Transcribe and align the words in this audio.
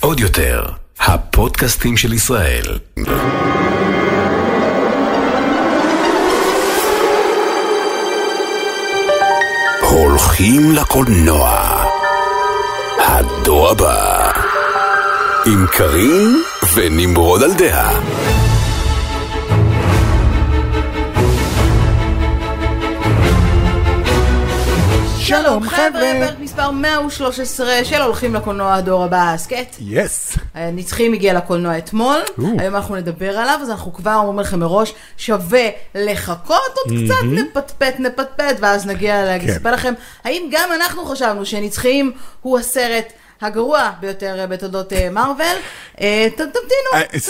עוד 0.00 0.20
יותר, 0.20 0.64
הפודקאסטים 1.00 1.96
של 1.96 2.12
ישראל. 2.12 2.78
הולכים 9.80 10.72
לקולנוע. 10.72 11.84
הדור 12.98 13.68
הבא. 13.68 14.30
עם 15.46 15.66
קארין 15.66 16.42
ונמרוד 16.74 17.42
על 17.42 17.52
דעה. 17.54 18.00
שלום 25.30 25.68
חבר'ה, 25.68 26.12
פרק 26.20 26.38
מספר 26.38 26.70
113 26.70 27.84
של 27.84 28.02
הולכים 28.02 28.34
לקולנוע 28.34 28.74
הדור 28.74 29.04
הבא, 29.04 29.32
הסכת. 29.34 29.76
יס. 29.80 30.36
נצחים 30.54 31.12
הגיע 31.12 31.34
לקולנוע 31.34 31.78
אתמול, 31.78 32.18
היום 32.58 32.76
אנחנו 32.76 32.96
נדבר 32.96 33.38
עליו, 33.38 33.58
אז 33.62 33.70
אנחנו 33.70 33.92
כבר 33.92 34.14
אומרים 34.14 34.38
לכם 34.38 34.60
מראש, 34.60 34.94
שווה 35.16 35.68
לחכות 35.94 36.60
עוד 36.74 37.04
קצת, 37.04 37.24
נפטפט, 37.24 38.00
נפטפט, 38.00 38.56
ואז 38.60 38.86
נגיע 38.86 39.24
להספר 39.24 39.62
כן. 39.62 39.72
לכם, 39.72 39.94
האם 40.24 40.42
גם 40.50 40.68
אנחנו 40.76 41.04
חשבנו 41.04 41.46
שנצחים 41.46 42.12
הוא 42.42 42.58
הסרט 42.58 43.12
הגרוע 43.42 43.90
ביותר 44.00 44.46
בתולדות 44.48 44.92
אה, 44.92 45.10
מארוול. 45.10 45.44
אה, 46.00 46.28
ת- 46.30 46.40
תמתינו, 46.40 46.60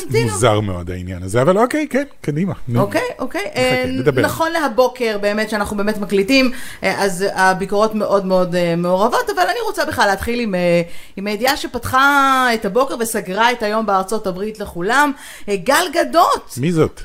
תמתינו. 0.06 0.32
מוזר 0.32 0.60
מאוד 0.60 0.90
העניין 0.90 1.22
הזה, 1.22 1.42
אבל 1.42 1.58
אוקיי, 1.58 1.86
כן, 1.90 2.04
קדימה. 2.20 2.52
אוקיי, 2.76 3.02
אוקיי. 3.18 3.46
אה. 3.56 3.84
נכון 4.22 4.52
להבוקר, 4.52 5.18
באמת, 5.20 5.50
שאנחנו 5.50 5.76
באמת 5.76 5.98
מקליטים, 5.98 6.52
אה, 6.84 7.02
אז 7.04 7.24
הביקורות 7.34 7.94
מאוד 7.94 8.26
מאוד 8.26 8.54
אה, 8.54 8.74
מעורבות, 8.76 9.30
אבל 9.30 9.42
אני 9.42 9.60
רוצה 9.66 9.84
בכלל 9.84 10.06
להתחיל 10.06 10.40
עם, 10.40 10.54
אה, 10.54 10.82
הידיעה 11.26 11.56
שפתחה 11.56 12.46
את 12.54 12.64
הבוקר 12.64 12.94
וסגרה 13.00 13.52
את 13.52 13.62
היום 13.62 13.86
בארצות 13.86 14.26
הברית 14.26 14.60
לכולם. 14.60 15.12
אה, 15.48 15.56
גל 15.56 15.84
גדות, 15.92 16.54
מי 16.60 16.72
זאת? 16.72 17.00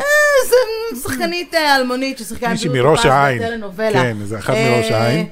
אה, 0.00 0.04
זו 0.48 0.56
שחקנית 1.02 1.54
אה, 1.54 1.76
אלמונית 1.76 2.18
ששיחקה 2.18 2.46
עם 2.46 2.52
מישהי 2.52 2.68
מראש 2.68 3.06
העין. 3.06 3.42
כן, 3.92 4.16
זה 4.24 4.38
אחת 4.38 4.54
מראש 4.54 4.90
אה, 4.90 5.02
העין. 5.02 5.26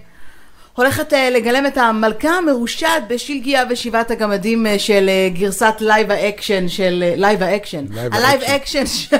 הולכת 0.80 1.12
אה, 1.12 1.30
לגלם 1.30 1.66
את 1.66 1.78
המלכה 1.78 2.28
המרושעת 2.28 3.02
בשלגיה 3.08 3.62
ושבעת 3.70 4.10
הגמדים 4.10 4.66
אה, 4.66 4.78
של 4.78 5.06
אה, 5.08 5.28
גרסת 5.32 5.74
live 5.80 6.10
ה-action 6.10 6.68
של 6.68 7.04
live 7.16 7.42
ה-action. 7.42 7.84
live 7.90 8.14
ה-live. 8.14 8.40
action 8.42 8.86
של 8.86 9.16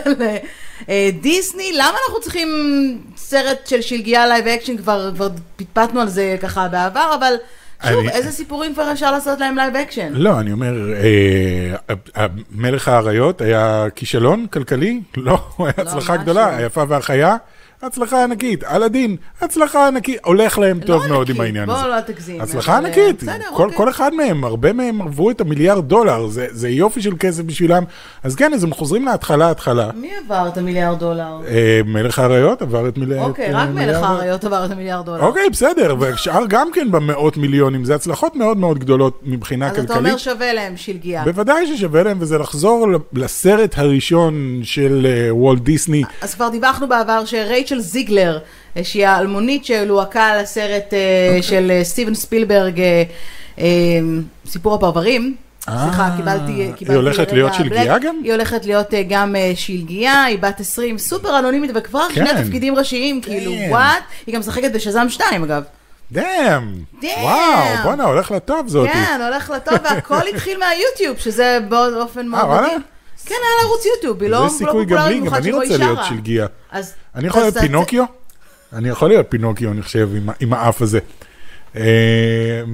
דיסני. 1.21 1.73
למה 1.75 1.97
אנחנו 2.07 2.21
צריכים 2.21 2.49
סרט 3.17 3.67
של 3.67 3.81
שלגיה 3.81 4.27
live 4.27 4.47
action? 4.47 4.77
כבר 4.77 5.11
כבר 5.15 5.29
פטפטנו 5.57 6.01
על 6.01 6.09
זה 6.09 6.37
ככה 6.41 6.69
בעבר, 6.69 7.15
אבל 7.19 7.35
שוב, 7.89 7.99
אני- 7.99 8.11
איזה 8.11 8.33
סיפורים 8.33 8.75
כבר 8.75 8.93
אפשר 8.93 9.11
לעשות 9.13 9.41
להם 9.41 9.57
live 9.57 9.77
action? 9.77 10.09
לא, 10.13 10.41
אני 10.41 10.53
אומר, 10.53 10.75
אה, 12.17 12.27
מלך 12.51 12.89
האריות 12.89 13.41
היה 13.41 13.87
כישלון 13.97 14.47
כלכלי? 14.53 15.01
לא, 15.17 15.39
הוא 15.57 15.67
היה 15.69 15.75
הצלחה 15.79 16.13
ממש 16.13 16.23
גדולה, 16.23 16.51
לא. 16.51 16.57
היפה 16.57 16.85
והחיה, 16.89 17.37
הצלחה 17.83 18.25
ענקית, 18.25 18.65
אלאדין, 18.65 19.17
הצלחה 19.41 19.87
ענקית, 19.87 20.19
הולך 20.25 20.59
להם 20.59 20.81
טוב 20.81 21.03
לא 21.03 21.09
מאוד 21.09 21.21
ענקית, 21.21 21.37
עם 21.37 21.41
העניין 21.41 21.71
הזה. 21.71 21.89
לא 21.89 22.01
תגזים. 22.01 22.41
הצלחה 22.41 22.73
אה, 22.73 22.79
ענקית, 22.79 23.23
בסדר, 23.23 23.45
כל, 23.55 23.63
אוקיי. 23.63 23.77
כל 23.77 23.91
אחד 23.91 24.15
מהם, 24.15 24.45
הרבה 24.45 24.73
מהם 24.73 25.03
עברו 25.03 25.31
את 25.31 25.41
המיליארד 25.41 25.89
דולר, 25.89 26.27
זה, 26.27 26.47
זה 26.51 26.69
יופי 26.69 27.03
של 27.03 27.13
כסף 27.21 27.43
בשבילם, 27.43 27.85
אז 28.23 28.35
כן, 28.35 28.55
אז 28.55 28.65
הם 28.65 28.73
חוזרים 28.73 29.05
להתחלה, 29.05 29.51
התחלה. 29.51 29.91
מי 29.95 30.11
עבר 30.25 30.49
את 30.49 30.59
המיליארד 30.59 30.99
דולר? 30.99 31.41
אה, 31.49 31.81
מלך 31.85 32.19
האריות 32.19 32.63
עבר 32.63 32.89
את 32.89 32.99
מיליארד. 32.99 33.29
אוקיי, 33.29 33.55
אה, 33.55 33.63
רק 33.63 33.69
מלך 33.69 34.03
האריות 34.03 34.45
עבר 34.45 34.65
את 34.65 34.71
המיליארד 34.71 35.07
דולר. 35.07 35.23
אוקיי, 35.23 35.51
בסדר, 35.51 35.97
והשאר 36.01 36.43
גם 36.49 36.69
כן 36.73 36.91
במאות 36.91 37.37
מיליונים, 37.37 37.85
זה 37.85 37.95
הצלחות 37.95 38.37
מאוד 38.37 38.57
מאוד 38.57 38.79
גדולות 38.79 39.21
מבחינה 39.23 39.67
אז 39.67 39.71
כלכלית. 39.71 39.91
אתה 39.91 39.99
אומר 39.99 40.17
שווה 40.17 40.53
להם 40.53 40.77
שלגיה. 40.77 41.25
בוודאי 41.25 41.77
ששווה 41.77 42.03
להם, 42.03 42.17
וזה 42.21 42.39
לחזור 42.39 42.87
לסרט 43.13 43.79
הראשון 43.79 44.61
של 44.63 45.07
וולט 45.31 45.63
דיסני. 45.63 46.03
אז 46.23 46.35
כבר 46.35 46.49
דיווחנו 46.49 46.89
בעבר 46.89 47.25
שרייצ'ל 47.25 47.70
זיגלר, 47.79 48.39
אה, 48.77 48.85
שהיא 48.85 49.07
האלמונית 49.07 49.65
שהלוהקה 49.65 50.27
על 50.27 50.39
הסרט 50.39 50.95
אה, 50.95 51.27
אוקיי. 51.29 51.43
של 51.43 51.71
אה, 51.71 51.85
סטיבן 51.85 52.15
ספילברג, 52.15 52.81
סיפור 54.47 54.75
הפרברים. 54.75 55.37
סליחה, 55.61 56.11
קיבלתי, 56.17 56.53
היא 56.81 56.97
הולכת 56.97 57.33
להיות 57.33 57.55
שלגיה. 57.55 57.99
גם? 57.99 58.21
היא 58.25 58.33
הולכת 58.33 58.65
להיות 58.65 58.95
גם 59.09 59.35
שלגיה, 59.55 60.25
היא 60.25 60.39
בת 60.39 60.61
20, 60.61 60.99
סופר 60.99 61.39
אנונימית, 61.39 61.71
וכבר 61.75 62.07
כן. 62.15 62.27
שני 62.27 62.45
תפקידים 62.45 62.77
ראשיים, 62.77 63.21
כאילו, 63.21 63.53
כן. 63.53 63.67
וואט? 63.71 64.03
היא 64.27 64.35
גם 64.35 64.41
משחקת 64.41 64.73
בשזם 64.73 65.09
2, 65.09 65.45
אגב. 65.45 65.63
דאם! 66.13 66.83
וואו, 67.21 67.83
בואנה, 67.83 68.05
הולך 68.05 68.31
לטוב 68.31 68.69
זאתי. 68.69 68.93
כן, 68.93 69.21
הולך 69.25 69.51
לטוב, 69.51 69.79
והכל 69.85 70.29
התחיל 70.35 70.59
מהיוטיוב, 70.59 71.19
שזה 71.19 71.59
באופן 71.69 72.27
מאוד? 72.27 72.61
מדהים. 72.61 72.83
כן, 73.31 73.37
היה 73.43 73.63
לה 73.63 73.69
ערוץ 73.69 73.85
יוטיוב, 73.87 74.23
היא 74.23 74.31
לא 74.31 74.39
זה 74.39 74.45
לא 74.45 74.51
סיכוי 74.51 74.85
גם 74.85 74.99
פופולרית 74.99 75.09
לי, 75.11 75.17
גם 75.17 75.21
במיוחד 75.21 75.37
אני 75.37 75.49
שבו 75.49 75.61
היא 75.61 75.71
רוצה 75.73 75.85
להיות 75.85 75.99
שרה. 75.99 76.09
שלגיה. 76.09 76.47
אני 77.15 77.27
יכול 77.27 77.43
להיות 77.43 77.55
פינוקיו? 77.59 78.05
אני 78.73 78.89
יכול 78.89 79.09
להיות 79.09 79.27
פינוקיו, 79.29 79.71
אני 79.73 79.83
חושב, 79.83 80.09
עם 80.41 80.53
האף 80.53 80.83
הזה. 80.83 80.99
אה, 81.77 81.83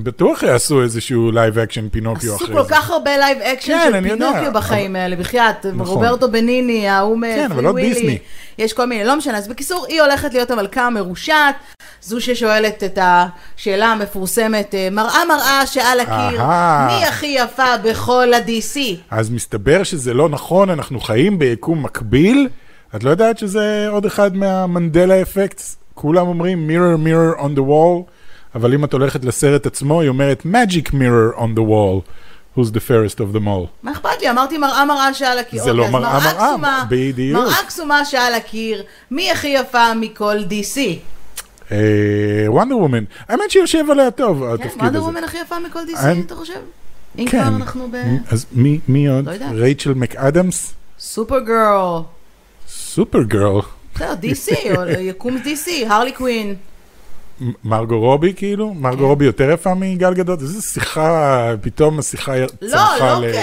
בטוח 0.03 0.43
יעשו 0.43 0.83
איזשהו 0.83 1.31
live 1.33 1.59
action 1.59 1.89
פינוקיו 1.89 2.35
עשו 2.35 2.45
אחרי 2.45 2.57
כל 2.57 2.63
זה. 2.63 2.69
כך 2.71 2.91
הרבה 2.91 3.17
live 3.17 3.39
action 3.39 3.73
כן, 3.73 3.91
של 3.93 4.09
פינוקיו 4.09 4.53
בחיים 4.53 4.97
האלה, 4.97 5.17
בחייאת, 5.17 5.67
נכון. 5.67 5.87
רוברטו 5.87 6.31
בניני, 6.31 6.89
ההוא 6.89 7.19
כן, 7.23 7.45
אבל 7.45 7.53
מפרי 7.53 7.63
לא 7.63 7.71
ווילי. 7.71 8.19
יש 8.59 8.73
כל 8.73 8.87
מיני, 8.87 9.05
לא 9.05 9.17
משנה. 9.17 9.39
אז 9.39 9.49
בקיצור, 9.49 9.87
היא 9.89 10.03
הולכת 10.03 10.35
להיות 10.35 10.51
המלכה 10.51 10.87
המרושעת, 10.87 11.55
זו 12.03 12.21
ששואלת 12.21 12.85
את 12.85 12.99
השאלה 13.03 13.87
המפורסמת, 13.87 14.75
אה, 14.75 14.89
מראה 14.91 15.25
מראה 15.29 15.67
שעל 15.67 16.01
הקיר. 16.01 16.45
מי 16.87 17.05
הכי 17.05 17.37
יפה 17.39 17.77
בכל 17.85 18.33
ה-DC? 18.35 18.79
אז 19.11 19.31
מסתבר 19.31 19.83
שזה 19.83 20.15
לא 20.15 20.29
נכון, 20.29 20.71
אנחנו 20.71 21.01
חיים 21.01 21.39
ביקום 21.39 21.83
מקביל. 21.83 22.49
את 22.97 23.05
לא 23.05 23.11
יודעת 23.11 23.39
שזה 23.39 23.87
עוד 23.91 24.07
אחד 24.07 24.37
מהמנדלה 24.37 25.23
אפקטס? 25.23 25.77
כולם 25.95 26.29
אומרים 26.29 26.69
mirror 26.71 27.07
mirror 27.07 27.41
on 27.41 27.59
the 27.59 27.63
wall, 27.63 28.11
אבל 28.57 28.75
אם 28.75 28.85
את 28.85 28.93
הולכת 28.93 29.25
לסרט 29.25 29.67
עצמו, 29.67 30.01
היא 30.01 30.09
אומרת 30.09 30.43
magic 30.43 30.89
mirror 30.89 31.39
on 31.39 31.59
the 31.59 31.63
wall, 31.71 32.03
who's 32.57 32.71
the 32.71 32.81
fairest 32.89 33.19
of 33.19 33.37
them 33.37 33.47
all. 33.47 33.67
מה 33.83 33.93
אכפת 33.93 34.21
לי? 34.21 34.31
אמרתי 34.31 34.59
מראה 34.59 34.85
מראה 34.85 35.15
שעל 35.15 35.39
הקיר. 35.39 35.63
זה 35.65 35.73
לא 35.73 35.83
אוקיי, 35.87 36.01
מראה 36.01 36.57
מראה, 36.57 36.85
בדיוק. 36.89 37.41
מראה 37.41 37.63
קסומה 37.67 38.05
שעל 38.05 38.35
הקיר, 38.35 38.83
מי 39.11 39.31
הכי 39.31 39.49
יפה 39.49 39.95
מכל 39.95 40.37
DC? 40.51 40.79
וונדר 42.49 42.79
וומן, 42.79 43.05
האמת 43.29 43.51
שיושב 43.51 43.91
עליה 43.91 44.11
טוב, 44.11 44.39
כן, 44.39 44.53
התפקיד 44.53 44.83
וונדר 44.83 44.99
הזה. 44.99 45.07
וומן 45.07 45.25
הכי 45.25 45.39
יפה 45.39 45.59
מכל 45.59 45.79
DC, 45.79 46.07
אתה 46.27 46.35
חושב? 46.35 46.61
אם 47.19 47.27
כן. 47.29 47.43
כבר 47.43 47.57
אנחנו 47.57 47.89
ב... 47.91 47.97
אז 48.31 48.47
מי, 48.89 49.09
עוד? 49.09 49.29
לא. 49.29 49.47
רייצ'ל 49.55 49.95
מקאדמס? 49.95 50.75
סופר 50.99 51.39
גרל. 51.39 52.01
סופר 52.69 53.23
גרל. 53.23 53.61
בסדר, 53.95 54.15
DC, 54.23 54.69
יקום 55.11 55.37
DC, 55.37 55.71
הרלי 55.87 56.13
קווין. 56.13 56.55
מרגו 57.65 57.99
רובי 58.01 58.33
כאילו? 58.37 58.75
מרגו 58.75 58.99
כן. 58.99 59.05
רובי 59.05 59.25
יותר 59.25 59.51
יפה 59.51 59.75
מגל 59.75 60.15
גדות? 60.15 60.41
איזה 60.43 60.63
שיחה, 60.63 61.53
פתאום 61.61 61.99
השיחה 61.99 62.37
לא, 62.39 62.47
צמחה 62.71 62.99
לא 63.21 63.27
לזה. 63.27 63.43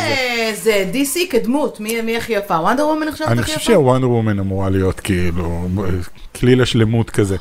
כזה, 0.53 0.85
DC 0.93 1.19
כדמות, 1.31 1.79
מי 1.79 2.01
מי 2.01 2.17
הכי 2.17 2.33
יפה? 2.33 2.53
וונדר 2.53 2.87
וומן 2.87 3.01
אני 3.01 3.09
הכי 3.11 3.41
חושב 3.43 3.55
יפה? 3.55 3.59
שהוונדר 3.59 4.09
וומן 4.09 4.39
אמורה 4.39 4.69
להיות 4.69 4.99
כאילו 4.99 5.67
כליל 6.39 6.61
השלמות 6.61 7.09
כזה. 7.09 7.35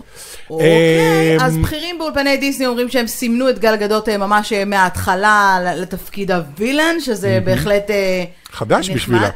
אוקיי, 0.50 1.36
אמ, 1.36 1.40
אז 1.40 1.56
בכירים 1.58 1.98
באולפני 1.98 2.36
דיסני 2.36 2.66
אומרים 2.66 2.88
שהם 2.88 3.06
סימנו 3.06 3.50
את 3.50 3.58
גל 3.58 3.76
גדות 3.76 4.08
אה, 4.08 4.18
ממש 4.18 4.52
אה, 4.52 4.64
מההתחלה 4.64 5.58
ל- 5.64 5.82
לתפקיד 5.82 6.30
הווילן, 6.30 7.00
שזה 7.00 7.38
בהחלט 7.44 7.90
אה, 7.90 8.24
חדש 8.52 8.84
נחמד. 8.90 8.96
בשבילה. 8.96 9.30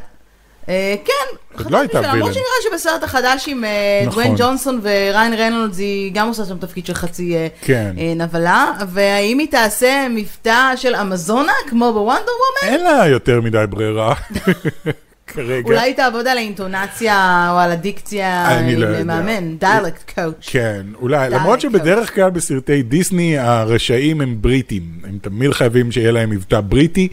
אה, 0.68 0.94
כן, 1.04 1.36
לא 1.70 1.78
הייתה 1.78 1.98
בשבילה, 2.00 2.14
למרות. 2.14 2.32
שנראה 2.34 2.46
שבסרט 2.70 3.02
החדש 3.02 3.48
עם 3.48 3.64
אה, 3.64 3.70
נכון. 4.06 4.12
דוויין 4.12 4.34
ג'ונסון 4.38 4.80
וריין 4.82 5.34
רנולדס 5.34 5.78
היא 5.78 6.12
גם 6.14 6.28
עושה 6.28 6.44
שם 6.44 6.58
תפקיד 6.58 6.86
של 6.86 6.94
חצי 6.94 7.36
אה, 7.36 7.46
כן. 7.62 7.94
נבלה, 8.16 8.72
והאם 8.88 9.38
היא 9.38 9.48
תעשה 9.50 10.06
מבטא 10.10 10.76
של 10.76 10.94
אמזונה 10.94 11.52
כמו 11.68 11.92
בוונדר 11.92 12.22
וומן? 12.22 12.74
אין 12.74 12.84
לה 12.84 13.06
יותר 13.06 13.40
מדי 13.40 13.64
ברירה 13.70 14.14
כרגע. 15.26 15.64
אולי 15.68 15.94
תעבוד 15.94 16.26
על 16.26 16.38
האינטונציה 16.38 17.46
או 17.52 17.58
על 17.58 17.70
הדיקציה 17.72 18.58
אני 18.58 18.76
לא 18.76 18.86
יודע. 18.86 19.04
מאמן, 19.04 19.56
דיאלקט 19.58 20.10
קואוצ'. 20.14 20.34
כן, 20.50 20.86
אולי, 21.00 21.28
די, 21.28 21.34
למרות. 21.34 21.60
שבדרך 21.60 22.14
כלל 22.14 22.30
בסרטי 22.30 22.82
דיסני 22.82 23.38
הרשעים 23.38 24.20
הם 24.20 24.36
בריטים, 24.40 24.82
הם 25.04 25.18
תמיד 25.22 25.50
חייבים 25.52 25.92
שיהיה 25.92 26.10
להם 26.12 26.30
מבטא 26.30 26.60
בריטי, 26.60 27.08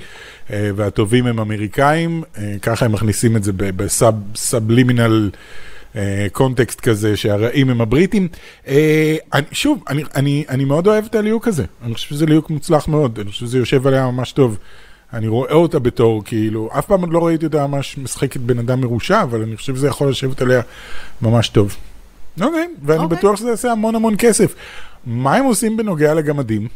אה, 0.52 0.70
והטובים 0.76 1.28
הם 1.28 1.40
אמריקאים, 1.40 2.24
אה, 2.38 2.56
ככה 2.62 2.86
הם 2.86 2.92
מכניסים 2.92 3.36
את 3.36 3.44
זה 3.44 3.52
בסאבלימינל 3.56 5.30
קונטקסט 6.32 6.82
כזה, 6.82 7.18
שהרעים 7.18 7.70
הם 7.70 7.82
הבריטים. 7.82 8.28
אה, 8.68 9.16
שוב, 9.52 9.84
אני- 9.90 10.04
אני 10.16 10.44
אני 10.50 10.66
מאוד 10.66 10.88
אוהב 10.88 11.06
את 11.06 11.16
הליהוק 11.16 11.48
הזה, 11.48 11.64
אני 11.86 11.94
חושב 11.94 12.10
שזה 12.10 12.26
ליהוק 12.26 12.50
מוצלח 12.50 12.88
מאוד, 12.88 13.20
אני 13.20 13.30
חושב 13.32 13.46
שזה 13.46 13.58
יושב 13.58 13.88
עליה 13.88 14.06
ממש 14.12 14.32
טוב. 14.32 14.58
אני 15.14 15.28
רואה 15.28 15.54
אותה 15.54 15.80
בתור, 15.80 16.24
כאילו, 16.26 16.70
אף 16.80 16.86
פעם 16.86 17.02
עוד 17.02 17.14
לא 17.14 17.26
ראיתי 17.26 17.46
אותה 17.46 17.68
ממש 17.68 17.98
משחקת 17.98 18.40
בן 18.40 18.60
אדם 18.60 18.82
מרושע, 18.82 19.22
אבל 19.22 19.42
אני 19.42 19.58
חושב 19.58 19.76
שזה 19.76 19.88
יכול 19.88 20.10
לשבת 20.10 20.42
עליה 20.42 20.62
ממש 21.22 21.50
טוב. 21.50 21.76
אוקיי, 22.42 22.68
ואני 22.84 23.04
אוקיי. 23.04 23.18
בטוח 23.18 23.36
שזה 23.36 23.50
יעשה 23.50 23.72
המון 23.72 23.96
המון 23.96 24.16
כסף. 24.18 24.56
מה 25.06 25.36
הם 25.36 25.46
עושים 25.46 25.78
בנוגע 25.78 26.14
לגמדים? 26.14 26.68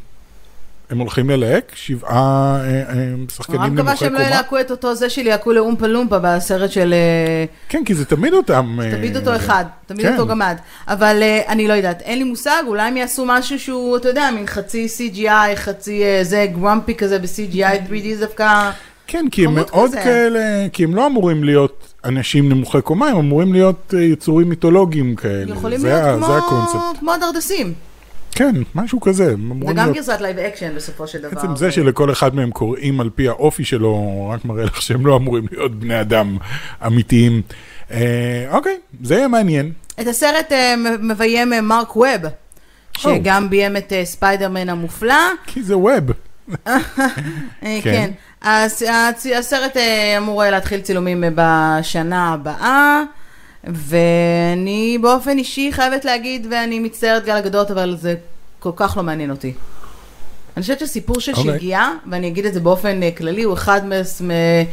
הם 0.89 0.99
הולכים 0.99 1.29
ללהק, 1.29 1.71
שבעה 1.75 2.57
אה, 2.59 2.65
אה, 2.65 2.91
אני 2.91 3.25
שחקנים 3.35 3.61
רק 3.61 3.69
מקווה 3.71 3.83
נמוכי 3.83 3.97
שהם 3.97 4.13
לא 4.13 4.17
קומה. 4.17 4.29
ילהקו 4.29 4.59
את 4.59 4.71
אותו 4.71 4.95
זה 4.95 5.09
של 5.09 5.27
יעקו 5.27 5.51
לאומפה 5.51 5.87
לומפה 5.87 6.19
בסרט 6.19 6.71
של... 6.71 6.93
אה, 6.93 7.45
כן, 7.69 7.83
כי 7.85 7.95
זה 7.95 8.05
תמיד 8.05 8.33
אותם... 8.33 8.79
תמיד 8.91 9.17
אותו 9.17 9.35
אחד, 9.35 9.65
תמיד 9.85 10.05
כן. 10.05 10.13
אותו 10.13 10.27
גמד. 10.27 10.55
אבל 10.87 11.23
אני 11.47 11.67
לא 11.67 11.73
יודעת, 11.73 12.01
אין 12.01 12.17
לי 12.17 12.23
מושג, 12.23 12.63
אולי 12.67 12.87
הם 12.87 12.97
יעשו 12.97 13.25
משהו 13.27 13.59
שהוא, 13.59 13.97
אתה 13.97 14.09
יודע, 14.09 14.29
מין 14.35 14.47
חצי 14.47 14.87
CGI, 14.97 15.55
חצי 15.55 16.03
זה 16.21 16.47
גרמפי 16.53 16.95
כזה 16.95 17.19
ב-CGI 17.19 17.89
3D, 17.89 18.15
זה 18.15 18.25
דווקא... 18.25 18.71
כן, 19.07 19.25
כי 19.31 19.45
הם 19.45 19.55
מאוד. 19.55 19.91
כאלה, 19.91 20.67
כי 20.73 20.83
הם 20.83 20.95
לא 20.95 21.07
אמורים 21.07 21.43
להיות 21.43 21.93
אנשים 22.05 22.49
נמוכי 22.49 22.81
קומה, 22.81 23.07
הם 23.09 23.17
אמורים 23.17 23.53
להיות 23.53 23.93
יצורים 23.99 24.49
מיתולוגיים 24.49 25.15
כאלה. 25.15 25.51
יכולים 25.51 25.83
להיות. 25.83 26.19
כמו 26.99 27.13
הדרדסים. 27.13 27.73
כן, 28.37 28.55
משהו 28.75 29.01
כזה. 29.01 29.33
וגם 29.33 29.75
להיות- 29.77 29.95
גרסת 29.95 30.21
live 30.21 30.39
action 30.39 30.75
בסופו 30.75 31.07
של 31.07 31.19
דבר. 31.21 31.29
בעצם 31.35 31.55
זה 31.55 31.71
שלכל 31.71 32.11
אחד 32.11 32.35
מהם 32.35 32.51
קוראים 32.51 32.99
על 33.01 33.09
פי 33.15 33.27
האופי 33.29 33.65
שלו, 33.65 34.27
רק 34.33 34.45
מראה 34.45 34.63
לך 34.65 34.81
שהם 34.81 35.05
לא 35.05 35.15
אמורים 35.15 35.45
להיות 35.51 35.79
בני 35.79 36.01
אדם 36.01 36.37
אמיתיים. 36.85 37.41
אה, 37.91 38.45
אוקיי, 38.51 38.77
זה 39.03 39.15
יהיה 39.15 39.27
מעניין. 39.27 39.71
את 40.01 40.07
הסרט 40.07 40.51
אה, 40.51 40.75
מביים 41.01 41.53
אה, 41.53 41.61
מרק 41.61 41.95
ווב, 41.95 42.21
שגם 42.97 43.49
ביים 43.49 43.77
את 43.77 43.93
ספיידרמן 44.03 44.69
המופלא. 44.69 45.13
כי 45.45 45.63
זה 45.63 45.77
ווב. 45.77 46.11
כן. 47.61 47.79
כן. 47.83 48.11
הסרט 48.41 49.77
אמור 50.17 50.43
להתחיל 50.43 50.81
צילומים 50.81 51.23
בשנה 51.35 52.33
הבאה, 52.33 53.01
ואני 53.63 54.97
באופן 55.01 55.37
אישי 55.37 55.69
חייבת 55.71 56.05
להגיד, 56.05 56.47
ואני 56.51 56.79
מצטערת 56.79 57.25
גל 57.25 57.35
הגדות, 57.35 57.71
אבל 57.71 57.97
זה 57.99 58.15
כל 58.59 58.71
כך 58.75 58.97
לא 58.97 59.03
מעניין 59.03 59.31
אותי. 59.31 59.53
אני 60.57 60.61
חושבת 60.61 60.79
שסיפור 60.79 61.19
של 61.19 61.31
אוקיי. 61.31 61.43
שלגיה, 61.51 61.91
ואני 62.11 62.27
אגיד 62.27 62.45
את 62.45 62.53
זה 62.53 62.59
באופן 62.59 63.03
אה, 63.03 63.09
כללי, 63.17 63.43
הוא 63.43 63.53
אחד 63.53 63.81
מס- 63.87 64.21
מ- 64.21 64.63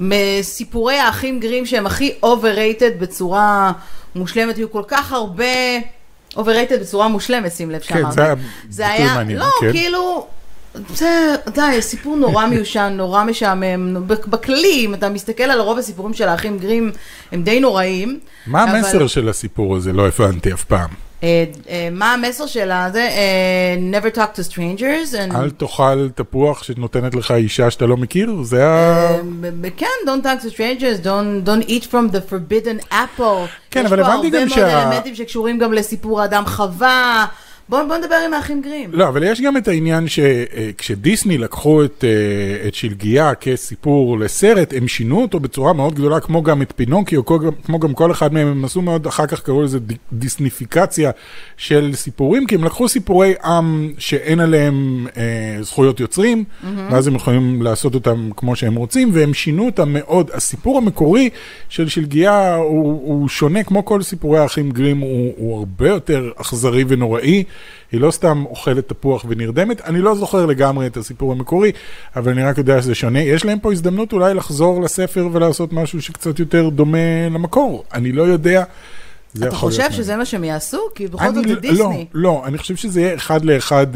מסיפורי 0.00 0.98
האחים 0.98 1.40
גרים 1.40 1.66
שהם 1.66 1.86
הכי 1.86 2.14
overrated 2.24 2.94
בצורה 3.00 3.72
מושלמת, 4.14 4.56
היו 4.56 4.70
כל 4.72 4.82
כך 4.88 5.12
הרבה 5.12 5.44
overrated 6.36 6.78
בצורה 6.80 7.08
מושלמת, 7.08 7.52
שים 7.52 7.70
לב 7.70 7.80
כן, 7.80 7.94
שאמרת. 7.98 8.12
זה 8.14 8.22
היה 8.22 8.34
זה 8.70 8.86
היה, 8.88 9.22
לא, 9.36 9.46
כן. 9.60 9.72
כאילו, 9.72 10.26
זה, 10.94 11.08
די, 11.54 11.76
סיפור 11.82 12.16
נורא 12.16 12.46
מיושן, 12.46 12.92
נורא 12.96 13.24
משעמם. 13.24 13.96
בכללי, 14.06 14.82
אם 14.86 14.94
אתה 14.94 15.08
מסתכל 15.08 15.42
על 15.42 15.60
רוב 15.60 15.78
הסיפורים 15.78 16.14
של 16.14 16.28
האחים 16.28 16.58
גרים, 16.58 16.90
הם 17.32 17.42
די 17.42 17.60
נוראים. 17.60 18.18
מה 18.46 18.64
אבל- 18.64 18.72
המסר 18.76 19.06
של 19.06 19.28
הסיפור 19.28 19.76
הזה? 19.76 19.92
לא 19.92 20.08
הבנתי 20.08 20.52
אף 20.52 20.64
פעם. 20.64 20.88
אה, 21.22 21.44
אה, 21.68 21.88
מה 21.92 22.12
המסר 22.14 22.46
של 22.46 22.70
הזה? 22.70 23.02
אה, 23.02 23.76
never 23.92 24.14
talk 24.16 24.38
to 24.38 24.52
strangers. 24.52 25.12
and- 25.32 25.36
אל 25.36 25.50
תאכל 25.50 26.08
תפוח 26.14 26.62
שנותנת 26.62 27.14
לך 27.14 27.30
אישה 27.30 27.70
שאתה 27.70 27.86
לא 27.86 27.96
מכיר? 27.96 28.36
זה 28.42 28.66
ה... 28.68 29.08
כן, 29.76 29.86
don't 30.06 30.24
talk 30.24 30.44
to 30.44 30.54
strangers, 30.54 31.04
don't, 31.04 31.48
don't 31.48 31.68
eat 31.68 31.84
from 31.90 32.12
the 32.14 32.32
forbidden 32.32 32.92
apple. 32.92 33.22
כן, 33.70 33.80
יש 33.80 33.86
אבל 33.92 34.02
פה 34.04 34.08
הבנתי 34.12 34.30
גם 34.30 34.36
הרבה 34.42 34.54
שה- 34.54 34.60
מאוד 34.60 34.86
אלמנטים 34.92 35.14
שקשורים 35.14 35.58
גם 35.58 35.72
לסיפור 35.72 36.20
האדם 36.20 36.46
חווה. 36.46 37.26
בוא, 37.68 37.82
בוא 37.88 37.96
נדבר 37.96 38.14
עם 38.26 38.34
האחים 38.34 38.62
גרים. 38.62 38.90
לא, 38.92 39.08
אבל 39.08 39.22
יש 39.22 39.40
גם 39.40 39.56
את 39.56 39.68
העניין 39.68 40.04
שכשדיסני 40.08 41.38
לקחו 41.38 41.84
את, 41.84 42.04
אה, 42.04 42.68
את 42.68 42.74
שלגיה 42.74 43.34
כסיפור 43.34 44.18
לסרט, 44.18 44.72
הם 44.76 44.88
שינו 44.88 45.22
אותו 45.22 45.40
בצורה 45.40 45.72
מאוד 45.72 45.94
גדולה, 45.94 46.20
כמו 46.20 46.42
גם 46.42 46.62
את 46.62 46.72
פינוקיו, 46.76 47.24
כמו 47.26 47.38
גם- 47.38 47.50
כמו 47.64 47.78
גם 47.78 47.94
כל 47.94 48.10
אחד 48.12 48.32
מהם, 48.32 48.46
הם 48.48 48.64
עשו 48.64 48.82
מאוד, 48.82 49.06
אחר 49.06 49.26
כך 49.26 49.40
קראו 49.40 49.62
לזה 49.62 49.78
די- 49.78 49.94
דיסניפיקציה 50.12 51.10
של 51.56 51.90
סיפורים, 51.94 52.46
כי 52.46 52.54
הם 52.54 52.64
לקחו 52.64 52.88
סיפורי 52.88 53.34
עם 53.44 53.92
שאין 53.98 54.40
עליהם 54.40 55.06
אה, 55.16 55.22
זכויות 55.62 56.00
יוצרים, 56.00 56.44
ואז 56.90 57.06
הם 57.06 57.14
יכולים 57.14 57.62
לעשות 57.62 57.94
אותם 57.94 58.30
כמו 58.36 58.56
שהם 58.56 58.74
רוצים, 58.74 59.10
והם 59.12 59.34
שינו 59.34 59.66
אותם 59.66 59.92
מאוד. 59.92 60.30
הסיפור 60.34 60.78
המקורי 60.78 61.30
של 61.68 61.88
שלגיה 61.88 62.54
הוא, 62.56 62.82
הוא 63.04 63.28
שונה, 63.28 63.62
כמו 63.64 63.84
כל 63.84 64.02
סיפורי 64.02 64.38
האחים 64.38 64.70
גרים, 64.70 64.98
הוא, 64.98 65.32
הוא 65.36 65.58
הרבה 65.58 65.88
יותר 65.88 66.30
אכזרי 66.36 66.84
ונוראי. 66.88 67.44
היא 67.92 68.00
לא 68.00 68.10
סתם 68.10 68.44
אוכלת 68.46 68.88
תפוח 68.88 69.24
ונרדמת. 69.28 69.80
אני 69.80 70.00
לא 70.00 70.14
זוכר 70.14 70.46
לגמרי 70.46 70.86
את 70.86 70.96
הסיפור 70.96 71.32
המקורי, 71.32 71.72
אבל 72.16 72.32
אני 72.32 72.42
רק 72.42 72.58
יודע 72.58 72.82
שזה 72.82 72.94
שונה. 72.94 73.20
יש 73.20 73.44
להם 73.44 73.58
פה 73.58 73.72
הזדמנות 73.72 74.12
אולי 74.12 74.34
לחזור 74.34 74.82
לספר 74.82 75.28
ולעשות 75.32 75.72
משהו 75.72 76.02
שקצת 76.02 76.38
יותר 76.38 76.68
דומה 76.68 77.28
למקור. 77.30 77.84
אני 77.94 78.12
לא 78.12 78.22
יודע. 78.22 78.64
אתה 79.38 79.50
חושב 79.56 79.92
שזה 79.92 80.16
מה 80.16 80.24
שהם 80.24 80.44
יעשו? 80.44 80.80
כי 80.94 81.06
בכל 81.06 81.34
זאת 81.34 81.48
זה 81.48 81.54
לא- 81.54 81.60
דיסני. 81.60 82.06
לא, 82.12 82.22
לא, 82.22 82.42
אני 82.46 82.58
חושב 82.58 82.76
שזה 82.76 83.00
יהיה 83.00 83.14
אחד 83.14 83.44
לאחד 83.44 83.86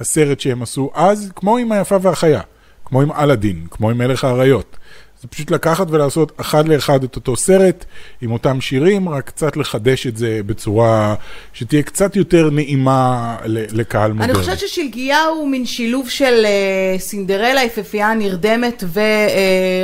הסרט 0.00 0.40
שהם 0.40 0.62
עשו 0.62 0.90
אז, 0.94 1.32
כמו 1.36 1.58
עם 1.58 1.72
היפה 1.72 1.96
והחיה, 2.02 2.40
כמו 2.84 3.02
עם 3.02 3.12
אלאדין, 3.12 3.66
כמו 3.70 3.90
עם 3.90 3.98
מלך 3.98 4.24
האריות. 4.24 4.76
זה 5.22 5.28
פשוט 5.28 5.50
לקחת 5.50 5.86
ולעשות 5.90 6.32
אחד 6.40 6.68
לאחד 6.68 7.04
את 7.04 7.16
אותו 7.16 7.36
סרט, 7.36 7.84
עם 8.20 8.32
אותם 8.32 8.60
שירים, 8.60 9.08
רק 9.08 9.26
קצת 9.26 9.56
לחדש 9.56 10.06
את 10.06 10.16
זה 10.16 10.40
בצורה 10.46 11.14
שתהיה 11.52 11.82
קצת 11.82 12.16
יותר 12.16 12.50
נעימה 12.50 13.36
לקהל 13.46 14.12
מודרני. 14.12 14.32
אני 14.32 14.40
חושבת 14.40 14.58
ששלגיה 14.58 15.24
הוא 15.24 15.48
מין 15.48 15.66
שילוב 15.66 16.08
של 16.08 16.44
אה, 16.44 16.98
סינדרלה, 16.98 17.62
יפהפייה 17.62 18.14
נרדמת 18.14 18.84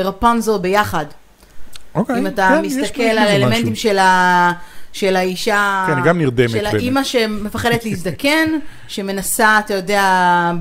ורפנזל 0.04 0.58
ביחד. 0.58 1.06
אוקיי, 1.94 2.18
אם 2.18 2.26
אתה 2.26 2.48
כן, 2.54 2.66
מסתכל 2.66 3.02
על. 3.02 3.18
האלמנטים 3.18 3.74
של 3.74 3.98
ה... 3.98 4.52
של 4.92 5.16
האישה, 5.16 5.84
כן, 5.86 5.96
היא 5.96 6.04
גם 6.04 6.18
נרדמת 6.18 6.50
של. 6.50 6.66
האימא 6.66 7.04
שמפחדת 7.04 7.84
להזדקן, 7.84 8.48
שמנסה, 8.88 9.58
אתה 9.58 9.74
יודע, 9.74 10.04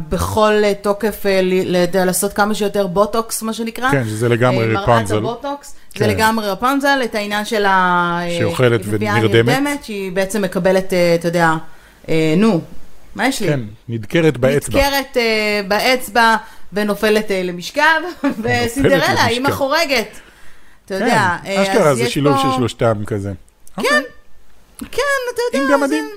בכל 0.09 0.53
תוקף 0.81 1.25
אה, 1.25 1.41
ל- 1.41 1.75
ל- 1.77 2.05
לעשות 2.05 2.33
כמה 2.33 2.55
שיותר 2.55 2.87
בוטוקס, 2.87 3.41
מה 3.41 3.53
שנקרא. 3.53 3.91
כן, 3.91 4.03
שזה 4.05 4.29
לגמרי 4.29 4.63
אה, 4.67 4.73
מראת 4.73 4.89
רפנזל. 4.89 5.17
הבוטוקס, 5.17 5.75
זה 5.97 5.99
כן. 6.05 6.09
לגמרי 6.09 6.49
רפנזל, 6.49 6.99
את 7.03 7.15
העניין 7.15 7.45
של 7.45 7.65
ה... 7.65 8.19
שהיא 8.29 8.43
אוכלת 8.43 8.81
ונרדמת. 8.85 9.83
שהיא 9.83 10.11
בעצם 10.11 10.41
מקבלת, 10.41 10.93
אה, 10.93 11.15
אתה 11.15 11.27
יודע, 11.27 11.53
אה, 12.09 12.33
נו, 12.37 12.61
מה 13.15 13.27
יש 13.27 13.41
לי? 13.41 13.47
כן, 13.47 13.59
נדקרת 13.89 14.37
באצבע. 14.37 14.79
נדקרת 14.79 15.17
אה, 15.17 15.61
באצבע 15.67 16.35
ונופלת 16.73 17.31
אה, 17.31 17.43
למשכב, 17.43 17.81
וסינדרלה. 18.41 19.27
אימא 19.27 19.51
חורגת. 19.51 20.19
אתה 20.85 20.95
כן, 20.99 21.05
יודע, 21.05 21.35
אה, 21.45 21.63
אשכרה 21.63 21.89
אז 21.89 21.97
זה 21.97 22.03
יש 22.03 22.13
שילוב 22.13 22.35
פה- 22.35 22.41
של 22.41 22.57
שלושתם 22.57 22.93
כזה. 23.05 23.31
כן, 23.81 24.01
כן, 24.91 25.01
אתה 25.33 25.41
יודע. 25.53 25.65
עם 25.65 25.81
גמדים. 25.81 26.03
זה- 26.05 26.11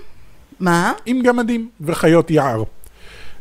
מה? 0.60 0.92
עם 1.06 1.22
גמדים 1.22 1.68
וחיות 1.80 2.30
יער. 2.30 2.62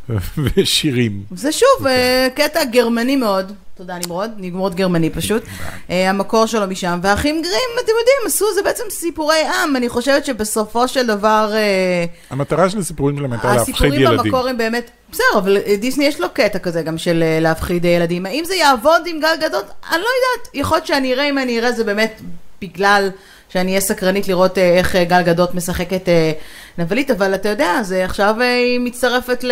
ושירים. 0.57 1.23
זה 1.35 1.51
שוב 1.51 1.87
אה, 1.87 2.27
קטע 2.35 2.63
גרמני 2.63 3.15
מאוד. 3.15 3.51
תודה 3.77 3.95
נמרוד, 4.05 4.31
נמרוד 4.37 4.75
גרמני 4.75 5.09
פשוט. 5.09 5.43
אה, 5.89 6.09
המקור 6.09 6.45
שלו 6.45 6.67
משם, 6.67 6.99
והאחים 7.03 7.41
גרים, 7.41 7.69
אתם 7.75 7.91
יודעים, 7.99 8.17
עשו 8.25 8.45
זה 8.55 8.61
בעצם 8.63 8.83
סיפורי 8.89 9.37
עם. 9.47 9.75
אני 9.75 9.89
חושבת 9.89 10.25
שבסופו 10.25 10.87
של 10.87 11.07
דבר... 11.07 11.51
אה, 11.53 12.05
המטרה 12.29 12.69
של 12.69 12.79
הסיפורים 12.79 13.17
שלהם 13.17 13.31
הייתה 13.33 13.47
להפחיד 13.47 13.61
הסיפורים 13.75 13.93
ילדים. 14.01 14.17
במקור 14.17 14.47
הם 14.47 14.57
באמת, 14.57 14.89
בסדר, 15.11 15.25
אבל 15.37 15.57
דיסני 15.79 16.05
יש 16.05 16.19
לו 16.19 16.27
קטע 16.33 16.59
כזה 16.59 16.81
גם 16.81 16.97
של 16.97 17.23
להפחיד 17.41 17.85
ילדים. 17.85 18.25
האם 18.25 18.43
זה 18.45 18.55
יעבוד 18.55 19.01
עם 19.05 19.19
גל 19.19 19.35
גדות? 19.41 19.65
אני 19.91 20.01
לא 20.01 20.07
יודעת. 20.07 20.49
יכול 20.53 20.77
להיות 20.77 20.87
שאני 20.87 21.13
אראה, 21.13 21.29
אם 21.29 21.37
אני 21.37 21.59
אראה, 21.59 21.71
זה 21.71 21.83
באמת 21.83 22.21
בגלל 22.61 23.09
שאני 23.49 23.71
אהיה 23.71 23.81
סקרנית 23.81 24.27
לראות 24.27 24.57
אה, 24.57 24.77
איך 24.77 24.95
אה, 24.95 25.03
גל 25.03 25.21
גדות 25.21 25.55
משחקת 25.55 26.09
אה, 26.09 26.31
נבלית, 26.77 27.11
אבל 27.11 27.35
אתה 27.35 27.49
יודע, 27.49 27.83
זה 27.83 28.05
עכשיו 28.05 28.35
היא 28.41 28.79
מצטרפת 28.79 29.43
ל... 29.43 29.51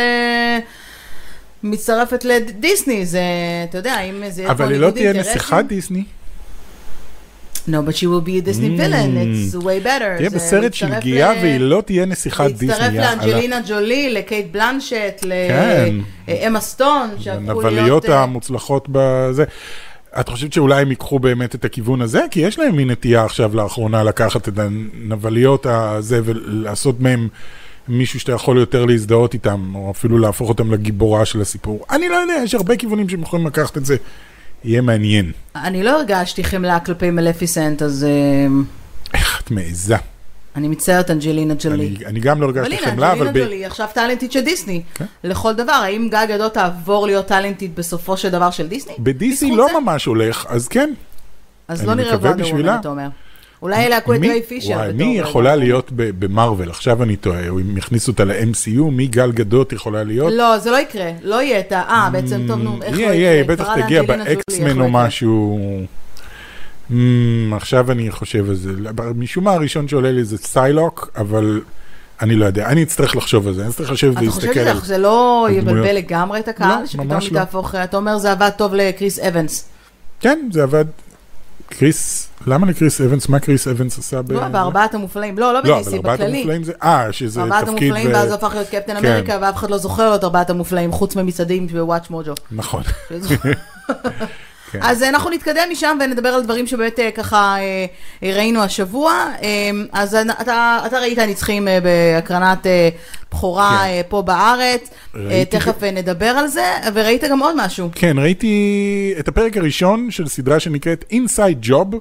מצטרפת 1.63 2.25
לדיסני, 2.25 3.05
זה, 3.05 3.21
אתה 3.69 3.77
יודע, 3.77 3.99
אם 4.01 4.23
זה 4.29 4.41
יהיה 4.41 4.55
פה 4.55 4.63
אבל 4.63 4.71
היא 4.73 4.79
לא 4.81 4.91
תהיה. 4.91 5.13
נסיכת 5.13 5.63
דיסני. 5.67 6.03
No, 7.69 7.81
but 7.87 7.95
she 7.95 8.05
will 8.07 8.21
be 8.25 8.37
a 8.37 8.47
Disney 8.49 8.71
villain, 8.79 9.11
it's 9.17 9.63
way 9.63 9.83
better. 9.85 10.17
תהיה 10.17 10.29
בסרט 10.29 10.73
של 10.73 10.99
גיאה 10.99 11.33
ל- 11.33 11.37
והיא 11.37 11.59
לא 11.59 11.83
תהיה 11.85 12.05
נסיכת 12.05 12.45
דיסני. 12.45 12.67
להצטרף. 12.67 12.93
לאנג'לינה 12.93 13.59
ג'ולי, 13.67 14.13
לקייט 14.13 14.47
בלנשט, 14.51 15.21
כן. 15.21 15.95
לאמה 16.27 16.59
סטון, 16.59 17.09
שהפכו 17.19 17.41
להיות... 17.45 17.65
הנבליות 17.65 18.09
המוצלחות 18.09 18.87
בזה. 18.91 19.43
את 20.19 20.29
חושבת 20.29 20.53
שאולי 20.53 20.81
הם 20.81 20.89
ייקחו 20.89 21.19
באמת 21.19 21.55
את 21.55 21.65
הכיוון 21.65 22.01
הזה? 22.01 22.21
כי 22.31 22.39
יש 22.39 22.59
להם 22.59 22.75
מין 22.75 22.91
נטייה 22.91 23.25
עכשיו 23.25 23.55
לאחרונה 23.55 24.03
לקחת 24.03 24.47
את 24.47 24.59
הנבליות 24.59 25.65
הזה 25.65 26.21
ולעשות 26.23 26.99
מהם 26.99 27.27
מישהו 27.87 28.19
שאתה 28.19 28.31
יכול 28.31 28.57
יותר 28.57 28.85
להזדהות 28.85 29.33
איתם, 29.33 29.71
או 29.75 29.91
אפילו 29.91 30.17
להפוך 30.17 30.49
אותם 30.49 30.71
לגיבורה 30.71 31.25
של 31.25 31.41
הסיפור. 31.41 31.85
אני 31.89 32.09
לא 32.09 32.15
יודע, 32.15 32.33
יש 32.43 32.55
הרבה 32.55 32.75
כיוונים 32.75 33.09
שהם 33.09 33.21
יכולים 33.21 33.47
לקחת 33.47 33.77
את 33.77 33.85
זה. 33.85 33.95
יהיה 34.63 34.81
מעניין. 34.81 35.31
אני 35.55 35.83
לא 35.83 35.99
הרגשתי 35.99 36.43
חמלה 36.43 36.79
כלפי 36.79 37.11
מלפיסנט, 37.11 37.81
אז 37.81 38.03
אה, 38.09 38.47
איך 39.13 39.41
את 39.43 39.51
מעיזה. 39.51 39.97
אני 40.57 40.67
מצטערת, 40.67 41.11
אנג'לינה 41.11 41.53
ג'ולי. 41.59 41.95
אני, 41.97 42.05
אני 42.05 42.19
גם 42.19 42.41
לא 42.41 42.49
אבל 42.49 42.57
הרגשתי 42.59 42.75
הנה, 42.83 42.91
חמלה, 42.91 43.11
אבל... 43.11 43.27
אנג'לינה 43.27 43.45
ב... 43.45 43.49
ג'ולי 43.49 43.65
עכשיו 43.65 43.87
טאלנטית 43.93 44.31
של 44.31 44.41
דיסני. 44.41 44.81
כן. 44.93 45.05
לכל 45.23 45.53
דבר, 45.53 45.71
האם 45.71 46.07
גל 46.11 46.25
גדות 46.29 46.53
תעבור 46.53 47.05
להיות 47.07 47.25
טאלנטית 47.25 47.75
בסופו 47.75 48.17
של 48.17 48.29
דבר 48.29 48.51
של 48.51 48.67
דיסני? 48.67 48.93
בדיסני 48.99 49.55
לא 49.55 49.67
זה? 49.73 49.79
ממש 49.79 50.05
הולך, 50.05 50.45
אז 50.49 50.67
כן. 50.67 50.93
אז 51.67 51.85
לא 51.87 51.93
נראה 51.93 52.15
וונדר. 52.17 52.45
וומן, 52.47 52.77
אתה 52.79 52.89
אומר. 52.89 53.07
אולי 53.61 53.85
אלה 53.85 53.97
את 53.97 54.07
מי- 54.07 54.29
ריי 54.29 54.41
פישר. 54.41 54.73
וואי, 54.73 54.93
מי 54.93 55.17
יכולה 55.19 55.55
להיות 55.55 55.91
במרוויל? 55.91 56.69
עכשיו 56.69 57.03
אני 57.03 57.15
טועה, 57.15 57.47
אם 57.49 57.77
יכניסו 57.77 58.11
אותה 58.11 58.23
ל-MCU, 58.23 58.81
מי 58.91 59.07
גל 59.07 59.31
גדות 59.31 59.73
יכולה 59.73 60.03
להיות? 60.03 60.33
לא, 60.33 60.57
זה 60.57 60.71
לא 60.71 60.77
יקרה, 60.77 61.11
לא 61.23 61.41
יהיה 61.41 61.59
את 61.59 61.71
ה... 61.71 61.81
אה, 61.89 62.09
בעצם, 62.11 62.41
טוב, 62.47 62.59
נו, 62.59 62.79
איך 62.83 62.95
לא 62.97 63.01
יהיה, 63.01 63.13
יהיה, 63.13 63.41
יקרה? 63.41 63.55
בטח 63.55 63.75
תגיע 63.81 64.01
באקסמן 64.03 64.77
לא 64.77 64.83
או 64.83 64.87
יקרה? 64.89 65.05
משהו. 65.05 65.59
אמ, 66.91 67.53
עכשיו 67.55 67.91
אני 67.91 68.11
חושב 68.11 68.49
על 68.49 68.55
זה. 68.55 68.71
משום 69.15 69.43
מה 69.43 69.53
הראשון 69.53 69.87
שעולה 69.87 70.11
לי 70.11 70.23
זה 70.23 70.37
Psylocke, 70.37 71.11
אבל 71.17 71.61
אני 72.21 72.35
לא 72.35 72.45
יודע. 72.45 72.67
אני 72.67 72.83
אצטרך 72.83 73.15
לחשוב 73.15 73.47
על 73.47 73.53
זה, 73.53 73.61
אני 73.61 73.69
אצטרך 73.69 73.91
לשבת 73.91 74.17
אתה 74.17 74.31
חושב 74.31 74.47
ולהסתכל 74.47 74.59
על... 74.59 74.79
שזה 74.79 74.97
לא. 74.97 75.47
יבלבל 75.51 75.95
לגמרי 75.95 76.39
את 76.39 76.47
הקהל? 76.47 76.79
לא, 76.79 76.85
שפתאום 76.85 77.07
ממש 77.07 77.25
היא 77.25 77.33
לא. 77.33 77.39
תהפוך... 77.39 77.75
אתה 77.75 77.97
אומר, 77.97 78.17
זה 78.17 78.31
עבד 78.31 78.49
טוב 78.57 78.73
לקריס 78.73 79.19
אבנס. 79.19 79.65
כן, 80.19 80.49
זה 80.51 80.63
עבד. 80.63 80.85
קריס, 81.69 82.27
למה 82.47 82.67
לקריס 82.67 83.01
אבנס? 83.01 83.29
מה 83.29 83.39
קריס 83.39 83.67
אבנס 83.67 83.99
עשה 83.99 84.21
ב... 84.21 84.31
לא, 84.31 84.47
בארבעת 84.47 84.95
המופלאים. 84.95 85.39
לא, 85.39 85.53
לא 85.53 85.59
לא, 85.63 85.79
אבל 85.79 85.83
ב-DC, 85.83 85.95
ארבעת 85.95 86.19
בכללי. 86.19 86.37
המופלאים 86.37 86.63
זה... 86.63 86.73
אה, 86.83 87.07
שזה 87.11 87.41
ארבעת 87.41 87.65
תפקיד... 87.65 87.91
המופלאים, 87.91 88.09
ו- 88.09 88.13
ואז 88.13 88.31
הפך 88.31 88.51
להיות 88.53 88.67
קפטן 88.67 89.01
כן. 89.01 89.05
אמריקה, 89.05 89.37
ואף 89.41 89.55
אחד 89.55 89.69
לא 89.69 89.77
זוכר 89.77 90.15
את 90.15 90.23
ארבעת 90.23 90.49
המופלאים, 90.49 90.91
חוץ 90.91 91.15
ממצעדים 91.15 91.67
בוואץ' 91.67 92.09
מוג'ו. 92.09 92.33
נכון. 92.51 92.83
כן. 94.71 94.79
אז 94.81 95.03
אנחנו 95.03 95.29
נתקדם 95.29 95.61
משם 95.71 95.97
ונדבר 96.01 96.29
על 96.29 96.43
דברים 96.43 96.67
שבאמת 96.67 96.99
אה, 96.99 97.11
ככה 97.11 97.55
אה, 97.57 97.85
אה, 98.23 98.35
ראינו 98.35 98.63
השבוע. 98.63 99.13
אה, 99.43 99.71
אז 99.91 100.15
אתה, 100.15 100.79
אתה 100.85 100.99
ראית 100.99 101.19
נצחים 101.19 101.67
אה, 101.67 101.79
בהקרנת 101.81 102.67
אה, 102.67 102.89
בכורה 103.31 103.77
כן. 103.79 103.85
אה, 103.85 104.01
פה 104.09 104.21
בארץ, 104.21 104.89
אה, 105.15 105.21
ראיתי 105.21 105.57
תכף 105.57 105.83
אה, 105.83 105.91
נדבר 105.91 106.25
על 106.25 106.47
זה, 106.47 106.65
וראית 106.93 107.23
גם 107.23 107.39
עוד 107.39 107.55
משהו. 107.65 107.89
כן, 107.95 108.19
ראיתי 108.19 109.13
את 109.19 109.27
הפרק 109.27 109.57
הראשון 109.57 110.11
של 110.11 110.27
סדרה 110.27 110.59
שנקראת 110.59 111.05
Inside 111.11 111.67
Job, 111.67 111.95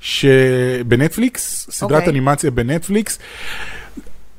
שבנטפליקס, 0.00 1.66
סדרת 1.70 1.92
אוקיי. 1.92 2.10
אנימציה 2.10 2.50
בנטפליקס. 2.50 3.18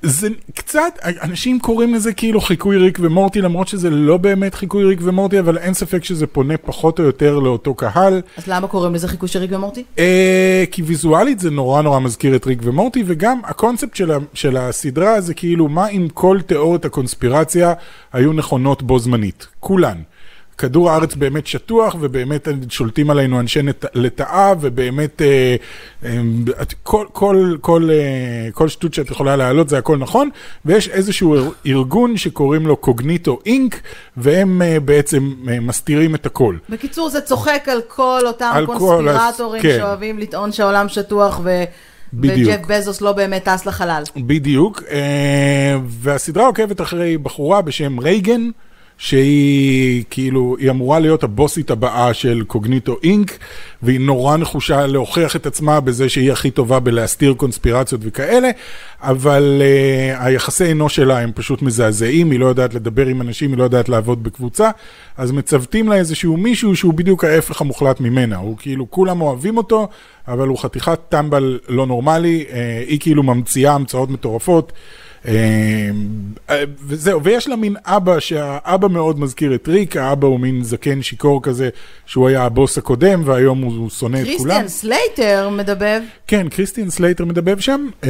זה 0.05 0.27
קצת, 0.55 1.00
אנשים 1.21 1.59
קוראים 1.59 1.93
לזה 1.93 2.13
כאילו 2.13 2.41
חיקוי 2.41 2.77
ריק 2.77 2.97
ומורטי, 3.01 3.41
למרות 3.41 3.67
שזה 3.67 3.89
לא 3.89 4.17
באמת 4.17 4.55
חיקוי 4.55 4.83
ריק 4.83 5.00
ומורטי, 5.03 5.39
אבל 5.39 5.57
אין 5.57 5.74
ספק 5.74 6.03
שזה 6.03 6.27
פונה 6.27 6.57
פחות 6.57 7.00
או 7.00 7.03
יותר 7.03 7.39
לאותו 7.39 7.74
קהל. 7.74 8.21
אז 8.38 8.47
למה 8.47 8.67
קוראים 8.67 8.95
לזה 8.95 9.07
חיקוי 9.07 9.29
של 9.29 9.39
ריק 9.39 9.51
ומורטי? 9.53 9.83
אה, 10.00 10.63
כי 10.71 10.81
ויזואלית 10.81 11.39
זה 11.39 11.51
נורא 11.51 11.81
נורא 11.81 12.00
מזכיר 12.00 12.35
את 12.35 12.45
ריק 12.45 12.59
ומורטי, 12.63 13.03
וגם 13.05 13.41
הקונספט 13.43 13.95
של, 13.95 14.12
ה, 14.12 14.17
של 14.33 14.57
הסדרה 14.57 15.21
זה 15.21 15.33
כאילו 15.33 15.67
מה 15.67 15.88
אם 15.88 16.07
כל 16.13 16.39
תיאוריות 16.45 16.85
הקונספירציה 16.85 17.74
היו 18.13 18.33
נכונות 18.33 18.83
בו 18.83 19.00
זמנית, 19.00 19.47
כולן. 19.59 19.97
כדור 20.57 20.91
הארץ 20.91 21.15
באמת 21.15 21.47
שטוח, 21.47 21.95
ובאמת 22.00 22.47
שולטים 22.69 23.09
עלינו 23.09 23.39
אנשי 23.39 23.59
לטאה, 23.95 24.53
ובאמת 24.62 25.21
אה, 25.21 25.55
כל, 26.83 27.05
כל, 27.13 27.55
כל, 27.62 27.89
אה, 27.91 28.51
כל 28.51 28.67
שטות 28.67 28.93
שאת 28.93 29.12
יכולה 29.12 29.35
להעלות 29.35 29.69
זה 29.69 29.77
הכל 29.77 29.97
נכון, 29.97 30.29
ויש 30.65 30.89
איזשהו 30.89 31.35
אר- 31.35 31.50
ארגון 31.65 32.17
שקוראים 32.17 32.67
לו 32.67 32.75
קוגניטו 32.77 33.39
אינק, 33.45 33.81
והם 34.17 34.62
אה, 34.62 34.79
בעצם 34.79 35.33
מסתירים 35.62 36.15
את 36.15 36.25
הכל. 36.25 36.55
בקיצור, 36.69 37.09
זה 37.09 37.21
צוחק 37.21 37.63
על 37.71 37.81
כל 37.88 38.21
אותם 38.25 38.51
על 38.53 38.65
כל 38.65 38.75
קונספירטורים 38.77 39.59
הס- 39.59 39.65
כן. 39.71 39.77
שאוהבים 39.79 40.19
לטעון 40.19 40.51
שהעולם 40.51 40.89
שטוח 40.89 41.39
ו... 41.43 41.63
בדיוק. 42.13 42.50
וג'ף 42.53 42.65
בזוס 42.67 43.01
לא 43.01 43.12
באמת 43.12 43.43
טס 43.50 43.65
לחלל. 43.65 44.03
בדיוק, 44.17 44.83
והסדרה 45.88 46.45
עוקבת 46.45 46.81
אחרי 46.81 47.17
בחורה 47.17 47.62
בשם 47.62 48.00
רייגן, 48.00 48.50
שהיא 48.97 50.03
כאילו, 50.09 50.55
היא 50.59 50.69
אמורה 50.69 50.99
להיות 50.99 51.23
הבוסית 51.23 51.71
הבאה 51.71 52.13
של 52.13 52.43
קוגניטו 52.47 52.97
אינק, 53.03 53.37
והיא 53.81 53.99
נורא 53.99 54.37
נחושה 54.37 54.87
להוכיח 54.87 55.35
את 55.35 55.45
עצמה 55.45 55.79
בזה 55.79 56.09
שהיא 56.09 56.31
הכי 56.31 56.51
טובה 56.51 56.79
בלהסתיר 56.79 57.33
קונספירציות 57.33 58.01
וכאלה, 58.03 58.49
אבל 59.01 59.61
uh, 59.61 60.23
היחסי 60.23 60.71
אנוש 60.71 60.95
שלה 60.95 61.19
הם 61.19 61.31
פשוט 61.35 61.61
מזעזעים, 61.61 62.31
היא 62.31 62.39
לא 62.39 62.45
יודעת 62.45 62.73
לדבר 62.73 63.05
עם 63.05 63.21
אנשים, 63.21 63.49
היא 63.49 63.57
לא 63.57 63.63
יודעת 63.63 63.89
לעבוד 63.89 64.23
בקבוצה, 64.23 64.69
אז 65.17 65.31
מצוותים 65.31 65.89
לה 65.89 65.95
איזשהו 65.95 66.37
מישהו 66.37 66.75
שהוא 66.75 66.93
בדיוק 66.93 67.23
ההפך 67.23 67.61
המוחלט 67.61 67.99
ממנה, 67.99 68.37
הוא 68.37 68.57
כאילו, 68.57 68.91
כולם 68.91 69.21
אוהבים 69.21 69.57
אותו, 69.57 69.87
אבל 70.27 70.47
הוא 70.47 70.57
חתיכת 70.57 70.99
טמבל 71.09 71.59
לא 71.67 71.85
נורמלי, 71.85 72.45
uh, 72.49 72.53
היא 72.87 72.99
כאילו 72.99 73.23
ממציאה 73.23 73.73
המצאות 73.73 74.09
מטורפות. 74.09 74.73
אה, 75.27 76.63
וזהו, 76.88 77.24
ויש 77.24 77.48
לה 77.48 77.55
מין 77.55 77.75
אבא, 77.86 78.20
שהאבא 78.20 78.88
מאוד 78.88 79.20
מזכיר 79.20 79.55
את 79.55 79.67
ריק, 79.67 79.98
האבא 79.98 80.27
הוא 80.27 80.39
מין 80.39 80.63
זקן 80.63 81.01
שיכור 81.01 81.44
כזה, 81.44 81.70
שהוא 82.05 82.27
היה 82.27 82.44
הבוס 82.44 82.77
הקודם, 82.77 83.22
והיום 83.25 83.62
הוא 83.62 83.89
שונא 83.89 84.17
את 84.17 84.24
כולם. 84.24 84.38
קריסטיאן 84.38 84.67
סלייטר 84.67 85.50
מדבב, 85.50 86.01
כן, 86.27 86.50
קריסטיאן 86.50 86.89
סלייטר 86.89 87.25
מדבב 87.25 87.60
שם. 87.60 87.88
אה, 88.03 88.10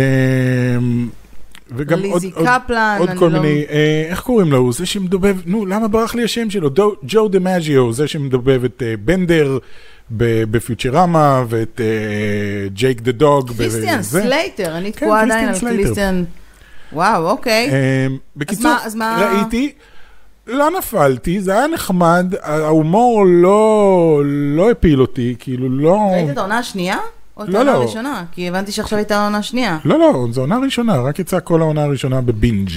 וגם 1.75 2.03
עוד, 2.03 2.23
עוד, 2.33 2.47
קפלן, 2.47 2.97
עוד 2.99 3.09
כל 3.17 3.27
לא- 3.27 3.39
מיני, 3.41 3.65
אה, 3.69 4.05
איך 4.09 4.21
קוראים 4.21 4.51
לו? 4.51 4.71
זה 4.71 4.85
שמדבב, 4.85 5.35
נו, 5.45 5.65
למה 5.65 5.87
ברח 5.87 6.15
לי 6.15 6.23
השם 6.23 6.49
שלו? 6.49 6.69
דו, 6.69 6.95
ג'ון 7.03 7.27
דימאג'יו, 7.27 7.93
זה 7.93 8.07
שמדבב 8.07 8.63
את 8.63 8.83
אה, 8.85 8.93
בנדר 8.97 9.57
בפיוצ'רמה, 10.51 11.43
ואת 11.49 11.81
אה, 11.83 12.67
Jake 12.73 13.01
the 13.01 13.11
Dog. 13.11 13.51
קריסטיאן. 13.57 14.01
סלייטר, 14.01 14.77
אני 14.77 14.93
כן, 14.93 15.05
תקועה 15.05 15.21
עדיין 15.21 15.49
על. 15.49 15.59
קריסטיאן... 15.59 16.23
וואו, 16.95 17.29
אוקיי. 17.29 17.69
אה, 17.71 18.07
בקיצור, 18.35 18.71
מה- 18.71 18.79
אז 18.85 18.95
מה- 18.95 19.29
ראיתי, 19.31 19.71
לא 20.47 20.69
נפלתי, 20.77 21.41
זה 21.41 21.51
היה 21.53 21.67
נחמד, 21.67 22.33
ההומור 22.41 23.25
לא, 23.27 24.21
לא 24.25 24.71
הפיל 24.71 25.01
אותי, 25.01 25.35
כאילו 25.39 25.69
לא... 25.69 25.97
ראית 26.13 26.29
את 26.29 26.37
העונה 26.37 26.57
השנייה? 26.57 26.97
או 27.37 27.43
את 27.43 27.49
לא, 27.49 27.57
העונה 27.57 27.73
לא. 27.73 27.77
הראשונה? 27.77 28.23
כי 28.31 28.47
הבנתי 28.47 28.71
שעכשיו 28.71 28.97
הייתה 28.97 29.17
העונה 29.21 29.37
השנייה. 29.37 29.77
לא, 29.85 29.99
לא, 29.99 30.27
זו 30.31 30.41
עונה 30.41 30.57
ראשונה, 30.57 30.97
רק 31.01 31.19
יצאה 31.19 31.39
כל 31.39 31.61
העונה 31.61 31.83
הראשונה 31.83 32.21
ב 32.21 32.28
binge. 32.28 32.69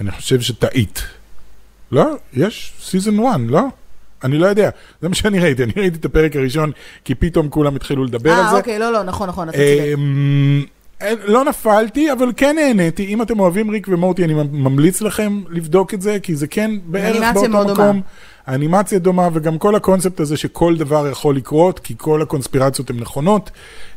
אני 0.00 0.10
חושב 0.10 0.40
שטעית. 0.40 1.02
לא? 1.92 2.04
יש 2.32 2.72
season 2.82 3.26
1, 3.26 3.40
לא? 3.48 3.62
אני 4.24 4.38
לא 4.38 4.46
יודע, 4.46 4.70
זה 5.02 5.08
מה 5.08 5.14
שאני 5.14 5.40
ראיתי, 5.40 5.62
אני 5.62 5.72
ראיתי 5.76 5.98
את 5.98 6.04
הפרק 6.04 6.36
הראשון, 6.36 6.72
כי 7.04 7.14
פתאום 7.14 7.48
כולם 7.48 7.76
התחילו 7.76 8.04
לדבר 8.04 8.32
על 8.32 8.44
אה, 8.44 8.50
זה. 8.50 8.56
אוקיי, 8.56 8.78
לא, 8.78 8.92
לא, 8.92 9.02
נכון, 9.02 9.28
נכון, 9.28 9.48
אתה 9.48 9.58
צודק. 9.58 9.96
לא 11.24 11.44
נפלתי, 11.44 12.12
אבל 12.12 12.32
כן 12.36 12.56
נהניתי. 12.56 13.04
אם 13.06 13.22
אתם 13.22 13.40
אוהבים 13.40 13.70
ריק 13.70 13.86
ומורטי, 13.90 14.24
אני 14.24 14.34
ממליץ 14.52 15.00
לכם 15.00 15.42
לבדוק 15.50 15.94
את 15.94 16.02
זה, 16.02 16.18
כי 16.22 16.36
זה 16.36 16.46
כן 16.46 16.70
בערך 16.84 17.34
באותו 17.34 17.50
מאוד 17.50 17.70
מקום. 17.70 17.86
דומה. 17.86 18.00
האנימציה 18.46 18.98
דומה, 18.98 19.28
וגם 19.32 19.58
כל 19.58 19.74
הקונספט 19.74 20.20
הזה 20.20 20.36
שכל 20.36 20.76
דבר 20.76 21.08
יכול 21.08 21.36
לקרות, 21.36 21.78
כי 21.78 21.94
כל 21.96 22.22
הקונספירציות 22.22 22.90
הן 22.90 22.96
נכונות. 22.96 23.50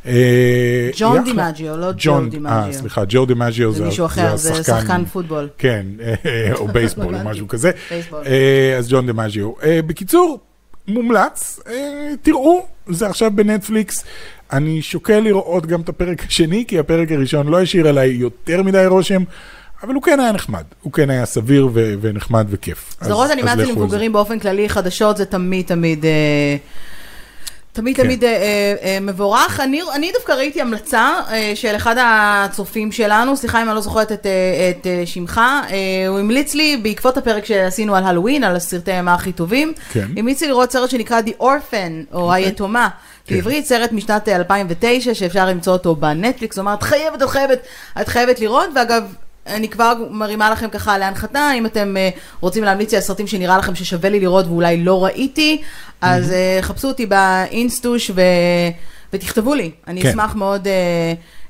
אה, 0.06 0.90
ג'ון. 0.96 1.24
דימאג'יו, 1.24 1.76
לא 1.76 1.92
ג'ו 1.92 1.98
ג'ון, 1.98 2.30
דימאג'יו. 2.30 2.52
אה, 2.52 2.72
סליחה, 2.72 3.02
ג'ו 3.08 3.26
דימאג'יו 3.26 3.72
זה 3.72 3.78
זה 3.78 3.84
מישהו 3.84 4.06
אחר, 4.06 4.36
זה 4.36 4.52
השחקן. 4.52 4.80
שחקן 4.80 5.04
פוטבול. 5.04 5.48
כן, 5.58 5.86
אה, 6.00 6.52
או 6.54 6.68
בייסבול 6.68 7.14
או. 7.14 7.24
משהו 7.30 7.48
כזה. 7.48 7.70
בייסבול. 7.90 8.22
אה, 8.26 8.76
אז 8.78 8.88
ג'ון 8.88 9.06
דימאג'יו. 9.06 9.52
אה, 9.62 9.80
בקיצור, 9.86 10.38
מומלץ, 10.88 11.60
תראו, 12.22 12.66
זה 12.88 13.06
עכשיו 13.06 13.30
בנטפליקס. 13.34 14.04
אני 14.52 14.82
שוקל 14.82 15.20
לראות 15.20 15.66
גם 15.66 15.80
את 15.80 15.88
הפרק 15.88 16.24
השני, 16.26 16.64
כי 16.68 16.78
הפרק 16.78 17.12
הראשון 17.12 17.48
לא 17.48 17.60
השאיר 17.60 17.88
עליי 17.88 18.10
יותר 18.10 18.62
מדי 18.62 18.86
רושם, 18.86 19.22
אבל 19.82 19.94
הוא 19.94 20.02
כן 20.02 20.20
היה 20.20 20.32
נחמד. 20.32 20.64
הוא 20.82 20.92
כן 20.92 21.10
היה 21.10 21.26
סביר 21.26 21.68
ו- 21.74 21.94
ונחמד 22.00 22.46
וכיף. 22.50 22.96
סדרות 23.02 23.30
אנימציה. 23.30 23.54
למבוגרים 23.56 24.12
באופן 24.12 24.38
כללי, 24.38 24.68
חדשות 24.68 25.16
זה 25.16 25.24
תמיד 25.24 25.66
תמיד... 25.66 26.04
אה, 26.04 26.56
תמיד 27.72 27.96
כן. 27.96 28.02
תמיד 28.02 28.24
אה, 28.24 28.30
אה, 28.30 28.74
אה, 28.82 28.98
מבורך. 29.00 29.60
אני, 29.60 29.80
אני 29.94 30.10
דווקא 30.12 30.32
ראיתי 30.32 30.60
המלצה 30.60 31.20
אה, 31.30 31.52
של 31.54 31.76
אחד 31.76 31.96
הצופים 31.98 32.92
שלנו, 32.92 33.36
סליחה 33.36 33.62
אם 33.62 33.68
אני 33.68 33.74
לא 33.74 33.80
זוכרת 33.80 34.12
את, 34.12 34.26
אה, 34.26 34.70
את 34.70 34.86
אה, 34.86 35.02
שמך, 35.06 35.38
אה, 35.70 36.08
הוא 36.08 36.18
המליץ 36.18 36.54
לי 36.54 36.76
בעקבות 36.76 37.16
הפרק 37.16 37.44
שעשינו 37.44 37.96
על 37.96 38.04
הלואוין, 38.04 38.44
על 38.44 38.56
הסרטי 38.56 38.92
אימה 38.92 39.14
הכי 39.14 39.32
טובים, 39.32 39.72
כן. 39.92 40.06
המליץ 40.16 40.42
לי 40.42 40.48
לראות 40.48 40.72
סרט 40.72 40.90
שנקרא 40.90 41.20
The 41.20 41.42
Orphan, 41.42 42.14
או 42.14 42.32
היתומה. 42.32 42.88
כן. 43.26 43.34
בעברית 43.34 43.66
סרט 43.66 43.92
משנת 43.92 44.28
אה, 44.28 44.36
2009 44.36 45.14
שאפשר 45.14 45.46
למצוא 45.46 45.72
אותו 45.72 45.96
בנטפליקס, 45.96 46.58
הוא 46.58 46.62
אמר, 46.62 46.74
את 46.74 46.82
חייבת, 46.82 47.22
את 47.22 47.28
חייבת, 47.28 47.58
את 48.00 48.08
חייבת 48.08 48.40
לראות, 48.40 48.68
ואגב, 48.74 49.04
אני 49.46 49.68
כבר 49.68 49.92
מרימה 50.10 50.50
לכם 50.50 50.68
ככה 50.68 50.98
להנחתה, 50.98 51.50
אם 51.54 51.66
אתם 51.66 51.96
אה, 51.96 52.10
רוצים 52.40 52.64
להמליץ 52.64 52.90
לי 52.90 52.96
על 52.96 53.02
סרטים 53.02 53.26
שנראה 53.26 53.58
לכם 53.58 53.74
ששווה 53.74 54.10
לי 54.10 54.20
לראות 54.20 54.46
ואולי 54.46 54.84
לא 54.84 55.04
ראיתי, 55.04 55.62
אז 56.00 56.32
אה, 56.32 56.58
חפשו 56.62 56.88
אותי 56.88 57.06
באינסטוש 57.06 58.10
ו... 58.14 58.20
ותכתבו 59.12 59.54
לי, 59.54 59.70
אני 59.86 60.02
כן. 60.02 60.08
אשמח 60.08 60.34
מאוד 60.34 60.68
אה, 60.68 60.72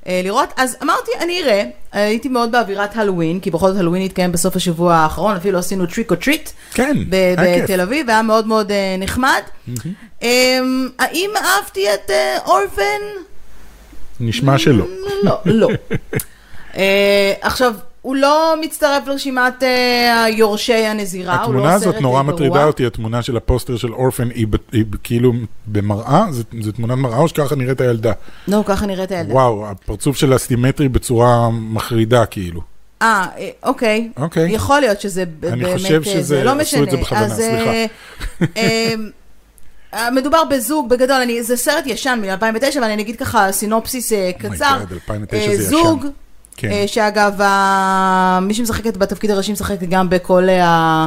אה, 0.07 0.21
לראות. 0.25 0.49
אז 0.57 0.77
אמרתי, 0.83 1.11
אני 1.21 1.43
אראה, 1.43 1.65
הייתי 1.93 2.29
מאוד 2.29 2.53
באווירת 2.53 2.97
הלואוין, 2.97 3.41
כי 3.41 3.51
בכל 3.51 3.69
זאת 3.69 3.77
הלואוין 3.77 4.03
התקיים 4.03 4.33
בסוף 4.33 4.57
השבוע 4.57 4.95
האחרון, 4.95 5.37
אפילו 5.37 5.59
עשינו 5.59 5.87
trick 5.87 6.11
or 6.11 6.17
treat. 6.17 6.51
כן, 6.75 6.97
ב-. 7.09 7.35
בתל 7.39 7.81
אביב, 7.81 8.11
היה 8.11 8.23
מאוד 8.23 8.47
מאוד 8.47 8.73
אה, 8.73 8.97
נחמד. 8.99 9.43
אמ, 10.23 10.89
האם 10.99 11.31
אהבתי 11.37 11.95
את 11.95 12.11
אורפן? 12.47 13.03
נשמע 14.21 14.59
שלא. 14.59 14.87
לא, 15.23 15.39
לא. 15.45 15.69
אה, 16.77 17.33
עכשיו, 17.41 17.75
הוא 18.03 18.17
לא 18.17 18.55
מצטרף 18.61 19.07
לרשימת 19.07 19.63
אה, 19.63 20.27
יורשי 20.29 20.73
הנזירה, 20.75 21.45
הוא 21.45 21.55
לא 21.55 21.59
התמונה 21.59 21.79
סרט 21.79 21.89
הזאת 21.89 22.01
נורא 22.03 22.23
מטרידה. 22.23 22.65
אותי, 22.65 22.87
התמונה 22.87 23.23
של 23.23 23.37
הפוסטר 23.37 23.77
של 23.77 23.93
אורפן, 23.93 24.29
היא 24.35 24.47
ב- 24.51 24.57
היא 24.73 24.85
ב- 24.91 24.97
כאילו 25.03 25.33
במראה? 25.67 26.25
זה- 26.31 26.43
זה 26.61 26.73
תמונת 26.73 26.99
מראה 26.99 27.19
או 27.19 27.29
שככה 27.29 27.55
נראית 27.55 27.81
הילדה? 27.81 28.13
נו, 28.49 28.65
ככה 28.65 28.87
נראית 28.87 29.13
הילדה. 29.13 29.33
וואו, 29.35 29.67
הפרצוף 29.71 30.17
שלה 30.17 30.39
סימטרי 30.39 30.89
בצורה 30.89 31.51
מחרידה 31.51 32.27
כאילו. 32.27 32.61
אה, 33.03 33.27
אה, 33.39 33.49
אוקיי. 33.63 34.09
אוקיי. 34.17 34.53
יכול 34.53 34.81
להיות 34.81 35.01
שזה 35.01 35.25
ב- 35.41 35.45
אני 35.45 35.63
באמת... 35.65 35.77
חושב 35.77 36.03
שזה- 36.03 36.23
זה 36.23 36.45
לא 36.45 36.51
עשו 36.51 36.61
משנה. 36.61 36.83
את 36.83 36.91
זה 36.91 36.97
בכוונה, 36.97 37.25
אז, 37.25 37.41
אה, 38.57 40.11
מדובר 40.11 40.45
בזוג, 40.51 40.89
בגדול, 40.89 41.17
אני, 41.17 41.43
זה 41.43 41.57
סרט 41.57 41.87
ישן 41.87 42.21
מ-2009, 42.23 42.79
אבל 42.79 42.85
אני 42.91 43.03
אגיד 43.03 43.17
ככה 43.17 43.53
סינופסיס 43.53 44.13
אה, 44.13 44.31
קצר. 44.39 44.79
God, 44.91 44.93
2009 44.93 45.37
אה, 45.37 45.47
זה 45.57 45.63
ישן. 45.63 45.71
זוג, 45.71 46.07
כן. 46.57 46.71
אה, 46.71 46.85
שאגב, 46.87 47.41
מי 48.43 48.55
שמשחקת 48.55 48.97
בתפקיד 48.97 49.31
הראשי 49.31 49.53
משחקת 49.53 49.89
גם 49.89 50.11
בכל 50.11 50.49
אה, 50.49 50.65
ה... 50.67 51.07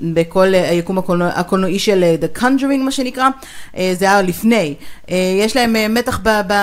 בכל 0.00 0.54
אה, 0.54 0.70
היקום 0.70 0.98
הקולנוע, 0.98 1.28
הקולנועי 1.28 1.78
של 1.78 2.04
אה, 2.04 2.16
The 2.20 2.38
Conjuring, 2.38 2.82
מה 2.84 2.90
שנקרא, 2.90 3.28
אה, 3.76 3.92
זה 3.98 4.04
היה 4.04 4.22
לפני. 4.22 4.74
אה, 5.10 5.16
יש 5.40 5.56
להם 5.56 5.76
אה, 5.76 5.88
מתח 5.88 6.20
ב, 6.22 6.28
ב, 6.46 6.54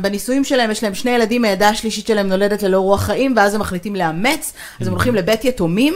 בנישואים 0.00 0.44
שלהם, 0.44 0.70
יש 0.70 0.82
להם 0.82 0.94
שני 0.94 1.10
ילדים, 1.10 1.44
הילדה 1.44 1.68
השלישית 1.68 2.06
שלהם 2.06 2.28
נולדת 2.28 2.62
ללא 2.62 2.78
רוח 2.78 3.02
חיים, 3.02 3.34
ואז 3.36 3.54
הם 3.54 3.60
מחליטים 3.60 3.96
לאמץ, 3.96 4.52
אז 4.80 4.86
הם 4.86 4.92
הולכים 4.92 5.14
לבית 5.14 5.44
יתומים. 5.44 5.94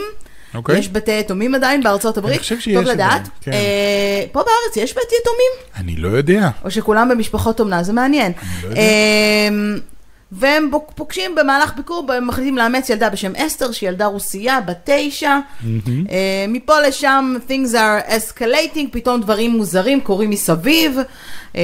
אוקיי. 0.55 0.79
יש 0.79 0.89
בתי 0.89 1.19
יתומים 1.19 1.55
עדיין 1.55 1.83
בארצות 1.83 2.17
הברית, 2.17 2.39
חושב 2.39 2.59
שיש 2.59 2.75
טוב 2.75 2.83
לדעת. 2.83 3.29
כן. 3.41 3.51
אה, 3.51 4.23
פה 4.31 4.39
בארץ 4.39 4.77
יש 4.77 4.95
בית 4.95 5.09
יתומים? 5.21 5.51
אני 5.77 5.95
לא 5.95 6.07
יודע. 6.07 6.49
או 6.65 6.71
שכולם 6.71 7.09
במשפחות 7.09 7.59
אומנה, 7.59 7.83
זה 7.83 7.93
מעניין. 7.93 8.31
לא 8.63 8.67
יודע. 8.67 8.81
אמ, 8.81 9.79
והם 10.31 10.69
פוגשים 10.95 11.35
במהלך 11.35 11.73
ביקור, 11.75 12.13
הם 12.13 12.27
מחליטים 12.27 12.57
לאמץ 12.57 12.89
ילדה 12.89 13.09
בשם 13.09 13.31
אסתר, 13.35 13.71
שהיא 13.71 13.89
ילדה 13.89 14.05
רוסייה, 14.05 14.59
בת 14.61 14.77
תשע. 14.83 15.37
אה, 16.09 16.45
מפה 16.47 16.79
לשם, 16.81 17.35
things 17.47 17.73
are 17.73 18.09
escalating, 18.11 18.85
פתאום 18.91 19.21
דברים 19.21 19.51
מוזרים 19.51 20.01
קורים 20.01 20.29
מסביב. 20.29 20.97
אה, 21.55 21.61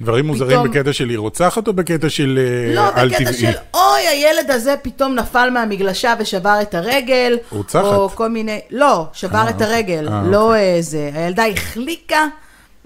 דברים 0.00 0.26
מוזרים 0.26 0.50
פתאום- 0.50 0.68
בקטע 0.70 0.92
של 0.92 1.08
היא 1.08 1.18
רוצחת 1.18 1.68
או 1.68 1.72
בקטע 1.72 2.08
של 2.08 2.38
אה, 2.68 2.74
לא, 2.74 2.88
על 2.94 3.08
בקטע 3.08 3.18
טבעי? 3.24 3.34
של 3.34 3.52
אוי, 3.74 4.00
הילד 4.10 4.50
הזה 4.50 4.74
פתאום 4.82 5.14
נפל 5.14 5.50
מהמגלשה 5.50 6.14
ושבר 6.18 6.58
את 6.62 6.74
הרגל. 6.74 7.38
רוצחת? 7.52 7.84
או 7.84 8.08
כל 8.08 8.28
מיני, 8.28 8.60
לא, 8.70 9.06
שבר 9.12 9.38
אה, 9.38 9.50
את 9.50 9.62
הרגל, 9.62 10.08
אה, 10.08 10.22
לא 10.26 10.54
אה, 10.54 10.76
זה. 10.80 11.10
הילדה 11.14 11.46
החליקה. 11.46 12.26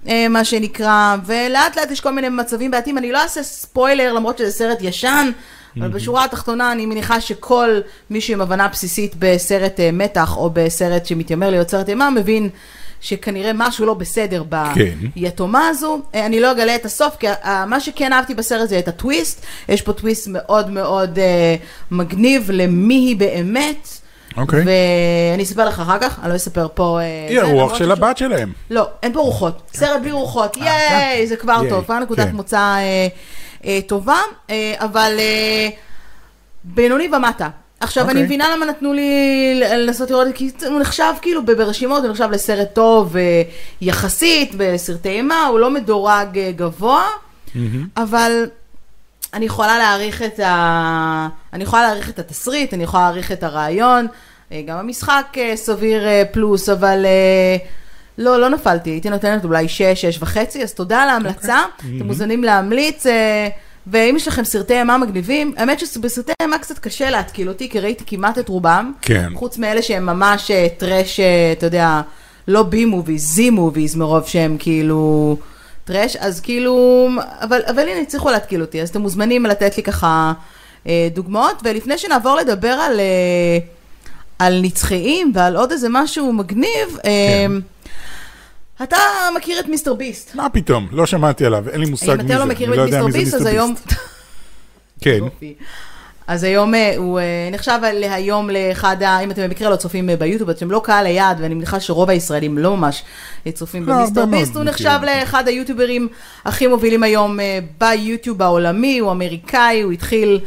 אה, 0.09 0.28
מה 0.28 0.44
שנקרא, 0.44 1.16
ולאט 1.26 1.78
לאט 1.78 1.90
יש 1.90 2.00
כל 2.00 2.12
מיני 2.12 2.28
מצבים 2.28 2.71
בעייתיים, 2.71 2.99
אני 2.99 3.12
לא 3.12 3.23
אעשה 3.23 3.42
ספוילר 3.42 4.12
למרות 4.12 4.38
שזה 4.38 4.50
סרט 4.50 4.78
ישן, 4.80 5.30
אבל 5.76 5.88
בשורה 5.88 6.25
התחתונה 6.25 6.73
אני 6.73 6.87
מניחה 6.87 7.21
שכל 7.21 7.80
מי 8.11 8.21
שעם 8.21 8.40
הבנה 8.40 8.68
בסיסית 8.68 9.14
בסרט 9.18 9.80
אה, 9.80 9.90
מתח 9.92 10.37
או 10.37 10.50
בסרט 10.52 11.06
שמתיימר 11.06 11.50
להיות 11.50 11.71
סרט 11.71 11.88
אימה 11.88 12.11
מבין 12.11 12.49
שכנראה 13.00 13.50
משהו 13.54 13.87
לא 13.87 13.94
בסדר 13.94 14.44
כן. 14.75 14.94
ביתומה 15.16 15.68
הזו. 15.68 16.00
אה, 16.14 16.26
אני 16.26 16.40
לא 16.40 16.52
אגלה 16.52 16.75
את 16.75 16.85
הסוף, 16.85 17.16
כי 17.16 17.26
מה 17.66 17.80
שכן 17.80 18.12
אהבתי 18.12 18.35
בסרט 18.35 18.68
זה 18.68 18.78
את 18.78 18.88
הטוויסט, 18.88 19.47
יש 19.68 19.82
פה 19.82 19.92
טוויסט 19.92 20.28
מאוד 20.28 20.71
מאוד 20.71 21.18
מגניב 21.90 22.50
למי 22.50 22.94
היא 22.94 23.16
באמת. 23.16 24.01
אוקיי. 24.37 24.65
ואני 25.31 25.43
אספר 25.43 25.69
לך 25.69 25.81
אחר 25.81 25.99
כך, 25.99 26.19
אני 26.23 26.31
לא 26.31 26.37
אספר 26.37 26.67
פה... 26.75 26.99
אה, 27.01 27.27
היא 27.29 27.41
הרוח 27.41 27.75
של 27.75 27.93
הבת 27.93 28.17
שלהם. 28.17 28.53
לא, 28.71 28.89
אין 29.03 29.12
פה 29.12 29.21
רוחות. 29.21 29.62
סרט 29.75 30.01
בלי 30.01 30.11
רוחות, 30.11 30.57
ייי. 30.57 31.27
זה 31.27 31.37
כבר 31.37 31.61
טוב, 31.69 31.85
כבר 31.85 31.99
נקודת 31.99 32.27
כן. 32.27 32.35
מוצא 32.35 32.59
אה, 32.59 33.07
אה, 33.65 33.79
טובה, 33.87 34.19
אה, 34.51 34.75
אבל 34.79 35.12
אה, 35.19 35.69
בינוני 36.65 37.09
ומטה. 37.17 37.49
עכשיו, 37.81 38.03
אוקיי. 38.03 38.17
אני 38.17 38.27
מבינה 38.27 38.57
למה 38.57 38.67
נתנו 38.67 38.93
לי 38.93 39.11
לנסות 39.55 40.11
לראות, 40.11 40.29
כי 40.35 40.51
הוא 40.69 40.81
נחשב 40.81 41.12
כאילו 41.23 41.47
ברשימות, 41.47 42.03
הוא 42.03 42.11
נחשב 42.11 42.29
לסרט 42.31 42.69
טוב 42.75 43.17
אה, 43.17 43.43
יחסית, 43.81 44.53
בסרטי 44.57 45.09
אימה, 45.09 45.47
הוא 45.47 45.59
לא 45.59 45.71
מדורג 45.71 46.39
אה, 46.39 46.53
גבוה, 46.57 47.07
אבל 47.97 48.47
אני 49.35 49.45
יכולה 49.45 49.79
להעריך 49.79 50.23
את 50.23 50.41
ה... 50.41 51.29
אני 51.52 51.64
יכולה 51.64 51.82
להעריך 51.82 52.11
את 52.11 52.18
התסריט, 52.18 52.75
אני 52.75 52.82
יכולה 52.82 53.02
להעריך 53.02 53.32
את 53.32 53.42
הרעיון, 53.42 54.06
אה, 54.52 54.62
גם 54.66 54.78
המשחק 54.78 55.26
אה, 55.37 55.56
סביר 55.56 56.06
אה, 56.06 56.23
פלוס, 56.32 56.68
אבל 56.68 57.06
לא, 58.18 58.40
לא 58.40 58.49
נפלתי, 58.49 58.90
הייתי 58.90 59.11
נותנת 59.11 59.44
אולי 59.44 59.68
שש, 59.68 60.04
שש 60.04 60.18
וחצי, 60.23 60.62
אז 60.62 60.75
תודה 60.75 61.02
על 61.02 61.09
ההמלצה, 61.09 61.58
אתם 61.78 62.06
מוזמנים 62.06 62.45
להמליץ. 62.45 63.06
ואם 63.86 64.15
יש 64.17 64.28
לכם 64.28 64.45
סרטי 64.45 64.78
אימה 64.78 64.99
מגניבים, 64.99 65.54
האמת 65.56 65.78
שבסרטי 65.78 66.32
אימה 66.43 66.58
קצת 66.58 66.78
קשה 66.78 67.10
להתקיל 67.10 67.49
אותי, 67.49 67.69
כי 67.69 67.80
ראיתי 67.80 68.04
כמעט 68.06 68.38
את 68.38 68.49
רובם. 68.49 68.93
כן. 69.02 69.32
חוץ 69.34 69.58
מאלה 69.58 69.82
שהם 69.82 70.06
ממש 70.06 70.50
טרש, 70.78 71.21
אתה 71.52 71.67
יודע, 71.67 72.00
לא 72.49 72.62
בי 72.62 72.84
מוביז, 72.84 73.26
זי 73.26 73.50
מוביז, 73.50 73.97
מרוב 73.97 74.26
שהם 74.26 74.56
כאילו 74.58 75.36
טרש, 75.84 76.17
אז 76.17 76.41
כאילו, 76.41 77.08
אבל, 77.41 77.60
אבל 77.71 77.88
הנה, 77.88 78.00
הצליחו 78.00 78.30
להתקיל 78.30 78.60
אותי, 78.60 78.82
אז 78.82 78.88
אתם 78.88 79.00
מוזמנים 79.00 79.47
לתת 79.47 79.76
לי 79.76 79.82
ככה 79.82 80.32
דוגמאות, 81.14 81.62
ולפני 81.64 81.99
שנעבור 81.99 82.36
לדבר 82.36 82.68
על, 82.68 83.00
אה, 83.00 83.58
על 84.38 84.60
נצחיים 84.62 85.32
ועל 85.34 85.56
עוד 85.56 85.73
איזה 85.73 85.88
משהו 85.90 86.32
מגניב, 86.32 86.99
אה, 87.04 87.47
כן. 87.49 87.52
אתה 88.82 88.97
מכיר 89.36 89.60
את 89.60 89.68
מיסטר 89.68 89.95
ביסט. 89.95 90.34
מה 90.34 90.49
פתאום? 90.49 90.88
לא 90.92 91.06
שמעתי 91.06 91.47
עליו, 91.47 91.68
אין 91.68 91.80
לי 91.80 91.90
מושג 91.90 92.06
מי 92.06 92.12
אם 92.12 92.28
זה. 92.28 92.34
אתם 92.34 92.40
לא 92.40 92.47
מכירים 92.47 92.73
את 92.73 92.78
מיסטר 92.78 93.06
מי 93.06 93.12
ביסט, 93.12 93.34
אז 93.34 93.47
היום... 93.47 93.75
כן. 95.04 95.21
אז 96.26 96.45
היום 96.45 96.75
אה, 96.75 96.95
הוא 96.97 97.21
אה, 97.21 97.49
נחשב 97.52 97.78
להיום 97.82 98.50
לאחד 98.50 99.02
ה... 99.02 99.21
אם 99.21 99.30
אתם 99.30 99.42
במקרה 99.42 99.71
לא 99.71 99.76
צופים 99.76 100.10
אה, 100.10 100.16
ביוטיוב, 100.16 100.50
אתם 100.50 100.71
לא 100.71 100.80
קהל 100.84 101.06
היעד, 101.06 101.40
ואני 101.40 101.54
מניחה 101.54 101.80
שרוב 101.80 102.10
הישראלים 102.10 102.58
לא 102.58 102.76
ממש 102.76 103.02
אה, 103.47 103.52
צופים 103.52 103.86
לא, 103.86 103.95
ב 103.95 104.26
MrBeast, 104.26 104.56
הוא 104.56 104.64
נחשב. 104.64 104.99
לאחד 105.02 105.49
היוטיוברים 105.49 106.08
הכי 106.45 106.66
מובילים 106.66 107.02
היום 107.02 107.40
אה, 107.40 107.58
ביוטיוב 107.78 108.42
העולמי, 108.42 108.99
הוא 108.99 109.10
אמריקאי, 109.10 109.80
הוא 109.80 109.92
התחיל... 109.92 110.40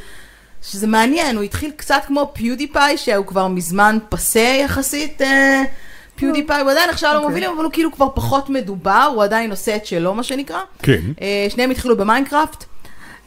שזה 0.72 0.88
מעניין, 0.88 1.36
הוא 1.36 1.44
התחיל 1.44 1.72
קצת 1.76 2.02
כמו 2.08 2.32
PewDiePie, 2.34 2.98
שהוא 2.98 3.26
כבר 3.26 3.48
מזמן 3.48 3.98
פסה 4.10 4.58
יחסית. 4.64 5.22
אה, 5.22 5.64
PewDiePie, 6.16 6.62
הוא 6.62 6.72
עדיין 6.72 6.90
נחשב 6.90 7.08
למובילים, 7.16 7.52
אבל 7.56 7.64
הוא 7.64 7.72
כאילו 7.72 7.92
כבר 7.92 8.08
פחות 8.16 8.50
מדובר, 8.50 9.12
הוא 9.16 9.24
עדיין 9.24 9.52
עושה 9.52 9.76
את 9.76 9.86
שלו, 9.86 10.14
מה 10.14 10.24
שנקרא. 10.24 10.60
כן. 10.82 11.02
אה, 11.22 11.48
שניהם 11.50 11.72
התחילו 11.72 11.98
במיינקראפט, 11.98 12.64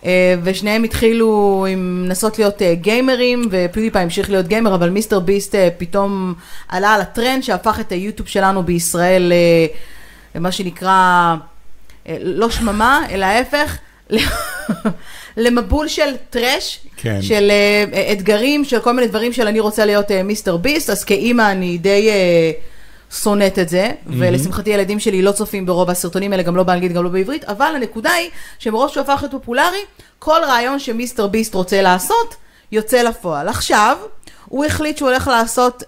אה, 0.04 0.34
ושניהם 0.42 0.84
התחילו 0.84 1.66
עם 1.70 2.04
לנסות 2.06 2.38
להיות 2.38 2.62
אה, 2.62 2.74
גיימרים, 2.74 3.42
ו 3.50 3.56
PewDiePie 3.56 4.02
המשיך 4.02 4.30
להיות 4.30 4.46
גיימר, 4.46 4.74
אבל 4.74 4.90
MrBeast 4.90 5.54
אה, 5.54 5.68
פתאום 5.78 6.34
עלה 6.68 6.94
על 6.94 7.00
הטרנד 7.00 7.42
שהפך 7.42 7.80
את 7.80 7.92
היוטיוב 7.92 8.28
שלנו 8.28 8.62
בישראל 8.62 9.32
אה, 9.32 9.66
למה 10.34 10.52
שנקרא, 10.52 11.34
אה, 12.08 12.16
לא 12.20 12.50
שממה, 12.50 13.02
אלא 13.10 13.26
ההפך. 13.26 13.78
למבול 15.38 15.88
של 15.88 16.16
טראש, 16.30 16.80
כן. 16.96 17.22
של 17.22 17.50
אה, 17.50 18.12
אתגרים, 18.12 18.64
של 18.64 18.80
כל 18.80 18.92
מיני 18.92 19.06
דברים 19.06 19.32
של 19.32 19.46
אני 19.46 19.60
רוצה 19.60 19.84
להיות 19.84 20.10
אה, 20.10 20.22
MrBeast, 20.22 20.90
אז 20.90 21.04
כאימא 21.04 21.52
אני 21.52 21.78
די 21.78 22.08
אה, 22.10 22.50
שונאת 23.22 23.58
את 23.58 23.68
זה, 23.68 23.90
ולשמחתי 24.06 24.70
הילדים 24.70 25.00
שלי 25.00 25.22
לא 25.22 25.32
צופים 25.32 25.66
ברוב 25.66 25.90
הסרטונים 25.90 26.32
האלה, 26.32 26.42
גם 26.42 26.56
לא 26.56 26.62
באנגלית, 26.62 26.92
גם 26.92 27.04
לא 27.04 27.10
בעברית, 27.10 27.44
אבל 27.44 27.72
הנקודה 27.74 28.10
היא 28.10 28.30
שמרוב 28.58 28.90
שהוא 28.90 29.00
הפך 29.00 29.18
להיות 29.20 29.32
פופולרי, 29.32 29.78
כל 30.18 30.40
רעיון 30.46 30.78
שמיסטר 30.78 31.26
ביסט 31.26 31.54
רוצה 31.54 31.82
לעשות, 31.82 32.34
יוצא 32.72 33.02
לפועל. 33.02 33.48
עכשיו, 33.48 33.96
הוא 34.44 34.64
החליט 34.64 34.98
שהוא 34.98 35.08
הולך 35.08 35.28
לעשות 35.28 35.82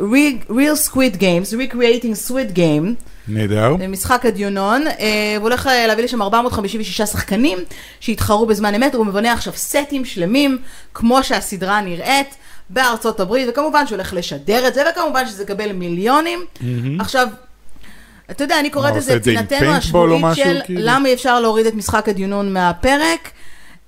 real, 0.00 0.50
real 0.50 0.90
Squid 0.90 1.16
Games, 1.16 1.52
Recreating 1.52 2.28
Squid 2.28 2.56
Game, 2.56 3.04
נהדר. 3.28 3.76
משחק 3.88 4.26
הדיונון, 4.26 4.86
אה, 4.86 5.34
הוא 5.36 5.42
הולך 5.42 5.66
אה, 5.66 5.86
להביא 5.86 6.04
לשם 6.04 6.22
456 6.22 7.00
שחקנים 7.00 7.58
שיתחרו 8.00 8.46
בזמן 8.46 8.74
אמת, 8.74 8.94
הוא 8.94 9.06
מבנה 9.06 9.32
עכשיו 9.32 9.52
סטים 9.56 10.04
שלמים, 10.04 10.58
כמו 10.94 11.24
שהסדרה 11.24 11.80
נראית, 11.80 12.34
בארצות 12.70 13.20
הברית, 13.20 13.48
וכמובן 13.50 13.86
שהוא 13.86 13.96
הולך 13.96 14.14
לשדר 14.14 14.68
את 14.68 14.74
זה, 14.74 14.82
וכמובן 14.90 15.26
שזה 15.26 15.42
יקבל 15.42 15.72
מיליונים. 15.72 16.44
עכשיו, 17.00 17.28
אתה 18.30 18.44
יודע, 18.44 18.60
אני 18.60 18.70
קוראת 18.70 18.96
לזה 18.96 19.16
את 19.16 19.24
פינתנו 19.24 19.70
השבועית 19.70 20.24
של 20.34 20.60
כאילו? 20.64 20.80
למה 20.84 21.12
אפשר 21.12 21.40
להוריד 21.40 21.66
את 21.66 21.74
משחק 21.74 22.08
הדיונון 22.08 22.52
מהפרק. 22.52 23.30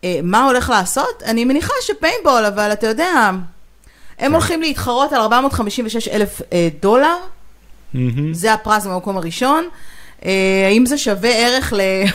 אה, 0.05 0.21
מה 0.23 0.47
הולך 0.47 0.71
לעשות? 0.71 1.23
אני 1.27 1.45
מניחה 1.45 1.73
שפיינטבול, 1.83 2.45
אבל 2.45 2.73
אתה 2.73 2.87
יודע, 2.87 3.31
הם 4.19 4.33
הולכים 4.33 4.63
להתחרות 4.63 5.13
על 5.13 5.21
456 5.21 6.09
אלף 6.09 6.43
דולר. 6.81 7.17
מהמם. 7.95 8.35
זה 8.35 8.53
הפרס 8.53 8.87
במקום 8.87 9.17
הראשון. 9.17 9.65
אה, 10.25 10.67
האם 10.67 10.87
זה 10.87 10.99
שווה 10.99 11.31
ערך 11.31 11.73
ל... 11.73 11.81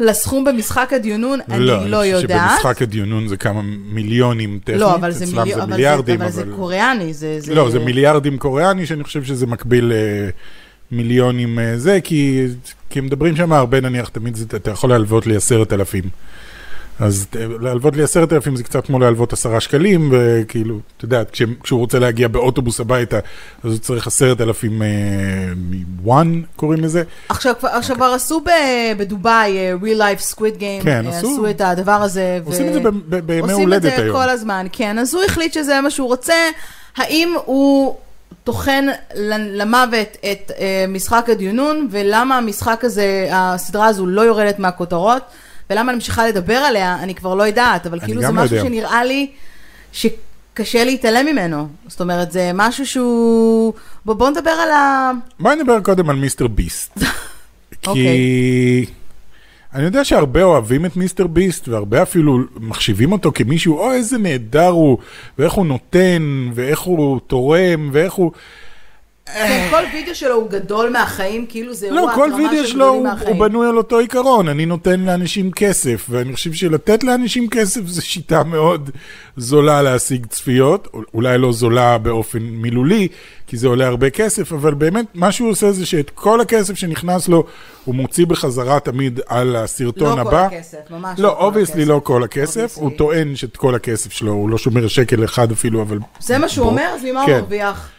לסכום 0.00 0.44
במשחק 0.44 0.92
הדיונון? 0.92 1.40
אני 1.50 1.66
לא 1.66 1.82
אני 1.82 2.12
חושב 2.12 2.22
יודעת. 2.22 2.50
שבמשחק 2.50 2.82
הדיונון 2.82 3.28
זה 3.28 3.36
כמה 3.36 3.60
מיליונים 3.92 4.58
טכנית, 4.64 4.80
לא, 4.80 4.94
אבל 4.94 5.10
זה, 5.10 5.24
אצלם 5.24 5.42
מיליו... 5.42 5.56
זה 5.56 5.62
אבל 5.62 5.70
זה, 5.70 5.76
מיליארדים, 5.76 6.22
אבל 6.22 6.30
זה 6.30 6.44
קוריאני, 6.56 7.14
זה... 7.14 7.40
זה... 7.40 7.54
לא, 7.54 7.70
זה 7.70 7.78
מיליארדים 7.78 8.38
קוריאני, 8.38 8.86
שאני 8.86 9.04
חושב 9.04 9.24
שזה 9.24 9.46
מקביל 9.46 9.92
למיליונים 10.92 11.58
אה, 11.58 11.78
זה, 11.78 11.98
כי, 12.04 12.46
כי 12.90 13.00
מדברים 13.00 13.36
שם 13.36 13.52
הרבה, 13.52 13.80
נניח, 13.80 14.08
תמיד 14.08 14.36
זה, 14.36 14.44
אתה 14.56 14.70
יכול 14.70 14.90
להלוות 14.90 15.26
לי 15.26 15.36
עשרת 15.36 15.72
אלפים. 15.72 16.04
אז 17.00 17.26
אה, 17.36 17.46
להלוות 17.60 17.96
לי 17.96 18.02
עשרת 18.02 18.32
אלפים 18.32 18.56
זה 18.56 18.64
קצת 18.64 18.86
כמו 18.86 18.98
להלוות 18.98 19.32
עשרה 19.32 19.60
שקלים, 19.60 20.08
וכאילו, 20.12 20.78
אתה 20.96 21.04
יודע, 21.04 21.22
כש- 21.32 21.42
כשהוא 21.62 21.80
רוצה 21.80 21.98
להגיע 21.98 22.28
באוטובוס 22.28 22.80
הביתה, 22.80 23.16
אז 23.64 23.70
הוא 23.70 23.78
צריך 23.78 24.06
עשרת 24.06 24.40
אלפים 24.40 24.82
מוואן, 25.56 26.42
קוראים 26.56 26.80
לזה. 26.84 27.02
עכשיו, 27.28 27.54
כבר- 27.94 28.12
עשו 28.14 28.40
ב- 28.40 28.48
בדובאי 28.98 29.58
אה, 29.58 29.72
real 29.82 29.98
life 29.98 30.34
squid 30.34 30.60
game, 30.60 30.84
כן, 30.84 31.06
אה, 31.06 31.18
עשו. 31.18 31.32
עשו 31.32 31.50
את 31.50 31.60
הדבר 31.60 31.92
הזה. 31.92 32.40
ו- 32.44 32.48
עושים 32.48 32.68
את 32.68 32.72
זה 32.72 32.80
ב- 32.80 32.88
ב- 32.88 33.16
בימי 33.26 33.40
עושים 33.40 33.56
את 33.56 33.62
הולדת 33.62 33.82
זה 33.82 34.02
היום. 34.02 34.16
כל 34.16 34.28
הזמן, 34.30 34.66
כן. 34.72 34.98
אז 34.98 35.14
הוא 35.14 35.22
החליט 35.24 35.52
שזה 35.52 35.80
מה 35.80 35.90
שהוא 35.90 36.08
רוצה. 36.08 36.34
האם 36.96 37.34
הוא 37.44 37.96
טוחן 38.44 38.84
למוות 39.40 40.16
את 40.32 40.50
אה, 40.58 40.84
משחק 40.88 41.26
הדיונון, 41.32 41.88
ולמה 41.90 42.38
המשחק 42.38 42.84
הזה, 42.84 43.28
הסדרה 43.32 43.86
הזו 43.86 44.06
לא 44.06 44.20
יורדת 44.22 44.58
מהכותרות, 44.58 45.22
ולמה 45.70 45.90
אני 45.90 45.94
ממשיכה 45.96 46.28
לדבר 46.28 46.54
עליה, 46.56 46.96
אני 47.02 47.14
כבר 47.14 47.34
לא 47.34 47.42
יודעת, 47.42 47.86
אבל 47.86 48.00
כאילו 48.00 48.20
זה 48.20 48.26
לא 48.26 48.32
משהו 48.32 48.56
יודע. 48.56 48.68
שנראה 48.68 49.04
לי 49.04 49.30
שקשה 49.92 50.84
להתעלם 50.84 51.26
ממנו. 51.26 51.68
זאת 51.86 52.00
אומרת, 52.00 52.32
זה 52.32 52.50
משהו 52.54 52.86
שהוא... 52.86 53.72
בוא, 54.04 54.14
בוא 54.14 54.30
נדבר 54.30 54.50
על 54.50 54.70
ה... 54.70 55.10
בואי 55.40 55.56
נדבר 55.56 55.80
קודם 55.80 56.10
על 56.10 56.16
מיסטר 56.16 56.46
ביסט. 56.46 56.98
אוקיי. 57.86 57.94
כי 57.94 58.86
אני 59.74 59.84
יודע 59.84 60.04
שהרבה 60.04 60.42
אוהבים 60.42 60.86
את 60.86 60.96
מיסטר 60.96 61.26
ביסט, 61.26 61.68
והרבה 61.68 62.02
אפילו 62.02 62.38
מחשיבים 62.56 63.12
אותו 63.12 63.32
כמישהו, 63.34 63.78
או 63.78 63.92
איזה 63.92 64.18
נהדר 64.18 64.68
הוא, 64.68 64.98
ואיך 65.38 65.52
הוא 65.52 65.66
נותן, 65.66 66.50
ואיך 66.54 66.80
הוא 66.80 67.20
תורם, 67.26 67.90
ואיך 67.92 68.12
הוא... 68.12 68.32
כן, 69.34 69.68
כל 69.70 69.82
וידאו 69.92 70.14
שלו 70.14 70.34
הוא 70.34 70.50
גדול 70.50 70.90
מהחיים, 70.90 71.46
כאילו 71.48 71.74
זה 71.74 71.90
לא, 71.90 71.96
אירוע 72.00 72.14
כל 72.14 72.28
התרמה 72.28 72.48
וידאו 72.50 72.66
של 72.66 72.72
שלו 72.72 72.88
הוא. 72.88 73.08
הוא 73.26 73.36
בנוי 73.36 73.68
על 73.68 73.76
אותו 73.76 73.98
עיקרון, 73.98 74.48
אני 74.48 74.66
נותן 74.66 75.00
לאנשים 75.00 75.50
כסף, 75.50 76.06
ואני 76.10 76.34
חושב 76.34 76.52
שלתת 76.52 77.04
לאנשים 77.04 77.48
כסף 77.48 77.80
זו 77.86 78.06
שיטה 78.06 78.44
מאוד 78.44 78.90
זולה 79.36 79.82
להשיג 79.82 80.26
צפיות, 80.26 80.88
אולי 81.14 81.38
לא 81.38 81.52
זולה 81.52 81.98
באופן 81.98 82.38
מילולי, 82.38 83.08
כי 83.46 83.56
זה 83.56 83.68
עולה 83.68 83.86
הרבה 83.86 84.10
כסף, 84.10 84.52
אבל 84.52 84.74
באמת 84.74 85.06
מה 85.14 85.32
שהוא 85.32 85.50
עושה 85.50 85.72
זה 85.72 85.86
שאת 85.86 86.10
כל 86.10 86.40
הכסף 86.40 86.74
שנכנס 86.74 87.28
לו, 87.28 87.44
הוא 87.84 87.94
מוציא 87.94 88.26
בחזרה 88.26 88.80
תמיד 88.80 89.20
על 89.26 89.56
הסרטון 89.56 90.18
לא 90.18 90.24
כל 90.24 90.28
הבא. 90.28 90.46
הכסף, 90.46 90.78
ממש 90.90 91.18
לא, 91.18 91.28
לא 91.28 91.34
כל 91.34 91.60
הכסף. 91.60 91.76
לא 91.86 92.00
כל 92.02 92.22
הכסף, 92.22 92.76
הוא 92.76 92.90
Obviously. 92.90 92.98
טוען 92.98 93.36
שאת 93.36 93.56
כל 93.56 93.74
הכסף 93.74 94.12
שלו, 94.12 94.32
הוא 94.32 94.50
לא 94.50 94.58
שומר 94.58 94.88
שקל 94.88 95.24
אחד 95.24 95.52
אפילו, 95.52 95.82
אבל... 95.82 95.98
זה 96.20 96.38
מה 96.38 96.48
שהוא 96.48 96.64
בוא. 96.64 96.72
אומר, 96.72 96.90
אז 96.94 97.04
ממה 97.04 97.20
הוא 97.20 97.26
כן. 97.26 97.38
מרוויח? 97.38 97.90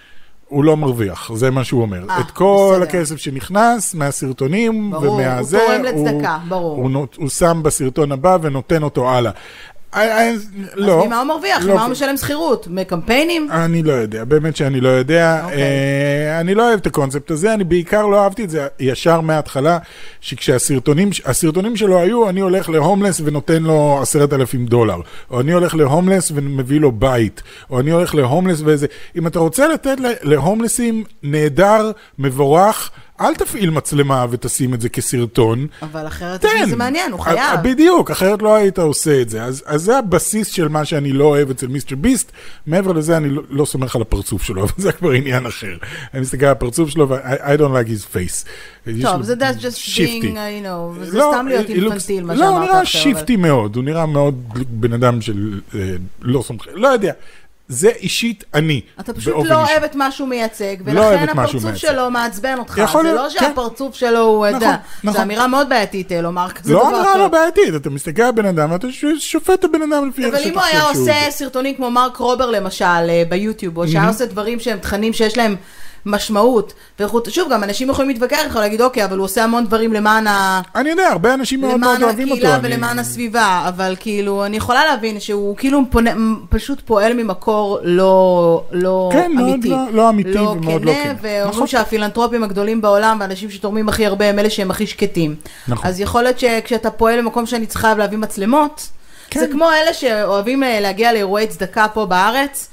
הוא 0.51 0.63
לא 0.63 0.77
מרוויח, 0.77 1.31
זה 1.35 1.51
מה 1.51 1.63
שהוא 1.63 1.81
אומר. 1.81 2.05
אה, 2.09 2.19
את 2.19 2.31
כל 2.31 2.69
בסדר. 2.73 2.83
הכסף 2.83 3.15
שנכנס 3.17 3.93
מהסרטונים 3.95 4.91
ברור, 4.91 5.13
ומהזה, 5.15 5.59
הוא 5.93 6.05
ברור. 6.49 6.77
הוא, 6.77 6.91
נות- 6.91 7.15
הוא 7.15 7.29
שם 7.29 7.59
בסרטון 7.63 8.11
הבא 8.11 8.37
ונותן 8.41 8.83
אותו 8.83 9.09
הלאה. 9.09 9.31
לא. 9.95 11.01
אז 11.01 11.07
ממה 11.07 11.19
הוא 11.19 11.27
מרוויח? 11.27 11.65
לא. 11.65 11.73
ממה 11.73 11.83
הוא 11.83 11.91
משלם 11.91 12.17
שכירות? 12.17 12.67
מקמפיינים? 12.69 13.51
אני 13.51 13.83
לא 13.83 13.91
יודע, 13.91 14.23
באמת 14.23 14.55
שאני 14.55 14.81
לא 14.81 14.89
יודע. 14.89 15.41
אוקיי. 15.43 15.61
אה, 15.61 16.39
אני 16.39 16.55
לא 16.55 16.67
אוהב 16.67 16.79
את 16.79 16.87
הקונספט 16.87 17.31
הזה, 17.31 17.53
אני 17.53 17.63
בעיקר 17.63 18.05
לא 18.05 18.23
אהבתי 18.23 18.43
את 18.43 18.49
זה 18.49 18.67
ישר 18.79 19.21
מההתחלה, 19.21 19.77
שכשהסרטונים 20.21 21.09
הסרטונים 21.25 21.75
שלו 21.75 21.99
היו, 21.99 22.29
אני 22.29 22.39
הולך 22.39 22.69
להומלס 22.69 23.21
ונותן 23.25 23.63
לו 23.63 23.99
עשרת 24.01 24.33
אלפים 24.33 24.65
דולר, 24.65 25.01
או 25.31 25.41
אני 25.41 25.51
הולך 25.51 25.75
להומלס 25.75 26.31
ומביא 26.35 26.79
לו 26.79 26.91
בית, 26.91 27.43
או 27.69 27.79
אני 27.79 27.91
הולך 27.91 28.15
להומלס 28.15 28.61
ואיזה... 28.61 28.87
אם 29.15 29.27
אתה 29.27 29.39
רוצה 29.39 29.67
לתת 29.67 29.97
להומלסים 30.23 31.03
נהדר, 31.23 31.91
מבורך, 32.19 32.91
אל 33.21 33.35
תפעיל 33.35 33.69
מצלמה 33.69 34.25
ותשים 34.29 34.73
את 34.73 34.81
זה 34.81 34.89
כסרטון. 34.89 35.67
אבל 35.81 36.07
אחרת 36.07 36.41
תן. 36.41 36.69
זה 36.69 36.75
מעניין, 36.75 37.11
הוא 37.11 37.19
אה, 37.19 37.23
חייב. 37.23 37.59
בדיוק, 37.63 38.11
אחרת 38.11 38.41
לא 38.41 38.55
היית 38.55 38.79
עושה 38.79 39.21
את 39.21 39.29
זה. 39.29 39.43
אז, 39.43 39.63
אז 39.65 39.81
זה 39.81 39.97
הבסיס 39.97 40.47
של 40.47 40.67
מה 40.67 40.85
שאני 40.85 41.11
לא 41.11 41.23
אוהב 41.25 41.49
אצל 41.49 41.67
מיסטר 41.67 41.95
ביסט. 41.95 42.31
מעבר 42.67 42.91
לזה, 42.91 43.17
אני 43.17 43.29
לא, 43.29 43.41
לא 43.49 43.65
סומך 43.65 43.95
על 43.95 44.01
הפרצוף 44.01 44.43
שלו, 44.43 44.61
אבל 44.63 44.71
זה 44.77 44.91
כבר 44.91 45.11
עניין 45.11 45.45
אחר. 45.45 45.75
אני 46.13 46.21
מסתכל 46.21 46.45
על 46.45 46.51
הפרצוף 46.51 46.89
שלו, 46.89 47.09
ו- 47.09 47.21
I, 47.21 47.37
I 47.37 47.59
don't 47.59 47.73
like 47.73 47.89
his 47.89 48.15
face. 48.15 48.47
טוב, 49.01 49.21
זה 49.21 49.33
that's 49.33 49.61
just 49.61 49.71
שיפטי. 49.75 50.21
being, 50.21 50.35
you 50.35 50.65
know, 50.65 51.05
זה 51.05 51.17
לא, 51.17 51.31
סתם 51.33 51.47
להיות 51.47 51.69
אינפנטיל, 51.69 52.23
מה 52.23 52.33
לא, 52.33 52.39
שאמרת 52.39 52.57
הוא 52.57 52.65
נראה 52.65 52.81
עכשיו. 52.81 53.01
שיפטי 53.01 53.35
מאוד, 53.35 53.75
הוא 53.75 53.83
נראה 53.83 54.05
מאוד 54.05 54.43
בן 54.69 54.93
אדם 54.93 55.21
של 55.21 55.59
אה, 55.75 55.93
לא 56.21 56.41
סומך, 56.41 56.67
לא 56.73 56.87
יודע. 56.87 57.13
זה 57.71 57.89
אישית 57.89 58.43
אני, 58.53 58.81
אתה 58.99 59.13
פשוט 59.13 59.33
לא 59.33 59.39
אישי. 59.39 59.53
אוהב 59.73 59.83
את 59.83 59.95
מה 59.95 60.11
שהוא 60.11 60.27
מייצג, 60.27 60.75
לא 60.85 61.01
ולכן 61.01 61.25
שהוא 61.47 61.61
הפרצוף. 61.61 61.75
שלו 61.75 62.11
מעצבן 62.11 62.55
אותך. 62.57 62.81
זה 63.03 63.13
לא 63.13 63.21
כן. 63.21 63.29
שהפרצוף 63.29 63.95
שלו 63.95 64.19
הוא, 64.19 64.47
אתה 64.47 64.55
יודע, 64.55 64.67
נכון, 64.69 64.79
זו 65.03 65.09
נכון. 65.09 65.21
אמירה 65.21 65.47
מאוד 65.47 65.69
בעייתית 65.69 66.11
אה, 66.11 66.21
לומר 66.21 66.49
כזה 66.49 66.73
לא 66.73 66.79
דבר. 66.79 66.87
אמירה 66.87 67.13
טוב. 67.13 67.21
לא 67.21 67.27
בעייתית, 67.27 67.75
אתה 67.75 67.89
מסתכל 67.89 68.21
על 68.21 68.31
בן 68.31 68.45
אדם 68.45 68.71
ואתה 68.71 68.87
שופט 69.19 69.59
את 69.59 69.63
הבן 69.63 69.81
אדם 69.81 70.09
לפי 70.09 70.25
איך 70.25 70.33
אבל 70.33 70.37
שאתה 70.37 70.49
אם 70.49 70.53
הוא 70.53 70.63
היה 70.63 70.81
חושב 70.81 70.93
שהוא 70.93 71.09
עושה. 71.09 71.31
סרטונים 71.31 71.75
כמו 71.75 71.91
מרק 71.91 72.17
רובר 72.17 72.51
למשל 72.51 72.85
אה, 72.85 73.23
ביוטיוב, 73.29 73.77
או 73.77 73.87
שהיה 73.87 74.07
עושה 74.07 74.25
דברים 74.25 74.59
שהם 74.59 74.77
תכנים 74.77 75.13
שיש 75.13 75.37
להם 75.37 75.55
משמעות, 76.05 76.73
ואיכות, 76.99 77.27
שוב, 77.31 77.51
גם 77.51 77.63
אנשים 77.63 77.89
יכולים 77.89 78.09
להתווכח, 78.09 78.37
יכולים 78.37 78.61
להגיד, 78.61 78.81
אוקיי, 78.81 79.05
אבל 79.05 79.17
הוא 79.17 79.25
עושה 79.25 79.43
המון 79.43 79.65
דברים 79.65 79.93
למען 79.93 80.27
ה... 80.27 80.61
אני 80.75 80.89
יודע, 80.89 81.07
הרבה 81.07 81.33
אנשים 81.33 81.61
מאוד 81.61 81.77
מאוד 81.77 81.91
למען 81.91 82.03
אוהבים 82.03 82.31
אותו. 82.31 82.39
הקהילה 82.41 82.55
אני- 82.59 82.67
ולמען 82.67 82.99
הסביבה, 82.99 83.65
אבל 83.67 83.95
כאילו, 83.99 84.45
אני 84.45 84.57
יכולה 84.57 84.85
להבין 84.85 85.19
שהוא 85.19 85.57
כאילו 85.57 85.81
פונה, 85.89 86.11
פשוט 86.49 86.81
פועל 86.85 87.13
ממקור 87.13 87.77
לא, 87.83 88.63
לא 88.71 89.09
כן, 89.13 89.31
מאוד 89.35 89.49
אמיתי. 89.49 89.69
לא- 89.69 89.91
לא 89.91 90.09
אמיתי 90.09 90.39
ומאוד 90.39 90.85
לא 90.85 90.91
כן. 90.93 91.15
ואומרים 91.21 91.49
נכון. 91.49 91.67
שהפילנטרופים 91.67 92.43
הגדולים 92.43 92.81
בעולם, 92.81 93.17
ואנשים 93.21 93.49
שתורמים 93.49 93.89
הכי 93.89 94.05
הרבה, 94.05 94.25
הם 94.25 94.39
אלה 94.39 94.49
שהם 94.49 94.71
הכי 94.71 94.87
שקטים. 94.87 95.35
נכון. 95.67 95.87
אז 95.89 95.99
יכול 95.99 96.23
להיות 96.23 96.39
שכשאתה 96.39 96.91
פועל 96.91 97.19
במקום 97.21 97.45
שאני 97.45 97.65
צריכה 97.65 97.93
להביא 97.93 98.17
מצלמות, 98.17 98.87
כן. 99.29 99.39
זה 99.39 99.47
כמו 99.51 99.65
אלה 99.71 99.93
שאוהבים 99.93 100.63
אה, 100.63 100.79
להגיע 100.79 101.13
לאירועי 101.13 101.47
צדקה 101.47 101.85
פה 101.93 102.05
בארץ. 102.05 102.67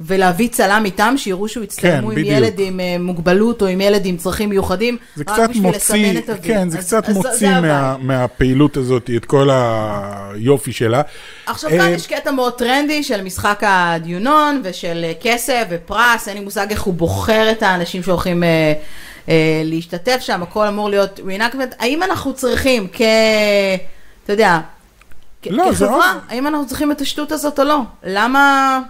ולהביא 0.00 0.48
צלם 0.48 0.82
איתם, 0.84 1.14
שיראו 1.16 1.48
שהוא 1.48 1.64
הצטלמו 1.64 2.10
עם 2.10 2.16
בדיוק. 2.16 2.28
ילד 2.36 2.54
עם 2.58 2.80
אה, 2.80 2.96
מוגבלות 3.00 3.62
או 3.62 3.66
עם 3.66 3.80
ילד 3.80 4.06
עם 4.06 4.16
צרכים 4.16 4.48
מיוחדים, 4.48 4.96
זה 5.16 5.24
רק 5.26 5.32
קצת 5.34 5.48
בשביל 5.50 5.62
מוציא, 5.62 5.76
לסמן 6.06 6.16
את 6.18 6.28
ה-V. 6.28 6.46
כן, 6.46 6.70
זה 6.70 6.78
אז- 6.78 6.84
קצת 6.84 7.08
אז 7.08 7.16
מוציא 7.16 7.32
זה 7.32 7.60
מה. 7.60 7.96
מהפעילות 8.00 8.76
הזאת 8.76 9.10
את 9.16 9.24
כל 9.24 9.48
היופי 9.52 10.72
שלה. 10.72 11.02
עכשיו 11.46 11.70
אה, 11.70 11.78
כאן 11.78 11.92
יש 11.94 12.06
קטע 12.06 12.30
מאוד 12.30 12.52
טרנדי 12.52 13.02
של 13.02 13.22
משחק 13.22 13.60
הדיונון 13.66 14.60
ושל 14.64 15.00
אה, 15.04 15.12
כסף 15.22 15.64
ופרס, 15.70 16.28
אין 16.28 16.36
לי 16.38 16.44
מושג 16.44 16.66
איך 16.70 16.82
הוא 16.82 16.94
בוחר 16.94 17.50
את 17.50 17.62
האנשים 17.62 18.02
שהולכים 18.02 18.42
אה, 18.44 18.72
אה, 19.28 19.62
להשתתף 19.64 20.18
שם, 20.20 20.42
הכל 20.42 20.66
אמור 20.66 20.90
להיות 20.90 21.20
reenactment. 21.28 21.74
האם 21.78 22.02
אנחנו 22.02 22.34
צריכים 22.34 22.86
כ... 22.92 23.00
אתה 24.24 24.32
יודע, 24.32 24.58
לא, 25.50 25.64
כחברה, 25.72 25.90
עוד- 26.12 26.20
האם 26.28 26.46
אנחנו 26.46 26.66
צריכים 26.66 26.92
את 26.92 27.00
השטות 27.00 27.32
הזאת 27.32 27.58
או 27.58 27.64
לא? 27.64 27.78
למה? 28.04 28.80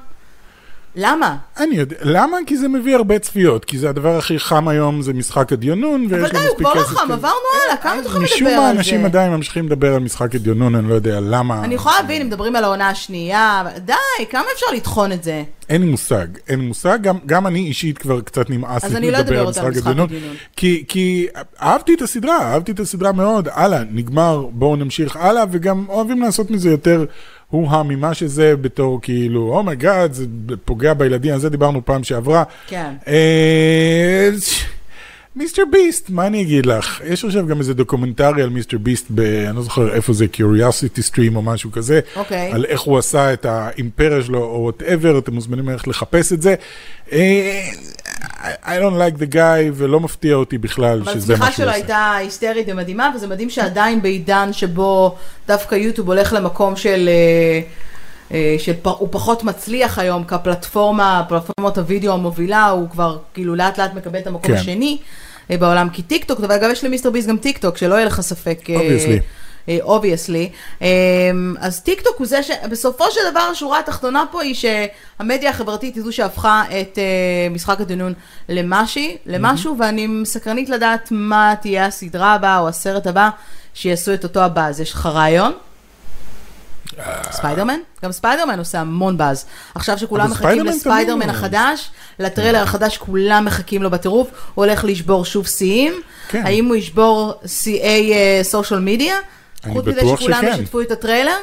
למה? 0.97 1.37
אני 1.57 1.75
יודע, 1.75 1.97
למה? 2.03 2.37
כי 2.47 2.57
זה 2.57 2.69
מביא 2.69 2.97
הרבה 2.97 3.19
צפיות, 3.19 3.65
כי 3.65 3.79
זה 3.79 3.89
הדבר 3.89 4.19
הכי 4.19 4.39
חם 4.39 4.69
היום, 4.69 5.03
זה 5.03 5.13
משחק 5.13 5.53
הדיונון, 5.53 6.07
ויש 6.11 6.13
אבל 6.13 6.23
לו 6.23 6.29
די, 6.29 6.39
הוא 6.39 6.45
מספיק 6.45 6.59
כבר 6.59 6.75
לא 6.75 6.81
כסף. 6.81 6.91
חם, 6.91 7.05
כזה. 7.05 7.13
עברנו 7.15 7.35
הלאה, 7.65 7.77
כמה 7.77 7.99
אתה 8.01 8.09
יכול 8.09 8.23
לדבר 8.25 8.35
משום 8.35 8.47
על 8.47 8.55
מה 8.55 8.73
זה? 8.73 8.79
אנשים 8.79 9.05
עדיין 9.05 9.33
ממשיכים 9.33 9.67
לדבר 9.67 9.95
על 9.95 10.01
משחק 10.01 10.35
הדיונון, 10.35 10.75
אני 10.75 10.89
לא 10.89 10.95
יודע 10.95 11.21
למה. 11.21 11.65
אני 11.65 11.75
יכולה 11.75 11.95
להבין 12.01 12.27
מדברים 12.27 12.57
על 12.57 12.65
העונה 12.65 12.89
השנייה, 12.89 13.61
אבל 13.61 13.79
די, 13.79 14.25
כמה 14.31 14.45
אפשר 14.55 14.67
לטחון 14.77 15.13
את 15.13 15.25
זה? 15.25 15.43
אין 15.69 15.81
לי 15.83 15.87
מושג, 15.87 16.27
אין 16.49 16.61
לי 16.61 16.67
מושג, 16.67 16.99
גם, 17.03 17.19
גם 17.27 17.47
אני 17.47 17.59
אישית 17.59 17.99
כבר 17.99 18.21
קצת 18.21 18.51
נמאס 18.51 18.85
לי 18.85 19.11
לא 19.11 19.19
לדבר 19.19 19.41
על 19.41 19.47
משחק 19.47 19.77
הדיונון. 19.77 20.09
כי, 20.57 20.85
כי 20.89 21.27
אהבתי 21.63 21.95
את 21.95 22.03
הסדרה, 22.03 22.53
אהבתי 22.53 22.73
את 22.73 22.81
הסדרה 22.81 23.13
מאוד, 23.13 23.49
הלאה, 23.53 23.83
נגמר, 23.91 24.47
בואו 24.51 24.77
נמשיך 24.77 25.17
הלאה, 25.17 25.45
וגם 25.51 25.85
אוהבים 25.89 26.23
לעשות 26.23 26.51
מזה 26.51 26.71
יותר 26.71 27.05
הו-הא 27.51 27.83
ממה 27.83 28.15
שזה 28.15 28.57
בתור 28.57 29.01
כאילו, 29.03 29.57
oh 29.57 29.71
my 29.71 29.85
God, 29.85 30.13
זה 30.13 30.27
פוגע 30.65 30.95
בילדים, 30.95 31.33
על 31.33 31.41
זה 31.41 31.49
דיברנו 31.49 31.85
פעם 31.85 32.05
שעברה. 32.05 32.45
כן. 32.67 32.93
אה, 33.09 34.31
MrBeast, 35.37 36.11
מה 36.11 36.27
אני 36.27 36.43
אגיד 36.43 36.67
לך? 36.67 37.01
יש 37.05 37.25
עכשיו 37.25 37.47
גם 37.47 37.59
איזה 37.59 37.75
דוקומנטרי 37.75 38.43
על 38.43 38.49
MrBeast, 38.49 39.07
ב, 39.11 39.21
אני 39.21 39.57
לא 39.57 39.63
זוכר 39.63 39.95
איפה 39.95 40.13
זה, 40.13 40.27
Curiosity 40.35 41.11
Stream 41.11 41.37
או 41.37 41.43
משהו 41.43 41.73
כזה, 41.73 42.01
אוקיי. 42.17 42.53
על 42.53 42.65
איך 42.65 42.81
הוא 42.81 42.99
עשה 42.99 43.33
את 43.33 43.45
האימפריה 43.45 44.23
שלו 44.23 44.45
או 44.45 44.61
whatever, 44.63 45.19
אתם 45.19 45.35
מוזמנים 45.35 45.69
ללכת 45.69 45.87
לחפש 45.87 46.33
את 46.33 46.43
זה. 46.43 46.55
I 48.65 48.79
don't 48.79 48.99
like 48.99 49.19
the 49.19 49.35
guy, 49.35 49.73
ולא 49.75 50.01
מפתיע 50.01 50.35
אותי 50.35 50.59
בכלל 50.59 51.01
אבל 51.05 51.13
שזה 51.13 51.37
מה 51.37 51.47
הצמיחה 51.47 51.53
שהוא 51.53 51.57
שלו 51.57 51.67
עושה. 51.67 51.77
הייתה 51.77 52.13
היסטרית 52.17 52.67
ומדהימה, 52.71 53.13
וזה 53.17 53.27
מדהים 53.27 53.51
שעדיין 53.51 54.03
בעידן 54.03 54.53
שבו 54.53 55.17
דווקא 55.49 55.75
יוטיוב 55.75 56.09
הולך 56.09 56.33
למקום 56.33 56.77
של... 56.77 57.09
אה, 57.09 57.61
אה, 58.33 58.57
שהוא 58.59 59.09
פחות 59.11 59.45
מצליח 59.45 59.99
היום 59.99 60.25
כפלטפורמה, 60.25 61.25
פלטפורמות 61.29 61.79
הוידאו 61.79 62.13
המובילה, 62.13 62.69
הוא 62.69 62.91
כבר 62.91 63.19
כאילו 63.35 63.55
לאט 63.55 63.79
לאט 63.79 63.95
מקבל 63.95 64.19
את 64.19 64.27
המקום 64.27 64.51
כן. 64.51 64.55
השני 64.55 64.99
אה, 65.51 65.57
בעולם 65.57 65.89
כטיק 65.93 66.25
טוק, 66.25 66.41
אבל 66.41 66.53
אגב 66.53 66.71
יש 66.71 66.85
ל 66.85 67.11
MrBeast 67.11 67.27
גם 67.27 67.37
טיק 67.37 67.59
טוק, 67.59 67.77
שלא 67.77 67.95
יהיה 67.95 68.05
לך 68.05 68.21
ספק. 68.21 68.59
Obviously. 68.67 69.44
Obviously. 69.83 70.51
אז 71.59 71.81
טיק 71.81 72.01
טוק 72.01 72.17
הוא 72.19 72.27
זה 72.27 72.43
שבסופו 72.43 73.05
של 73.11 73.21
דבר 73.31 73.41
השורה 73.41 73.79
התחתונה 73.79 74.25
פה 74.31 74.43
היא 74.43 74.55
שהמדיה 74.55 75.51
החברתית 75.51 75.95
היא 75.95 76.03
זו 76.03 76.13
שהפכה 76.13 76.63
את 76.69 76.99
אה, 76.99 77.49
משחק 77.51 77.81
הדיונון 77.81 78.13
למשי, 78.49 79.17
למשהו, 79.27 79.77
ואני 79.79 80.09
סקרנית 80.25 80.69
לדעת 80.69 81.09
מה 81.11 81.55
תהיה 81.61 81.87
הסדרה 81.87 82.35
הבאה 82.35 82.59
או 82.59 82.69
הסרט 82.69 83.07
הבא 83.07 83.29
שיעשו 83.75 84.15
את 84.15 84.25
אותו 84.25 84.41
הבא. 84.41 84.67
אז 84.67 84.81
יש 84.81 84.93
לך 84.93 85.07
רעיון? 85.07 85.53
ספיידרמן? 87.31 87.79
גם 88.05 88.13
ספיידרמן 88.13 88.59
עושה 88.59 88.81
המון 88.81 89.17
באז. 89.17 89.45
עכשיו 89.75 89.99
שכולם 89.99 90.31
מחכים 90.31 90.47
ספיידרמן 90.49 90.71
לספיידרמן 90.71 91.31
החדש, 91.31 91.91
לטריילר 92.19 92.63
החדש, 92.63 92.97
כולם 92.97 93.45
מחכים 93.45 93.83
לו 93.83 93.91
בטירוף, 93.91 94.31
הוא 94.55 94.65
הולך 94.65 94.85
לשבור 94.85 95.25
שוב 95.25 95.47
שיאים. 95.47 95.93
כן. 96.29 96.47
האם 96.47 96.65
הוא 96.65 96.77
ישבור 96.77 97.35
שיאי 97.47 98.13
social 98.43 98.81
media? 98.81 99.15
אני 99.65 99.75
חוץ 99.75 99.87
מזה 99.87 99.97
בטוח 100.01 100.21
שכולם 100.21 100.39
שכן. 100.43 100.63
ישתפו 100.63 100.81
את 100.81 100.91
הטריילר? 100.91 101.37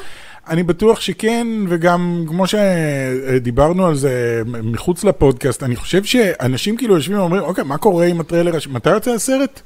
אני 0.48 0.62
בטוח 0.62 1.00
שכן, 1.00 1.46
וגם 1.68 2.24
כמו 2.28 2.44
שדיברנו 2.46 3.86
על 3.86 3.94
זה 3.94 4.42
מחוץ 4.46 5.04
לפודקאסט, 5.04 5.62
אני 5.62 5.76
חושב 5.76 6.04
שאנשים 6.04 6.76
כאילו 6.76 6.94
יושבים 6.94 7.18
ואומרים, 7.18 7.42
אוקיי, 7.42 7.64
מה 7.64 7.78
קורה 7.78 8.06
עם 8.06 8.20
הטריילר? 8.20 8.52
מתי 8.70 8.90
יוצא 8.90 9.10
הסרט? 9.10 9.60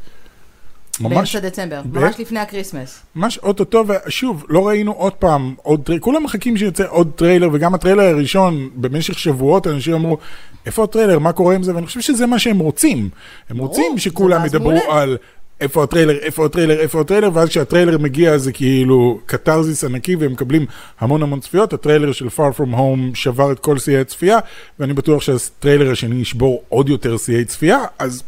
ממש, 1.01 1.37
באמצע 1.37 1.49
דצמבר, 1.49 1.83
ב- 1.85 1.99
ממש 1.99 2.15
לפני 2.21 2.41
ה 2.41 2.46
Christmas. 2.46 3.03
ממש 3.17 3.39
אוטוטו, 3.39 3.85
ושוב, 4.07 4.45
לא 4.49 4.69
ראינו 4.69 4.93
עוד 4.93 5.13
פעם 5.13 5.55
עוד 5.63 5.81
טריילר, 5.85 6.03
כולם 6.03 6.25
מחכים 6.25 6.57
שיצא 6.57 6.85
עוד 6.89 7.11
טריילר, 7.17 7.49
וגם 7.53 7.75
הטריילר 7.75 8.03
הראשון, 8.03 8.69
במשך 8.75 9.19
שבועות 9.19 9.67
אנשים 9.67 9.95
אמרו, 9.95 10.19
איפה 10.67 10.85
הטריילר, 10.85 11.19
מה 11.19 11.33
קורה 11.33 11.55
עם 11.55 11.63
זה? 11.63 11.75
ואני 11.75 11.87
חושב 11.87 12.01
שזה 12.01 12.27
מה 12.27 12.39
שהם 12.39 12.59
רוצים. 12.59 13.09
הם 13.51 13.59
רוצים 13.59 13.99
שכולם 13.99 14.47
ידברו. 14.47 14.93
על 14.93 15.17
איפה 15.61 15.83
הטריילר, 15.85 16.17
איפה 16.19 16.45
הטריילר, 16.47 16.81
איפה 16.81 17.01
הטריילר, 17.01 17.31
ואז 17.35 17.49
כשהטריילר 17.49 17.99
מגיע 17.99 18.39
זה 18.39 18.53
כאילו 18.53 19.21
קתרזיס 19.27 19.85
ענקי, 19.85 20.17
והם 20.17 20.33
מקבלים 20.33 20.67
המון 21.01 21.23
המון 21.23 21.41
צפיות. 21.41 21.73
הטריילר 21.73 22.13
של 22.13 22.27
Far 22.27 22.59
From 22.61 22.75
Home 22.75 23.15
שבר 23.15 23.53
את 23.53 23.59
כל 23.61 23.79
שיאי 23.79 23.99
הצפייה, 24.01 24.39
ואני 24.81 24.93
בטוח 24.93 25.23
שהטריילר 25.23 25.91
השני 25.93 26.15
ישבור 26.21 26.63
עוד 26.69 26.89
יותר 26.89 27.17
שיאי 27.17 27.45
צפייה, 27.45 27.79
אז 27.99 28.23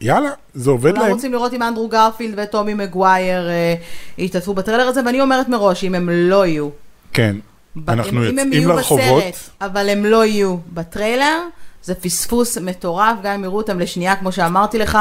יאללה, 0.00 0.30
זה 0.54 0.70
עובד 0.70 0.98
להם. 0.98 1.12
רוצים 1.12 1.32
לראות 1.32 1.52
אם 1.54 1.62
אנדרו 1.62 1.88
גרפילד 1.88 2.34
וטומי 2.42 2.74
מגווייר 2.74 3.48
אה, 3.48 3.74
ישתתפו 4.18 4.54
בטריילר 4.54 4.84
הזה, 4.84 5.00
ואני 5.06 5.20
אומרת 5.20 5.48
מראש, 5.48 5.84
אם 5.84 5.94
הם 5.94 6.08
לא 6.12 6.46
יהיו, 6.46 6.68
כן, 7.12 7.36
ב- 7.76 7.90
אנחנו 7.90 8.10
אם- 8.12 8.22
אם 8.22 8.38
הם 8.38 8.46
יוצאים 8.46 8.52
יהיו 8.52 8.68
לרחובות. 8.68 9.22
בסרט, 9.22 9.34
אבל 9.60 9.88
הם 9.88 10.04
לא 10.04 10.24
יהיו 10.24 10.56
בטריילר, 10.74 11.38
זה 11.82 11.94
פספוס 11.94 12.58
מטורף, 12.58 13.16
גם 13.22 13.32
אם 13.34 13.44
יראו 13.44 13.56
אותם 13.56 13.78
לשנייה, 13.78 14.16
כמו 14.16 14.32
שאמרתי 14.32 14.78
לך, 14.78 14.98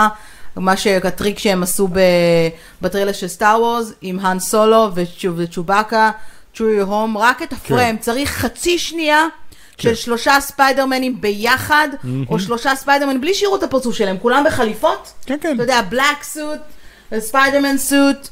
מה 0.56 0.78
שהטריק 0.78 1.40
שהם 1.40 1.64
עשו 1.64 1.88
ב- 1.88 2.00
בטריילר 2.82 3.12
של 3.12 3.28
סטאר 3.28 3.58
וורז, 3.62 3.94
עם 4.02 4.20
האן 4.20 4.40
סולו 4.40 4.90
וצ'ו- 4.96 5.32
וצ'ובאקה, 5.38 6.12
Chewie, 6.56 6.80
we're 6.80 6.99
home, 6.99 7.18
רק 7.18 7.44
את 7.44 7.54
הפריים, 7.54 7.98
צריך 7.98 8.30
חצי 8.32 8.80
שנייה. 8.80 9.26
של 9.78 9.90
כן. 9.90 9.96
שלושה 9.96 10.38
ספיידרמנים 10.40 11.22
ביחד, 11.22 11.88
או 12.30 12.40
שלושה 12.40 12.76
ספיידרמנים 12.76 13.22
בלי 13.22 13.34
שיראו 13.34 13.56
את 13.56 13.64
הפרצוף 13.64 13.96
שלהם, 13.96 14.18
כולם 14.22 14.44
בחליפות. 14.48 15.14
כן, 15.26 15.38
כן. 15.42 15.56
אתה 15.56 15.64
יודע, 15.64 15.82
black 15.82 16.24
suit, 16.24 16.60
ספיידרמן 17.20 17.78
suit, 17.78 18.28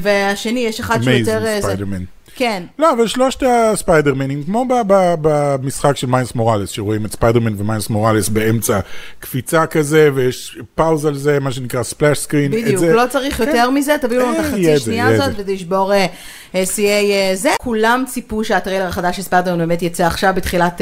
והשני, 0.00 0.60
יש 0.60 0.80
אחד 0.80 1.02
שהוא 1.02 1.14
יותר... 1.14 1.46
אה, 1.46 1.54
זה- 1.60 1.62
ספיידרמן. 1.62 2.02
כן. 2.36 2.62
לא, 2.78 2.92
אבל 2.92 3.06
שלושת 3.06 3.42
הספיידרמנים, 3.46 4.42
כמו 4.44 4.64
ב- 4.68 4.82
ב- 4.86 5.14
במשחק 5.22 5.96
של 5.96 6.06
מיילס 6.06 6.34
מוראלס, 6.34 6.70
שרואים 6.70 7.04
את 7.04 7.12
ספיידרמן 7.12 7.54
ומיילס 7.58 7.90
מוראלס 7.90 8.28
באמצע 8.28 8.80
קפיצה 9.20 9.66
כזה, 9.66 10.10
ויש 10.14 10.58
pause 10.74 11.06
על 11.06 11.14
זה, 11.14 11.40
מה 11.40 11.52
שנקרא 11.52 11.82
splash 11.82 12.18
screen. 12.18 12.50
בדיוק, 12.50 12.78
זה, 12.78 12.92
לא 12.94 13.06
צריך 13.10 13.36
כן. 13.36 13.48
יותר 13.48 13.70
מזה, 13.70 13.96
תביאו 14.00 14.22
לנו 14.22 14.32
את 14.32 14.38
אה, 14.38 14.48
החצי 14.48 14.78
שנייה 14.78 15.08
הזאת. 15.08 15.30
וזה 15.36 15.52
ישבור 15.52 15.92
אה, 15.92 16.06
אה, 16.54 16.66
שיאי 16.66 17.36
זה. 17.36 17.50
כולם 17.60 18.04
ציפו 18.06 18.44
שהטריילר 18.44 18.86
החדש 18.86 19.16
של 19.16 19.22
ספיידרמן 19.22 19.58
באמת 19.58 19.82
יצא 19.82 20.06
עכשיו 20.06 20.32
בתחילת 20.36 20.80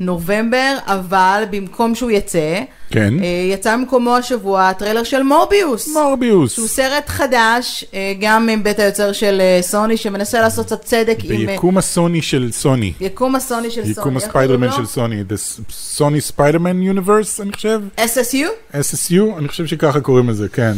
נובמבר, 0.00 0.76
אבל 0.86 1.44
במקום 1.50 1.94
שהוא 1.94 2.10
יצא, 2.10 2.60
כן. 2.94 3.14
אה, 3.22 3.48
יצא 3.52 3.76
במקומו 3.76 4.16
השבוע 4.16 4.68
הטריילר 4.68 5.04
של 5.04 5.22
מורביוס. 5.22 5.88
מורביוס. 5.88 6.52
שהוא 6.52 6.68
סרט 6.68 7.08
חדש, 7.08 7.84
אה, 7.94 8.12
גם 8.20 8.48
עם 8.48 8.62
בית 8.62 8.78
היוצר 8.78 9.12
של 9.12 9.40
אה, 9.40 9.58
סוני, 9.62 9.96
שמנסה 9.96 10.40
לעשות 10.40 10.66
קצת 10.66 10.84
צדק 10.84 11.16
עם... 11.24 11.46
ביקום 11.46 11.78
הסוני 11.78 12.22
של 12.22 12.48
סוני. 12.52 12.92
יקום 13.00 13.34
הסוני 13.34 13.70
של 13.70 13.80
סוני. 13.80 13.90
יקום 13.90 14.16
איך 14.16 14.24
הספיידרמן 14.24 14.72
של? 14.72 14.86
סוני. 14.86 15.22
The 15.30 15.60
Sony 15.98 16.32
Spider-Man 16.36 16.98
Universe, 16.98 17.42
אני 17.42 17.52
חושב. 17.52 17.80
SSU? 17.98 18.74
SSU, 18.74 19.38
אני 19.38 19.48
חושב 19.48 19.66
שככה 19.66 20.00
קוראים 20.00 20.28
לזה, 20.28 20.48
כן. 20.48 20.72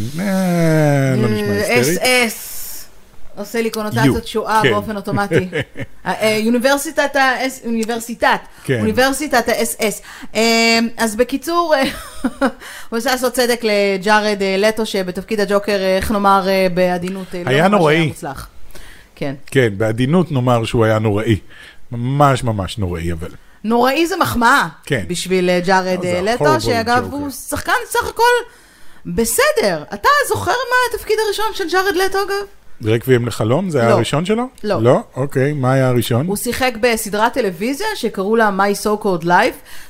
לא 1.17 1.29
נשמע 1.29 1.53
היסטרי. 1.53 1.97
SS. 1.97 2.56
עושה 3.37 3.63
לי 3.63 3.71
קונוטציות 3.71 4.27
שואה 4.27 4.61
כן. 4.63 4.71
באופן 4.71 4.97
אוטומטי. 4.97 5.49
אה, 6.07 6.13
אה, 6.13 6.41
אוניברסיטת 6.47 7.17
ה-S, 7.17 7.67
אוניברסיטת, 7.67 8.41
כן. 8.65 8.81
אוניברסיטת 8.81 9.49
ה-SS. 9.49 10.03
אה, 10.35 10.79
אז 10.97 11.17
בקיצור, 11.17 11.75
אה, 11.75 11.83
הוא 12.41 12.49
רוצה 12.93 13.11
לעשות 13.11 13.33
צדק 13.33 13.61
לג'ארד 13.63 14.43
לטו, 14.59 14.87
שבתפקיד 14.87 15.41
הג'וקר, 15.41 15.77
איך 15.97 16.11
נאמר 16.11 16.47
בעדינות, 16.75 17.35
לא 17.35 17.51
היה 17.51 17.69
ממש 17.69 17.79
נוראי. 17.79 18.07
מוצלח. 18.07 18.49
כן. 19.15 19.35
כן, 19.47 19.69
בעדינות 19.77 20.33
נאמר 20.33 20.65
שהוא 20.65 20.85
היה 20.85 20.99
נוראי. 20.99 21.39
ממש 21.93 22.45
ממש 22.45 22.79
נוראי, 22.79 23.13
אבל. 23.13 23.31
נוראי 23.65 24.07
זה 24.07 24.17
מחמאה. 24.17 24.69
כן. 24.85 25.05
בשביל 25.09 25.51
ג'ארד 25.61 26.05
לטו, 26.23 26.61
שאגב. 26.61 27.09
הוא 27.11 27.31
שחקן 27.31 27.73
סך 27.87 28.09
הכל 28.09 28.23
בסדר. 29.07 29.83
אתה 29.95 30.09
זוכר 30.29 30.51
מה 30.51 30.95
התפקיד 30.95 31.17
הראשון 31.27 31.47
של 31.55 31.69
ג'ארד 31.71 31.97
לטו, 31.97 32.19
אגב? 32.23 32.47
רקוויאם 32.85 33.27
לחלום, 33.27 33.71
זה 33.71 33.81
היה 33.81 33.89
לא. 33.89 33.95
הראשון 33.95 34.25
שלו? 34.25 34.45
לא. 34.65 34.83
לא? 34.83 35.01
אוקיי, 35.17 35.53
מה 35.53 35.73
היה 35.73 35.89
הראשון? 35.89 36.27
הוא 36.27 36.37
שיחק 36.37 36.73
בסדרת 36.81 37.33
טלוויזיה 37.33 37.87
שקראו 37.95 38.37
לה 38.37 38.51
My 38.59 38.85
So 38.85 39.03
Called 39.03 39.25
Life, 39.25 39.29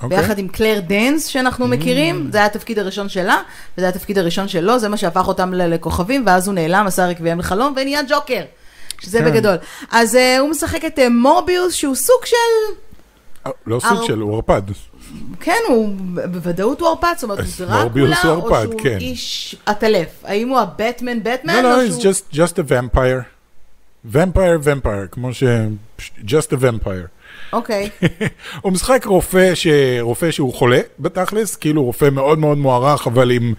אוקיי. 0.03 0.19
ביחד 0.19 0.39
עם 0.39 0.49
קלייר 0.49 0.81
דיינס 0.87 1.27
שאנחנו 1.27 1.69
מכירים, 1.69 2.29
זה 2.33 2.39
היה 2.39 2.47
התפקיד 2.47 2.79
הראשון 2.79 3.09
שלה, 3.09 3.37
וזה 3.79 3.87
היה 3.87 3.89
התפקיד 3.89 4.19
הראשון 4.19 4.49
שלו, 4.49 4.79
זה 4.79 4.89
מה 4.89 4.97
שהפך 4.97 5.29
אותם 5.29 5.55
לכוכבים, 5.55 6.23
ואז 6.27 6.49
הוא 6.49 6.55
נעלם, 6.55 6.87
עשה 6.87 7.07
רקוויאם 7.07 7.39
לחלום, 7.39 7.75
ונהיה 7.77 8.01
ג'וקר, 8.09 8.43
שזה 9.01 9.19
כן. 9.19 9.25
בגדול. 9.25 9.57
אז 9.91 10.15
uh, 10.15 10.41
הוא 10.41 10.51
משחק 10.51 10.85
את 10.85 10.99
uh, 10.99 11.03
מורביוס, 11.11 11.75
שהוא 11.75 11.95
סוג 11.95 12.25
של, 12.25 12.37
אה, 13.47 13.51
לא 13.67 13.81
סוג 13.81 14.05
של, 14.07 14.19
הוא 14.19 14.35
ערפד. 14.35 14.63
כן, 15.41 15.59
הוא 15.69 15.89
בוודאות 16.31 16.81
הוא 16.81 16.89
ערפד, 16.89 17.13
זאת 17.17 17.23
אומרת, 17.23 17.39
הוא 17.39 17.67
דרקולה, 17.67 18.23
הוא 18.23 18.43
או 18.43 18.55
ערפד, 18.55 18.63
שהוא 18.63 18.81
כן. 18.81 18.99
איש 19.01 19.57
עטלף. 19.67 20.09
האם 20.25 20.49
הוא 20.49 20.59
ה 20.59 20.68
batman 20.68 21.23
בטמן, 21.23 21.55
לא, 21.55 21.63
לא, 21.63 21.87
it's 21.87 22.01
שהוא... 22.01 22.13
just, 22.13 22.35
just 22.35 22.59
a 22.59 22.71
vampire. 22.71 23.37
vampire, 24.13 24.59
vampire, 24.59 25.09
כמו 25.11 25.35
ש... 25.35 25.43
just 26.25 26.53
a 26.53 26.57
vampire. 26.57 27.17
אוקיי, 27.53 27.91
הוא 28.63 28.73
משחק 28.73 29.05
רופא, 29.07 29.55
ש... 29.55 29.67
רופא 30.01 30.31
שהוא 30.31 30.55
חולה 30.55 30.81
בתכלס, 30.99 31.57
כאילו 31.57 31.85
רופא 31.85 32.11
מאוד 32.11 32.39
מאוד 32.39 32.59
מוערך, 32.59 33.07
אבל 33.07 33.31
עם, 33.31 33.55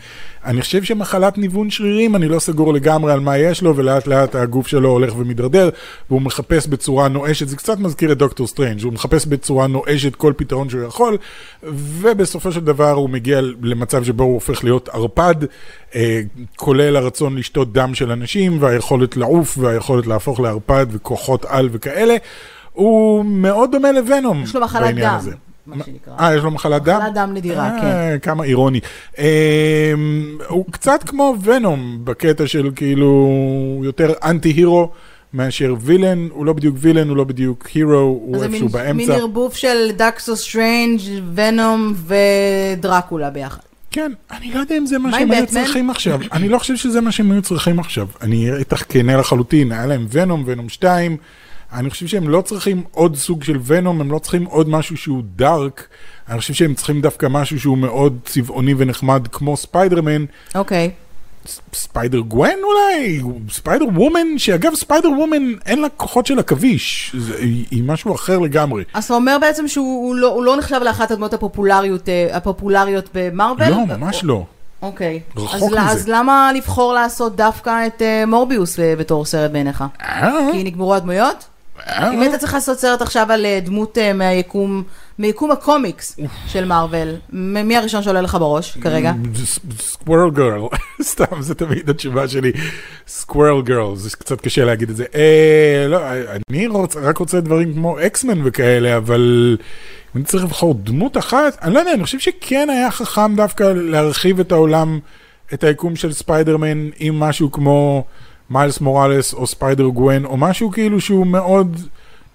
אני 0.45 0.61
חושב 0.61 0.83
שמחלת 0.83 1.37
ניוון 1.37 1.69
שרירים, 1.69 2.15
אני 2.15 2.27
לא 2.27 2.39
סגור 2.39 2.73
לגמרי 2.73 3.13
על 3.13 3.19
מה 3.19 3.37
יש 3.37 3.61
לו, 3.61 3.75
ולאט 3.75 4.07
לאט 4.07 4.35
הגוף 4.35 4.67
שלו 4.67 4.89
הולך 4.89 5.13
ומידרדר, 5.17 5.69
והוא 6.09 6.21
מחפש 6.21 6.67
בצורה 6.67 7.07
נואשת, 7.07 7.47
זה 7.47 7.55
קצת 7.55 7.79
מזכיר 7.79 8.11
את 8.11 8.17
דוקטור 8.17 8.47
סטרנג', 8.47 8.83
הוא 8.83 8.93
מחפש 8.93 9.25
בצורה 9.25 9.67
נואשת 9.67 10.15
כל 10.15 10.33
פתרון 10.37 10.69
שהוא 10.69 10.83
יכול, 10.83 11.17
ובסופו 11.63 12.51
של 12.51 12.59
דבר 12.59 12.91
הוא 12.91 13.09
מגיע 13.09 13.41
למצב 13.61 14.03
שבו 14.03 14.23
הוא 14.23 14.33
הופך 14.33 14.63
להיות 14.63 14.89
ערפד, 14.89 15.35
אה, 15.95 16.21
כולל 16.55 16.95
הרצון 16.95 17.37
לשתות 17.37 17.73
דם 17.73 17.95
של 17.95 18.11
אנשים, 18.11 18.57
והיכולת 18.61 19.17
לעוף, 19.17 19.57
והיכולת 19.57 20.07
להפוך 20.07 20.39
לערפד, 20.39 20.85
וכוחות 20.89 21.45
על 21.45 21.69
וכאלה. 21.71 22.15
הוא 22.73 23.25
מאוד 23.25 23.71
דומה 23.71 23.91
לוונום 23.91 24.43
יש 24.43 24.55
לו 24.55 24.61
מחלת 24.61 24.95
דם, 24.95 25.13
הזה. 25.17 25.31
מה 25.67 25.75
שנקרא. 25.85 26.13
אה, 26.19 26.35
יש 26.35 26.43
לו 26.43 26.51
מחלת 26.51 26.83
דם? 26.83 26.97
מחלת 26.99 27.13
דם 27.13 27.29
נדירה, 27.33 27.69
אה, 27.75 27.81
כן. 27.81 28.17
כמה 28.21 28.43
אירוני. 28.43 28.79
אה, 29.19 29.93
הוא 30.47 30.65
קצת 30.71 31.03
כמו 31.05 31.35
ונום, 31.43 31.99
בקטע 32.03 32.47
של 32.47 32.69
כאילו 32.75 33.29
יותר 33.83 34.13
anti-hero 34.23 34.89
מאשר 35.33 35.75
villain, 35.79 36.27
הוא 36.31 36.45
לא 36.45 36.53
בדיוק 36.53 36.75
villain, 36.79 37.09
הוא 37.09 37.17
לא 37.17 37.23
בדיוק 37.23 37.67
hero, 37.73 37.93
הוא 37.99 38.35
אז 38.35 38.39
זה 38.41 38.45
איפשהו 38.47 38.69
מין- 38.73 38.85
מין 38.85 38.97
באמצע. 39.07 39.13
ערבוב 39.21 39.53
של 39.53 39.91
דוקטור 39.97 40.35
סטרנג', 40.35 40.99
ונום 41.35 41.93
ודרקולה 42.77 43.29
ביחד. 43.29 43.59
כן, 43.91 44.11
אני 44.31 44.51
לא 44.53 44.59
יודע 44.59 44.77
אם 44.77 44.85
זה 44.85 44.97
מה 44.97 45.11
שהם 45.11 45.31
היו? 45.31 45.45
צריכים 45.45 45.89
עכשיו. 45.89 46.19
אני 46.33 46.49
לא 46.49 46.57
חושב 46.59 46.75
שזה 46.75 47.01
מה 47.01 47.11
שהם 47.11 47.31
היו 47.31 47.41
צריכים 47.41 47.79
עכשיו. 47.79 48.07
אני 48.21 48.51
איתך 48.55 48.83
כנה 48.89 49.17
לחלוטין, 49.17 49.71
היה 49.71 49.85
להם 49.85 50.07
ונום, 50.11 50.43
ונום 50.45 50.69
2. 50.69 51.17
אני 51.73 51.89
חושב 51.89 52.07
שהם 52.07 52.29
לא 52.29 52.41
צריכים 52.41 52.83
עוד 52.91 53.15
סוג 53.15 53.43
של 53.43 53.57
ונום, 53.65 54.01
הם 54.01 54.11
לא 54.11 54.19
צריכים 54.19 54.45
עוד 54.45 54.69
משהו 54.69 54.97
שהוא 54.97 55.21
dark. 55.35 55.87
אני 56.29 56.39
חושב 56.39 56.53
שהם 56.53 56.73
צריכים 56.73 57.01
דווקא 57.01 57.27
משהו 57.29 57.59
שהוא 57.59 57.77
מאוד 57.77 58.17
צבעוני 58.25 58.73
ונחמד, 58.77 59.27
כמו 59.31 59.57
ספיידרמן. 59.57 60.25
אוקיי. 60.55 60.91
ס- 61.45 61.59
ספיידר 61.73 62.19
גוון 62.19 62.49
אולי? 62.63 63.21
ספיידר 63.51 63.85
וומן? 63.85 64.27
שאגב, 64.37 64.75
ספיידר 64.75 65.09
וומן 65.09 65.53
אין 65.65 65.81
לה 65.81 65.89
כוחות 65.89 66.25
של 66.25 66.39
עכביש. 66.39 67.15
היא 67.71 67.83
משהו 67.83 68.15
אחר 68.15 68.39
לגמרי. 68.39 68.83
אז 68.93 69.05
אתה 69.05 69.13
אומר 69.13 69.37
בעצם 69.41 69.67
שהוא 69.67 70.07
הוא 70.07 70.15
לא, 70.15 70.43
לא 70.43 70.57
נחשב 70.57 70.79
לאחת 70.83 71.11
הדמות 71.11 71.33
הפופולריות, 71.33 72.09
אה, 72.09 72.27
הפופולריות 72.37 73.09
במרוויל? 73.13 73.69
לא, 73.69 73.85
ממש 73.97 74.23
לא. 74.23 74.45
אוקיי. 74.81 75.19
רחוק 75.37 75.55
אז, 75.55 75.71
מזה. 75.71 75.81
אז 75.91 76.07
למה 76.07 76.51
לבחור 76.55 76.93
לעשות 76.93 77.35
דווקא 77.35 77.87
את 77.87 78.01
אה, 78.01 78.25
מורביוס 78.25 78.79
אה, 78.79 78.95
בתור 78.95 79.25
סרט 79.25 79.51
בעיניך? 79.51 79.83
כי 80.51 80.63
נגמרו 80.63 80.95
הדמויות? 80.95 81.45
אה, 81.87 82.13
אם 82.13 82.21
היית 82.21 82.35
צריך 82.35 82.53
לעשות 82.53 82.79
סרט 82.79 83.01
עכשיו 83.01 83.31
על 83.31 83.45
אה, 83.45 83.59
דמות 83.63 83.97
אה, 83.97 84.13
מהיקום, 84.13 84.83
מיקום 85.19 85.51
הקומיקס 85.51 86.19
של 86.47 86.65
מארוול, 86.65 87.15
מי 87.31 87.77
הראשון 87.77 88.03
שעולה 88.03 88.21
לך 88.21 88.35
בראש 88.35 88.77
כרגע? 88.81 89.11
סקוורל 89.79 90.31
גרל, 90.31 90.61
סתם, 91.01 91.41
זה 91.41 91.55
תמיד 91.55 91.89
התשובה 91.89 92.27
שלי, 92.27 92.51
סקוורל 93.07 93.61
גרל, 93.61 93.95
זה 93.95 94.09
קצת 94.09 94.41
קשה 94.41 94.65
להגיד 94.65 94.89
את 94.89 94.95
זה. 94.95 95.05
לא, 95.89 95.99
אני 96.49 96.67
רק 97.01 97.17
רוצה 97.17 97.41
דברים 97.41 97.73
כמו 97.73 97.99
אקס-מן 97.99 98.41
וכאלה, 98.43 98.97
אבל 98.97 99.57
אם 99.59 100.19
אני 100.19 100.23
צריך 100.23 100.43
לבחור 100.43 100.73
דמות 100.73 101.17
אחת, 101.17 101.57
אני 101.61 101.73
לא 101.73 101.79
יודע, 101.79 101.93
אני 101.93 102.03
חושב 102.03 102.19
שכן 102.19 102.67
היה 102.71 102.91
חכם 102.91 103.35
דווקא 103.35 103.63
להרחיב 103.63 104.39
את 104.39 104.51
העולם, 104.51 104.99
את 105.53 105.63
היקום 105.63 105.95
של 105.95 106.13
ספיידרמן 106.13 106.89
עם 106.99 107.19
משהו 107.19 107.51
כמו 107.51 108.05
מיילס 108.49 108.81
מוראלס 108.81 109.33
או 109.33 109.47
ספיידר 109.47 109.85
גוון, 109.87 110.25
או 110.25 110.37
משהו 110.37 110.71
כאילו 110.71 111.01
שהוא 111.01 111.27
מאוד... 111.27 111.77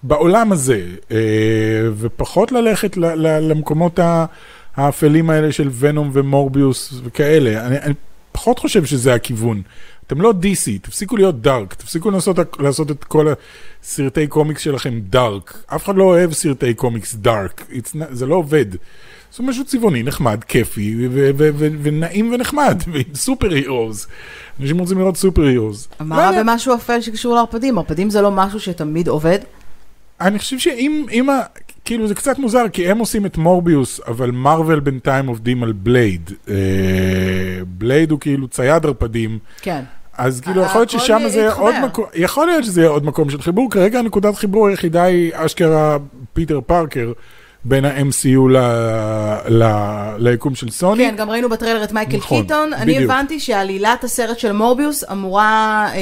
בעולם 0.03 0.51
הזה, 0.51 0.85
אה, 1.11 1.17
ופחות 1.97 2.51
ללכת 2.51 2.97
ל- 2.97 3.05
ל- 3.27 3.51
למקומות 3.51 3.99
האפלים 4.75 5.29
האלה 5.29 5.51
של 5.51 5.69
ונום 5.79 6.09
ומורביוס 6.13 7.01
וכאלה. 7.03 7.67
אני, 7.67 7.77
אני 7.77 7.93
פחות 8.31 8.59
חושב 8.59 8.85
שזה 8.85 9.13
הכיוון. 9.13 9.61
אתם 10.07 10.21
לא 10.21 10.33
DC, 10.41 10.79
תפסיקו 10.81 11.17
להיות 11.17 11.41
dark, 11.41 11.73
תפסיקו 11.73 12.11
לנסות 12.11 12.37
לעשות 12.59 12.91
את 12.91 13.03
כל 13.03 13.27
הסרטי 13.83 14.27
קומיקס 14.27 14.61
שלכם 14.61 14.99
dark. 14.99 15.63
אף 15.75 15.85
אחד 15.85 15.95
לא 15.95 16.03
אוהב 16.03 16.33
סרטי 16.33 16.73
קומיקס 16.73 17.15
dark, 17.15 17.67
זה 18.11 18.25
לא 18.25 18.35
עובד. 18.35 18.65
זה 19.35 19.43
משהו 19.43 19.65
צבעוני, 19.65 20.03
נחמד, 20.03 20.43
כיפי, 20.43 21.07
ונעים 21.81 22.33
ונחמד, 22.33 22.83
super 23.15 23.53
heroes. 23.53 24.07
אנשים 24.61 24.79
רוצים 24.79 24.99
לראות 24.99 25.17
super 25.17 25.41
heroes. 25.41 25.87
מה 25.99 26.15
רע 26.15 26.43
במשהו 26.43 26.75
אפל 26.75 27.01
שקשור 27.01 27.35
לערפדים? 27.35 27.77
ערפדים 27.77 28.09
זה 28.09 28.21
לא 28.21 28.31
משהו 28.31 28.59
שתמיד 28.59 29.07
עובד? 29.07 29.39
אני 30.21 30.39
חושב 30.39 30.59
שאם, 30.59 31.05
אם 31.11 31.29
ה... 31.29 31.39
כאילו 31.85 32.07
זה 32.07 32.15
קצת 32.15 32.39
מוזר, 32.39 32.69
כי 32.73 32.91
הם 32.91 32.97
עושים 32.97 33.25
את 33.25 33.37
מורביוס, 33.37 33.99
אבל 34.07 34.31
מארוול 34.31 34.79
בינתיים 34.79 35.27
עובדים 35.27 35.63
על 35.63 35.71
בלייד. 35.71 36.31
אה, 36.49 36.55
בלייד 37.67 38.11
הוא 38.11 38.19
כאילו 38.19 38.47
צייד 38.47 38.85
ערפדים, 38.85 39.39
כן. 39.61 39.83
אז 40.17 40.41
כאילו 40.41 40.61
יכול 40.61 40.81
להיות 40.81 40.89
ששם 40.89 41.21
זה 41.27 41.39
יהיה. 41.39 41.53
עוד 41.53 41.75
מקום, 41.83 42.05
יכול 42.13 42.45
להיות 42.45 42.63
שזה 42.63 42.81
יהיה 42.81 42.89
עוד 42.89 43.05
מקום 43.05 43.29
של 43.29 43.41
חיבור, 43.41 43.71
כרגע 43.71 43.99
הנקודת 43.99 44.35
חיבור 44.35 44.67
היחידה 44.67 45.03
היא 45.03 45.31
אשכרה 45.33 45.97
פיטר 46.33 46.61
פארקר. 46.61 47.11
בין 47.65 47.85
ה-MCU 47.85 48.49
ל... 48.49 48.57
ל... 49.47 49.63
ליקום 50.17 50.55
של 50.55 50.71
סוני. 50.71 51.03
כן, 51.03 51.15
גם 51.17 51.29
ראינו 51.29 51.49
בטריילר 51.49 51.83
את 51.83 51.91
מייקל 51.91 52.17
נכון, 52.17 52.41
קיטון. 52.41 52.73
אני 52.73 52.93
בדיוק. 52.93 53.11
הבנתי 53.11 53.39
שעלילת 53.39 54.03
הסרט 54.03 54.39
של 54.39 54.51
מורביוס 54.51 55.03
אמורה 55.11 55.89
אה, 55.93 55.99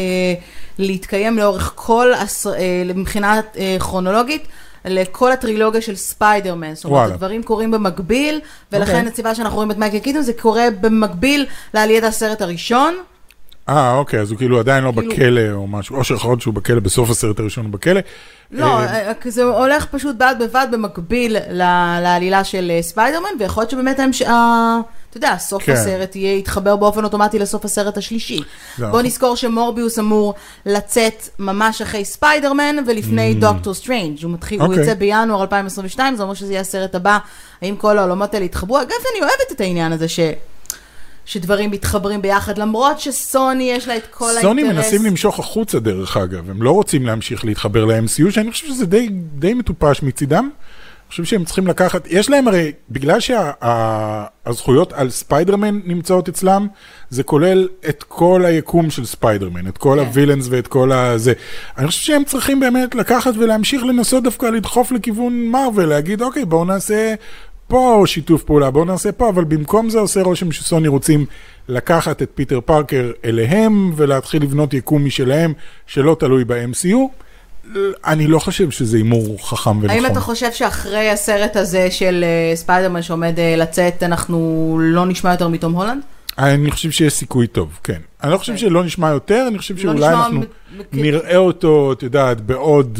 להתקיים 0.77 1.37
לאורך 1.37 1.71
כל, 1.75 2.13
הס... 2.13 2.47
אה, 2.47 2.83
מבחינה 2.95 3.41
אה, 3.57 3.77
כרונולוגית, 3.79 4.47
לכל 4.85 5.31
הטרילוגיה 5.31 5.81
של 5.81 5.95
ספיידרמן. 5.95 6.75
זאת 6.75 6.85
אומרת. 6.85 7.11
הדברים 7.11 7.43
קורים 7.43 7.71
במקביל, 7.71 8.39
ולכן 8.71 8.95
אוקיי. 8.95 9.11
הסיבה 9.11 9.35
שאנחנו 9.35 9.55
רואים 9.55 9.71
את 9.71 9.77
מייקל 9.77 9.99
קיטון, 9.99 10.21
זה 10.21 10.33
קורה 10.33 10.67
במקביל 10.81 11.45
לעליית 11.73 12.03
הסרט 12.03 12.41
הראשון. 12.41 12.95
אה, 13.69 13.95
אוקיי, 13.95 14.19
אז 14.19 14.31
הוא 14.31 14.37
כאילו 14.37 14.59
עדיין 14.59 14.83
לא 14.83 14.91
כאילו- 14.97 15.11
בכלא 15.13 15.51
או 15.53 15.67
משהו, 15.67 15.95
או 15.95 16.03
שיכול 16.03 16.31
להיות 16.31 16.41
שהוא 16.41 16.53
בכלא 16.53 16.79
בסוף 16.79 17.09
הסרט 17.09 17.39
הראשון 17.39 17.65
הוא 17.65 17.73
בכלא. 17.73 17.99
לא, 18.51 18.65
אה, 18.79 19.07
אה, 19.07 19.13
זה 19.27 19.43
הולך 19.43 19.85
פשוט 19.85 20.15
בד 20.15 20.35
בבד 20.39 20.67
במקביל 20.71 21.37
לעלילה 22.01 22.43
של 22.43 22.71
אה, 22.75 22.81
ספיידרמן, 22.81 23.29
ויכול 23.39 23.61
להיות 23.61 23.71
שבאמת 23.71 23.99
ההמש- 23.99 24.21
אתה 24.21 25.17
יודע, 25.17 25.35
סוף 25.37 25.63
כן. 25.63 25.71
הסרט 25.73 26.15
יהיה, 26.15 26.37
יתחבר 26.37 26.75
באופן 26.75 27.03
אוטומטי 27.03 27.39
לסוף 27.39 27.65
הסרט 27.65 27.97
השלישי. 27.97 28.37
בוא 28.77 28.87
נכון. 28.87 29.05
נזכור 29.05 29.35
שמורביוס 29.35 29.99
אמור 29.99 30.33
לצאת 30.65 31.29
ממש 31.39 31.81
אחרי 31.81 32.05
ספיידרמן 32.05 32.75
ולפני 32.87 33.33
דוקטור 33.33 33.73
סטרנג'. 33.73 34.23
הוא 34.23 34.31
מתחיל, 34.31 34.59
הוא 34.61 34.67
Mm. 34.67 34.69
אוקיי. 34.71 34.83
יוצא 34.83 34.93
בינואר 34.99 35.41
2022, 35.41 36.15
זה 36.15 36.23
אומר 36.23 36.33
שזה 36.33 36.51
יהיה 36.51 36.61
הסרט 36.61 36.95
הבא, 36.95 37.17
האם 37.61 37.75
כל 37.75 37.97
העולמות 37.97 38.33
האלה 38.33 38.45
יתחברו. 38.45 38.77
אגב, 38.81 38.89
אני 39.13 39.19
אוהבת 39.21 39.51
את 39.51 39.61
העניין 39.61 39.91
הזה 39.91 40.07
ש... 40.07 40.19
שדברים 41.25 41.71
מתחברים 41.71 42.21
ביחד, 42.21 42.57
למרות 42.57 42.99
שסוני 42.99 43.71
יש 43.71 43.87
לה 43.87 43.97
את 43.97 44.07
כל 44.11 44.25
האינטרס. 44.25 44.43
סוני 44.43 44.63
מנסים 44.63 45.05
למשוך 45.05 45.39
החוצה 45.39 45.79
דרך 45.79 46.17
אגב, 46.17 46.49
הם 46.49 46.61
לא 46.61 46.71
רוצים 46.71 47.05
להמשיך 47.05 47.45
להתחבר 47.45 47.85
ל-MCU, 47.85 48.31
שאני 48.31 48.51
חושב 48.51 48.67
שזה 48.67 48.85
די, 48.85 49.09
די 49.11 49.53
מטופש 49.53 50.03
מצידם. 50.03 50.49
אני 51.11 51.13
חושב 51.13 51.23
שהם 51.23 51.45
צריכים 51.45 51.67
לקחת, 51.67 52.07
יש 52.09 52.29
להם 52.29 52.47
הרי, 52.47 52.71
בגלל 52.89 53.19
שהזכויות 53.19 54.93
על 54.93 55.09
ספיידרמן 55.09 55.79
נמצאות 55.85 56.29
אצלם, 56.29 56.67
זה 57.09 57.23
כולל 57.23 57.67
את 57.89 58.03
כל 58.03 58.45
היקום 58.45 58.89
של 58.89 59.05
ספיידרמן, 59.05 59.67
את 59.67 59.77
כל 59.77 59.97
כן. 59.99 60.05
ה 60.05 60.10
villains 60.10 60.47
ואת 60.49 60.67
כל 60.67 60.91
הזה. 60.91 61.33
אני 61.77 61.87
חושב 61.87 62.01
שהם 62.01 62.23
צריכים 62.23 62.59
באמת 62.59 62.95
לקחת 62.95 63.33
ולהמשיך 63.37 63.83
לנסות 63.83 64.23
דווקא 64.23 64.45
לדחוף 64.45 64.91
לכיוון 64.91 65.45
מארוול, 65.47 65.85
להגיד, 65.85 66.21
אוקיי, 66.21 66.45
בואו 66.45 66.65
נעשה 66.65 67.13
פה 67.71 68.03
שיתוף 68.05 68.43
פעולה, 68.43 68.71
בואו 68.71 68.85
נעשה 68.85 69.11
פה, 69.11 69.29
אבל 69.29 69.43
במקום 69.43 69.89
זה 69.89 69.99
עושה 69.99 70.21
רושם 70.21 70.51
שסוני 70.51 70.87
רוצים 70.87 71.25
לקחת 71.67 72.21
את 72.21 72.29
פיטר 72.35 72.59
פארקר 72.65 73.11
אליהם 73.25 73.93
ולהתחיל 73.95 74.43
לבנות 74.43 74.73
יקום 74.73 75.05
משלהם 75.05 75.53
שלא 75.87 76.15
תלוי 76.19 76.43
ב-MCU. 76.45 76.97
אני 78.05 78.27
לא 78.27 78.39
חושב 78.39 78.71
שזה 78.71 78.97
הימור 78.97 79.37
חכם 79.49 79.69
ונכון. 79.69 79.89
האם 79.89 80.05
אתה 80.05 80.19
חושב 80.19 80.51
שאחרי 80.51 81.09
הסרט 81.09 81.55
הזה 81.55 81.91
של 81.91 82.23
אה, 82.23 82.55
ספיידרמן 82.55 83.01
שעומד 83.01 83.39
אה, 83.39 83.55
לצאת, 83.57 84.03
אנחנו 84.03 84.77
לא 84.81 85.05
נשמע 85.05 85.31
יותר 85.31 85.47
מתום 85.47 85.73
הולנד? 85.73 86.01
אני 86.37 86.71
חושב 86.71 86.91
שיש 86.91 87.13
סיכוי 87.13 87.47
טוב, 87.47 87.79
כן. 87.83 88.01
אני 88.23 88.31
לא 88.31 88.37
חושב 88.37 88.53
אוקיי. 88.53 88.69
שלא 88.69 88.83
נשמע 88.83 89.09
יותר, 89.09 89.45
אני 89.47 89.57
חושב 89.57 89.75
לא 89.75 89.81
שאולי 89.81 90.07
אנחנו 90.13 90.41
נראה 90.93 91.37
אותו, 91.37 91.93
את 91.93 92.03
יודעת, 92.03 92.41
בעוד 92.41 92.99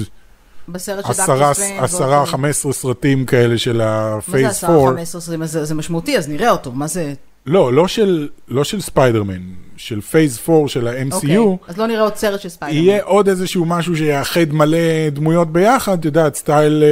בסרט 0.68 1.06
של 1.06 1.12
עשרה, 1.12 1.38
דוקטור 1.38 1.54
סטרנג' 1.54 1.84
עשרה, 1.84 2.26
חמש 2.26 2.50
עשרה 2.50 2.74
סרטים 2.74 3.26
כאלה 3.26 3.58
של 3.58 3.78
מה 3.78 4.12
זה 4.14 4.18
ה 4.18 4.23
phase 4.23 4.50
עשרה, 4.50 4.76
4. 4.76 4.92
15, 4.92 5.20
20? 5.20 5.46
זה 5.46 5.66
זה 5.66 5.76
משמעותי, 5.76 6.18
אז 6.18 6.30
נראה 6.30 6.50
אותו, 6.50 6.72
מה 6.72 6.88
זה? 6.88 7.14
לא, 7.46 7.74
לא 7.74 7.88
של, 7.88 8.30
לא 8.48 8.64
של 8.64 8.82
ספיידרמן, 8.82 9.42
של 9.78 10.02
phase 10.02 10.50
4 10.50 10.68
של 10.68 10.88
ה-MCU. 10.88 11.14
אוקיי, 11.14 11.38
אז 11.68 11.78
לא 11.78 11.88
נראה 11.88 12.02
עוד 12.02 12.16
סרט 12.16 12.42
של 12.42 12.50
ספיידרמן. 12.50 12.84
יהיה 12.84 13.04
עוד 13.04 13.30
איזשהו 13.30 13.66
משהו 13.66 13.98
שיאחד 13.98 14.52
מלא 14.52 15.10
דמויות 15.12 15.52
ביחד, 15.54 16.00
את 16.00 16.06
יודעת, 16.06 16.36
style 16.36 16.84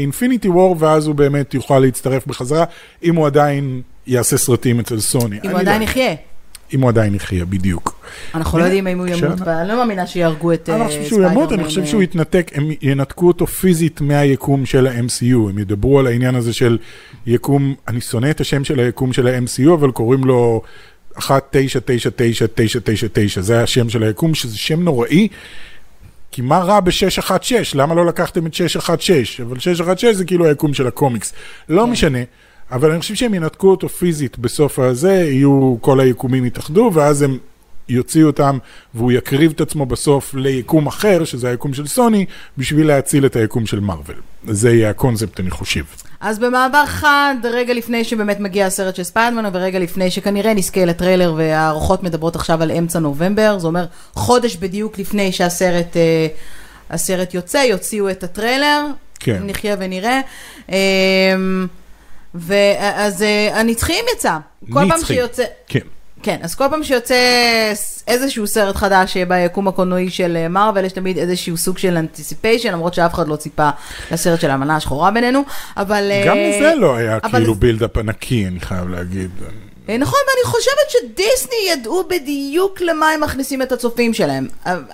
אינפיניטי 0.00 0.48
וור, 0.48 0.76
ואז 0.78 1.06
הוא 1.06 1.14
באמת 1.14 1.54
יוכל 1.54 1.78
להצטרף 1.78 2.26
בחזרה, 2.26 2.64
אם 3.02 3.16
הוא 3.16 3.26
עדיין 3.26 3.82
יעשה 4.06 4.38
סרטים 4.38 4.80
אצל 4.80 5.00
סוני. 5.00 5.36
אם 5.44 5.50
הוא 5.50 5.52
לא 5.52 5.58
עדיין. 5.58 5.82
יחיה. 5.82 6.14
אם 6.74 6.80
הוא 6.80 6.88
עדיין 6.88 7.14
יחיה, 7.14 7.44
בדיוק. 7.44 7.98
אנחנו 8.34 8.58
לא 8.58 8.64
יודעים 8.64 8.86
אם 8.86 8.98
הוא 8.98 9.06
ימות. 9.06 9.38
ואני 9.44 9.68
לא 9.68 9.76
מאמינה 9.76 10.06
שיהרגו 10.06 10.52
את 10.52 10.68
אני 10.68 10.78
לא 10.78 10.84
אה, 10.84 10.88
חושב 10.88 11.04
שהוא 11.04 11.22
ימות, 11.22 11.32
אני 11.32 11.44
ספיידרמן, 11.44 11.64
חושב 11.64 11.80
אה, 11.80 11.86
שהוא 11.86 12.02
יתנתק, 12.02 12.50
הם 12.54 12.70
ינתקו 12.82 13.26
אותו 13.26 13.46
פיזית 13.46 14.00
מהיקום 14.00 14.66
של 14.66 14.86
ה-MCU, 14.86 15.48
הם 15.48 15.58
ידברו 15.58 15.98
על 15.98 16.06
העניין 16.06 16.34
הזה 16.34 16.52
של 16.52 16.78
יקום, 17.26 17.74
אני 17.88 18.00
שונא 18.00 18.30
את 18.30 18.40
השם 18.40 18.64
של 18.64 18.80
היקום 18.80 19.12
של 19.12 19.26
ה-MCU, 19.26 19.74
אבל 19.74 19.90
קוראים 19.90 20.24
לו 20.24 20.62
199999, 21.16 23.40
זה 23.40 23.62
השם 23.62 23.88
של 23.88 24.02
היקום, 24.02 24.34
שזה 24.34 24.58
שם 24.58 24.82
נוראי. 24.82 25.28
כי 26.30 26.42
מה 26.42 26.58
רע 26.58 26.80
ב-616? 26.80 27.32
למה 27.74 27.94
לא 27.94 28.06
לקחתם 28.06 28.46
את 28.46 28.54
616? 28.54 29.46
אבל 29.46 29.58
616 29.58 30.12
זה 30.12 30.24
כאילו 30.24 30.46
היקום 30.46 30.74
של 30.74 30.86
הקומיקס. 30.86 31.32
לא 31.68 31.82
כן. 31.82 31.90
משנה, 31.90 32.18
אבל 32.72 32.90
אני 32.90 33.00
חושב 33.00 33.14
שהם 33.14 33.34
ינתקו 33.34 33.70
אותו 33.70 33.88
פיזית 33.88 34.38
בסוף 34.38 34.78
הזה, 34.78 35.12
יהיו, 35.12 35.76
כל 35.80 36.00
היקומים 36.00 36.44
יתאחדו, 36.44 36.90
ואז 36.94 37.22
הם 37.22 37.38
יוציאו 37.88 38.26
אותם, 38.26 38.58
והוא 38.94 39.12
יקריב 39.12 39.52
את 39.54 39.60
עצמו 39.60 39.86
בסוף 39.86 40.34
ליקום 40.34 40.86
אחר, 40.86 41.24
שזה 41.24 41.48
היקום 41.48 41.74
של 41.74 41.86
סוני, 41.86 42.26
בשביל 42.58 42.86
להציל 42.86 43.26
את 43.26 43.36
היקום 43.36 43.66
של 43.66 43.80
מארוול. 43.80 44.16
זה 44.44 44.70
יהיה 44.70 44.90
הקונספט, 44.90 45.40
אני 45.40 45.50
חושב. 45.50 45.82
אז 46.20 46.38
במעבר 46.38 46.86
חד, 46.86 47.34
רגע 47.44 47.74
לפני 47.74 48.04
שבאמת 48.04 48.40
מגיע 48.40 48.66
הסרט 48.66 48.96
של 48.96 49.02
ספיידרמן, 49.02 49.50
ורגע 49.52 49.78
לפני 49.78 50.10
שכנראה 50.10 50.54
נזכה 50.54 50.84
לטריילר, 50.84 51.34
וההערכות 51.36 52.02
מדברות 52.02 52.36
עכשיו 52.36 52.62
על 52.62 52.70
אמצע 52.70 52.98
נובמבר, 52.98 53.58
זה 53.58 53.66
אומר 53.66 53.86
חודש 54.14 54.56
בדיוק 54.56 54.98
לפני 54.98 55.32
שהסרט 55.32 55.96
אה, 55.96 56.26
הסרט 56.90 57.34
יוצא, 57.34 57.58
יוציאו 57.58 58.10
את 58.10 58.24
הטריילר, 58.24 58.86
כן. 59.20 59.42
נחיה 59.46 59.76
ונראה. 59.78 60.20
אה, 60.72 60.76
ואז 62.38 63.22
אה, 63.22 63.60
הנצחיים 63.60 64.04
יצא. 64.14 64.36
כל 64.72 64.80
פעם. 64.88 64.98
שיוצא... 65.04 65.42
כן. 65.68 65.78
כן, 66.22 66.36
אז 66.42 66.54
כל 66.54 66.64
פעם 66.70 66.84
שיוצא 66.84 67.14
איזשהו 68.08 68.46
סרט 68.46 68.76
חדש 68.76 69.16
ביקום 69.16 69.68
הקולנועי 69.68 70.10
של 70.10 70.48
מארוול, 70.48 70.84
יש 70.84 70.92
תמיד 70.92 71.18
איזשהו 71.18 71.56
סוג 71.56 71.78
של 71.78 71.96
anticipation, 71.96 72.72
למרות 72.72 72.94
שאף 72.94 73.14
אחד 73.14 73.28
לא 73.28 73.36
ציפה 73.36 73.68
לסרט 74.10 74.40
של 74.40 74.50
האלמנה 74.50 74.76
השחורה 74.76 75.10
בינינו, 75.10 75.42
אבל... 75.76 76.10
גם 76.26 76.36
אה, 76.36 76.56
לזה 76.58 76.74
לא 76.74 76.96
היה 76.96 77.18
אבל- 77.24 77.38
כאילו 77.40 77.54
build-up 77.54 77.96
ענקי, 77.98 78.46
אני 78.46 78.60
חייב 78.60 78.88
להגיד. 78.88 79.30
אה, 79.88 79.98
נכון, 79.98 80.18
ואני 80.28 80.52
חושבת 80.52 80.90
שדיסני 80.90 81.56
ידעו 81.72 82.04
בדיוק 82.08 82.80
למה 82.80 83.08
הם 83.08 83.20
מכניסים 83.22 83.62
את 83.62 83.72
הצופים 83.72 84.14
שלהם. 84.14 84.46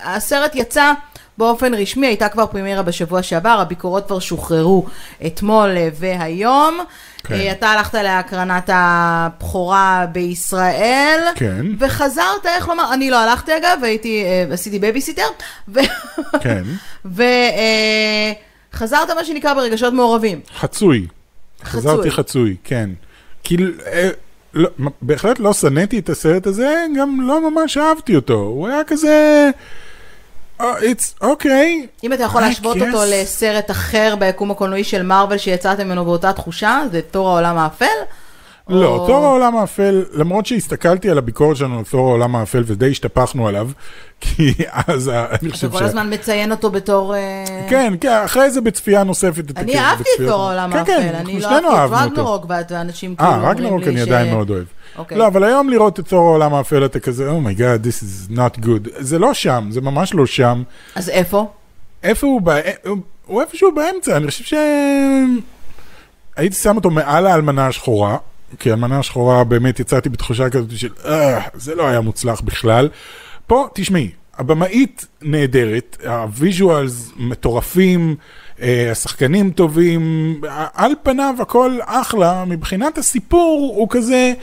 הסרט 0.03 0.55
יצא 0.55 0.91
באופן 1.37 1.73
רשמי, 1.73 2.07
הייתה 2.07 2.29
כבר 2.29 2.45
פרימיירה 2.45 2.83
בשבוע 2.83 3.23
שעבר, 3.23 3.57
הביקורות 3.61 4.07
כבר 4.07 4.19
שוחררו 4.19 4.85
אתמול 5.25 5.77
אה, 5.77 5.89
והיום. 5.99 6.79
כן. 7.23 7.35
אה, 7.35 7.51
אתה 7.51 7.67
הלכת 7.67 7.93
להקרנת 7.93 8.69
הבכורה 8.73 10.05
בישראל, 10.11 11.19
כן. 11.35 11.65
וחזרת, 11.79 12.45
איך 12.45 12.67
לומר, 12.67 12.93
אני 12.93 13.09
לא 13.09 13.19
הלכתי 13.19 13.57
אגב, 13.57 13.79
הייתי, 13.83 14.23
אה, 14.23 14.53
עשיתי 14.53 14.79
בייביסיטר, 14.79 15.27
ו... 15.67 15.79
כן. 16.43 16.63
וחזרת 17.05 19.09
מה 19.09 19.25
שנקרא 19.25 19.53
ברגשות 19.53 19.93
מעורבים. 19.93 20.39
חצוי. 20.57 21.07
חזרתי 21.63 22.11
חצוי, 22.11 22.55
כן. 22.63 22.89
כאילו, 23.43 23.71
אה, 23.87 24.09
לא, 24.53 24.69
בהחלט 25.01 25.39
לא 25.39 25.53
שנאתי 25.53 25.99
את 25.99 26.09
הסרט 26.09 26.47
הזה, 26.47 26.85
גם 26.97 27.21
לא 27.21 27.51
ממש 27.51 27.77
אהבתי 27.77 28.15
אותו. 28.15 28.33
הוא 28.33 28.67
היה 28.67 28.83
כזה... 28.87 29.49
אה, 30.61 30.79
it's 30.79 31.21
okay. 31.21 31.87
אם 32.03 32.13
אתה 32.13 32.23
יכול 32.23 32.43
I 32.43 32.45
להשוות 32.45 32.77
guess. 32.77 32.85
אותו 32.85 32.97
לסרט 33.07 33.71
אחר 33.71 34.15
ביקום 34.19 34.51
הקולנועי 34.51 34.83
של 34.83 35.03
מארוול 35.03 35.37
שיצאתם 35.37 35.85
ממנו 35.87 36.05
באותה 36.05 36.33
תחושה, 36.33 36.81
זה 36.91 37.01
תור 37.01 37.29
העולם 37.29 37.57
האפל? 37.57 37.85
לא, 38.69 38.87
או- 38.87 39.07
תור 39.07 39.25
העולם 39.25 39.57
האפל, 39.57 40.05
למרות 40.13 40.45
שהסתכלתי 40.45 41.09
על 41.09 41.17
הביקורת 41.17 41.57
שלנו 41.57 41.77
על 41.79 41.85
תור 41.85 42.07
העולם 42.07 42.35
האפל 42.35 42.63
ודי 42.65 42.91
השתפכנו 42.91 43.47
עליו, 43.47 43.69
כי 44.21 44.53
אז 44.87 45.09
אני 45.09 45.25
אתה 45.35 45.49
חושב 45.49 45.71
כל 45.71 45.83
הזמן 45.83 46.13
מציין 46.13 46.51
אותו 46.51 46.71
בתור... 46.71 47.15
אה, 47.15 47.65
כן, 47.69 47.93
כן, 48.01 48.21
אחרי 48.25 48.51
זה 48.51 48.61
בצפייה 48.61 49.03
נוספת. 49.03 49.57
אני 49.57 49.79
אהבתי 49.79 50.09
את 50.19 50.27
תור 50.27 50.41
העולם 50.41 50.71
כן, 50.71 50.77
האפל, 50.77 50.91
כן, 50.91 51.15
אני 51.15 51.35
אנחנו 51.45 51.61
לא 51.69 51.77
אהבתי 51.77 52.05
את. 52.05 52.11
רגנרוק, 52.11 52.45
ואנשים 52.49 53.15
כאילו 53.15 53.29
אה, 53.29 53.35
אומרים 53.35 53.51
רגנרוק 53.57 53.81
לי 53.83 53.89
אני 53.89 53.99
ש- 53.99 54.07
עדיין 54.07 54.33
מאוד 54.33 54.49
אוהב. 54.49 54.63
אוקיי. 54.97 55.17
לא, 55.17 55.27
אבל 55.27 55.43
היום 55.43 55.69
לראות 55.69 55.99
את 55.99 56.07
תור 56.07 56.27
העולם 56.27 56.53
האפל 56.53 56.85
אתה 56.85 56.99
כזה, 56.99 57.29
oh 57.29 57.43
my 57.43 57.57
God, 57.57 57.85
this 57.87 58.03
is 58.03 58.31
not 58.37 58.65
good. 58.65 58.89
זה 58.99 59.19
לא 59.19 59.33
שם, 59.33 59.67
זה 59.71 59.81
ממש 59.81 60.13
לא 60.13 60.25
שם. 60.25 60.63
אז 60.95 61.09
איפה? 61.09 61.47
איפה 62.03 62.27
הוא? 62.27 62.41
בא- 62.41 62.53
הוא- 62.85 62.97
הוא 63.25 63.41
איפשהו 63.41 63.71
באמצע, 63.75 64.17
אני 64.17 64.27
חושב 64.27 64.43
ש... 64.43 64.53
הייתי 66.35 66.55
שם 66.55 66.75
אותו 66.75 66.89
מעל 66.89 67.27
האלמנה 67.27 67.67
השחורה, 67.67 68.17
כי 68.59 68.69
האלמנה 68.69 68.99
השחורה 68.99 69.43
באמת 69.43 69.79
יצאתי 69.79 70.09
בתחושה 70.09 70.49
כזאת 70.49 70.77
של, 70.77 70.89
אה, 71.05 71.41
זה 71.53 71.75
לא 71.75 71.87
היה 71.87 72.01
מוצלח 72.01 72.41
בכלל. 72.41 72.89
פה, 73.47 73.67
תשמעי, 73.73 74.09
הבמאית 74.37 75.05
נהדרת, 75.21 75.97
ה 76.05 76.18
visuals 76.18 77.11
מטורפים, 77.17 78.15
אה, 78.61 78.91
השחקנים 78.91 79.51
טובים, 79.51 80.35
על 80.73 80.91
פניו 81.03 81.35
הכל 81.39 81.77
אחלה, 81.85 82.45
מבחינת 82.45 82.97
הסיפור 82.97 83.73
הוא 83.75 83.87
כזה, 83.89 84.33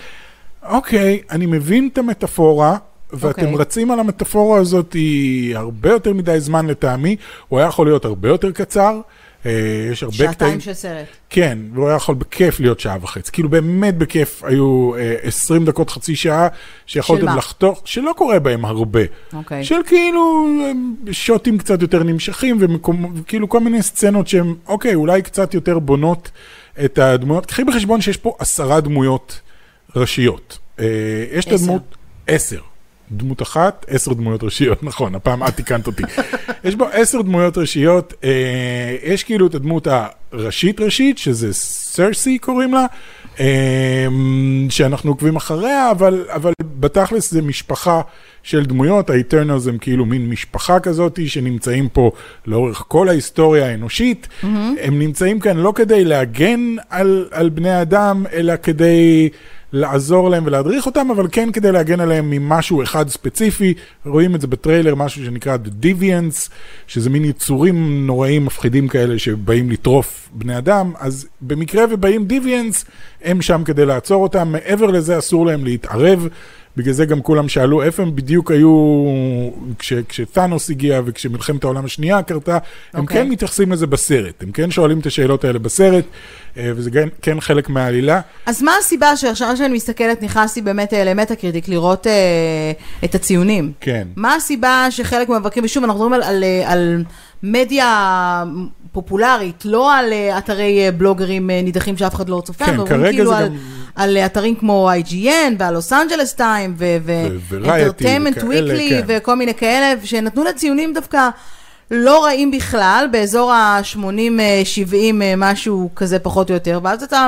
אוקיי, 0.69 1.21
אני 1.31 1.47
מבין 1.47 1.89
את 1.93 1.99
המטאפורה. 1.99 2.77
ואתם 3.13 3.43
אוקיי. 3.43 3.57
רצים 3.57 3.91
על 3.91 4.01
המטאפורה 4.01 4.59
הזאת 4.59 4.93
היא 4.93 5.57
הרבה 5.57 5.91
יותר 5.91 6.13
מדי 6.13 6.41
זמן 6.41 6.67
לטעמי, 6.67 7.17
הוא 7.49 7.59
היה 7.59 7.69
יכול 7.69 7.87
להיות 7.87 8.05
הרבה 8.05 8.29
יותר 8.29 8.53
קצר, 8.53 9.01
יש 9.45 10.03
הרבה 10.03 10.15
קטעים, 10.15 10.33
שעתיים 10.33 10.61
של 10.61 10.73
סרט. 10.73 11.07
כן, 11.31 11.59
והוא 11.75 11.89
היה 11.89 11.97
יכול 11.97 12.15
בכיף 12.15 12.61
להיות 12.61 12.81
שעה 12.81 12.97
וחצי, 13.03 13.33
כאילו 13.33 13.49
באמת 13.49 13.99
בכיף 13.99 14.45
היו 14.45 14.95
אה, 14.97 15.17
20 15.23 15.65
דקות, 15.65 15.91
חצי 15.91 16.17
שעה, 16.17 16.49
שיכולתם? 16.87 17.37
לחתוך, 17.37 17.83
שלא 17.85 18.13
קורה 18.17 18.39
בהם 18.39 18.65
הרבה, 18.65 19.01
אוקיי. 19.33 19.65
של 19.65 19.81
כאילו 19.87 20.47
אה, 21.07 21.13
שוטים 21.13 21.59
קצת 21.59 21.83
יותר 21.83 22.03
נמשכים, 22.03 22.59
וכאילו 23.17 23.49
כל 23.49 23.61
מיני 23.61 23.83
סצנות 23.83 24.29
שהן, 24.29 24.55
אוקיי, 24.67 24.95
אולי 24.95 25.23
קצת 25.23 25.55
יותר 25.55 25.79
בונות 25.79 26.31
את 26.85 26.99
הדמויות, 26.99 27.47
קחי 27.47 27.65
בחשבון 27.65 28.01
שיש 28.01 28.17
פה 28.17 28.37
עשרה 28.39 28.81
דמויות 28.81 29.41
ראשיות, 29.97 30.59
אה, 30.81 30.85
יש 31.33 31.47
את. 31.47 31.53
הדמות, 31.53 31.97
עשר. 32.27 32.72
דמות 33.11 33.43
אחת, 33.43 33.87
עשר 33.89 34.13
דמויות 34.13 34.43
ראשיות, 34.43 34.83
נכון, 34.89 35.15
הפעם 35.15 35.43
את 35.43 35.57
תיקנת 35.57 35.87
אותי. 35.87 36.03
יש 36.65 36.75
בו 36.75 36.85
עשר 36.93 37.23
דמויות 37.23 37.59
ראשיות, 37.59 38.15
אה, 38.25 38.97
יש 39.03 39.25
כאילו 39.25 39.47
את 39.47 39.55
הדמות 39.55 39.87
הראשית 40.33 40.81
ראשית, 40.81 41.19
שזה 41.19 41.55
סרסי 41.55 42.39
קוראים 42.39 42.75
לה, 42.75 42.87
אה, 43.41 44.07
שאנחנו 44.69 45.11
עוקבים 45.11 45.37
אחריה, 45.37 45.91
אבל, 45.91 46.25
אבל 46.29 46.53
בתכלס 46.81 47.31
זה 47.31 47.43
משפחה 47.43 48.01
של 48.43 48.65
דמויות, 48.65 49.11
האיטרנלס 49.11 49.67
הם 49.67 49.79
כאילו 49.79 50.07
מין 50.07 50.29
משפחה 50.29 50.81
כזאת 50.81 51.19
שנמצאים 51.27 51.89
פה 51.89 52.11
לאורך 52.47 52.85
כל 52.89 53.09
ההיסטוריה 53.09 53.67
האנושית, 53.67 54.29
mm-hmm. 54.29 54.47
הם 54.83 54.99
נמצאים 54.99 55.41
כאן 55.41 55.57
לא 55.57 55.73
כדי 55.77 56.05
להגן 56.05 56.77
על, 56.91 57.29
על 57.31 57.49
בני 57.49 57.83
אדם, 57.83 58.25
אלא 58.33 58.55
כדי... 58.63 59.29
לעזור 59.73 60.31
להם 60.31 60.47
ולהדריך 60.47 60.87
אותם, 60.87 61.09
אבל 61.11 61.27
כן 61.33 61.53
כדי 61.53 61.73
להגן 61.73 62.01
עליהם 62.01 62.31
ממשהו 62.31 62.83
אחד 62.83 63.09
ספציפי. 63.09 63.75
רואים 64.07 64.35
את 64.35 64.41
זה 64.41 64.47
בטריילר, 64.47 64.95
משהו 64.95 65.25
שנקרא 65.25 65.57
The 65.65 65.85
Deviants, 65.85 66.51
שזה 66.87 67.11
מין 67.11 67.25
יצורים 67.25 68.07
נוראים 68.07 68.45
מפחידים 68.45 68.89
כאלה 68.89 69.19
שבאים 69.19 69.71
לטרוף 69.71 70.29
בני 70.33 70.59
אדם, 70.59 70.93
אז 70.99 71.27
במקרה 71.41 71.85
ובאים 71.91 72.27
Deviants, 72.31 72.85
הם 73.23 73.43
שם 73.43 73.63
כדי 73.65 73.87
לעצור 73.87 74.23
אותם. 74.23 74.49
מעבר 74.53 74.87
לזה 74.87 75.19
אסור 75.19 75.47
להם 75.47 75.65
להתערב. 75.65 76.29
בגלל 76.77 76.93
זה 76.93 77.05
גם 77.05 77.23
כולם 77.23 77.49
שאלו 77.49 77.83
איפה 77.83 78.03
הם 78.03 78.17
בדיוק 78.17 78.51
היו 78.51 79.05
כש, 79.79 79.93
כשתאנוס 79.93 80.71
הגיע 80.71 81.01
וכשמלחמת 81.05 81.65
העולם 81.65 81.85
השנייה 81.85 82.23
קרתה, 82.23 82.59
הם 82.93 83.03
אוקיי. 83.03 83.17
כן 83.17 83.29
מתייחסים 83.29 83.73
לזה 83.73 83.87
בסרט, 83.87 84.43
הם 84.43 84.53
כן 84.53 84.71
שואלים 84.71 84.99
את 84.99 85.07
השאלות 85.07 85.45
האלה 85.45 85.59
בסרט, 85.59 86.05
וזה 86.57 86.91
כן, 86.91 87.09
כן 87.23 87.41
חלק 87.41 87.69
מהעלילה. 87.69 88.21
אז 88.47 88.63
מה 88.63 88.73
הסיבה 88.81 89.17
שעכשיו 89.17 89.57
שאני 89.57 89.75
מסתכלת, 89.75 90.23
נכנסתי 90.23 90.63
באמת 90.63 90.95
אה, 90.95 91.05
למטאקריטיק 91.05 91.69
לראות 91.69 92.07
אה, 92.07 92.13
את 93.05 93.15
הציונים? 93.15 93.73
כן. 93.81 94.09
מה 94.17 94.35
הסיבה 94.35 94.87
שחלק 94.91 95.29
מהמבקרים, 95.29 95.65
ושוב, 95.65 95.85
אנחנו 95.85 96.09
מדברים 96.09 96.23
על, 96.23 96.37
על, 96.37 96.45
אה, 96.45 96.73
על 96.73 97.05
מדיה 97.43 98.45
פופולרית, 98.93 99.63
לא 99.65 99.95
על 99.95 100.13
אה, 100.13 100.39
אתרי 100.39 100.87
אה, 100.87 100.93
בלוגרים 100.93 101.51
אה, 101.51 101.61
נידחים 101.63 101.97
שאף 101.97 102.15
אחד 102.15 102.29
לא 102.29 102.43
צופה, 102.45 102.65
כן, 102.67 102.87
כרגע 102.87 103.11
כאילו 103.11 103.31
זה 103.31 103.37
על, 103.39 103.47
גם- 103.49 103.57
על 103.95 104.17
אה, 104.17 104.27
אתרים 104.27 104.55
כמו 104.55 104.91
IGN 105.05 105.29
ועל 105.59 105.75
לוס 105.75 105.93
אנג'לס 105.93 106.33
טיים 106.35 106.75
ו-Variety 106.79 107.51
ו-Entertainment 107.51 108.39
וכאלה, 108.39 108.75
Weekly 108.75 108.91
כן. 108.91 109.03
וכל 109.07 109.35
מיני 109.37 109.55
כאלה, 109.55 109.95
שנתנו 110.05 110.45
לה 110.45 110.53
ציונים 110.53 110.93
דווקא 110.95 111.29
לא 111.95 112.25
רעים 112.25 112.51
בכלל, 112.51 113.07
באזור 113.11 113.53
ה-80-70 113.53 114.95
משהו 115.37 115.91
כזה 115.97 116.19
פחות 116.19 116.51
או 116.51 116.55
יותר, 116.55 116.81
ואז 116.83 117.03
אתה 117.03 117.27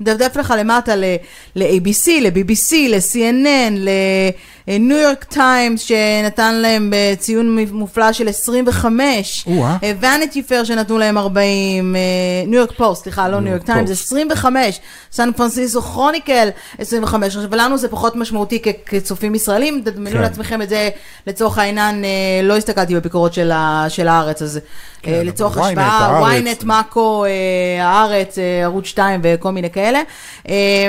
מדפדף 0.00 0.36
לך 0.36 0.54
למטה 0.58 0.96
ל-ABC, 0.96 2.08
ל-BBC, 2.20 2.74
ל-CNN, 2.88 3.88
לניו 4.68 4.96
יורק 4.96 5.24
טיימס 5.24 5.80
שנתן 5.80 6.54
להם 6.54 6.92
אה, 6.94 7.14
ציון 7.18 7.58
מופלא 7.72 8.12
של 8.12 8.28
25, 8.28 9.44
או-אה. 9.46 9.76
ואניטי 10.00 10.42
פייר 10.42 10.64
שנתנו 10.64 10.98
להם 10.98 11.18
40, 11.18 11.96
ניו 12.46 12.58
יורק 12.58 12.72
פוסט, 12.72 13.02
סליחה, 13.02 13.28
לא 13.28 13.40
ניו 13.40 13.52
יורק 13.52 13.62
טיימס, 13.62 13.90
Post. 13.90 13.92
25, 13.92 14.80
סן 15.12 15.32
פרנסיסו 15.32 15.82
כרוניקל 15.82 16.48
25, 16.78 17.36
עכשיו 17.36 17.50
ולנו 17.50 17.78
זה 17.78 17.88
פחות 17.88 18.16
משמעותי 18.16 18.62
כצופים 18.86 19.34
ישראלים, 19.34 19.82
תדמיינו 19.84 20.18
כן. 20.18 20.22
לעצמכם 20.22 20.62
את 20.62 20.68
זה 20.68 20.88
לצורך 21.26 21.58
העניין, 21.58 22.04
אה, 22.04 22.10
לא 22.42 22.56
הסתכלתי 22.56 22.94
בביקורות 22.94 23.34
של, 23.34 23.52
ה, 23.52 23.65
של 23.88 24.08
הארץ, 24.08 24.42
אז 24.42 24.60
כן, 25.02 25.12
אה, 25.12 25.22
לצורך 25.22 25.58
השוואה, 25.58 26.38
ynet, 26.38 26.64
מאקו, 26.64 27.24
אה, 27.24 27.84
הארץ, 27.84 28.38
אה, 28.38 28.62
ערוץ 28.62 28.86
2 28.86 29.20
וכל 29.24 29.50
מיני 29.50 29.70
כאלה. 29.70 30.00
אה, 30.48 30.88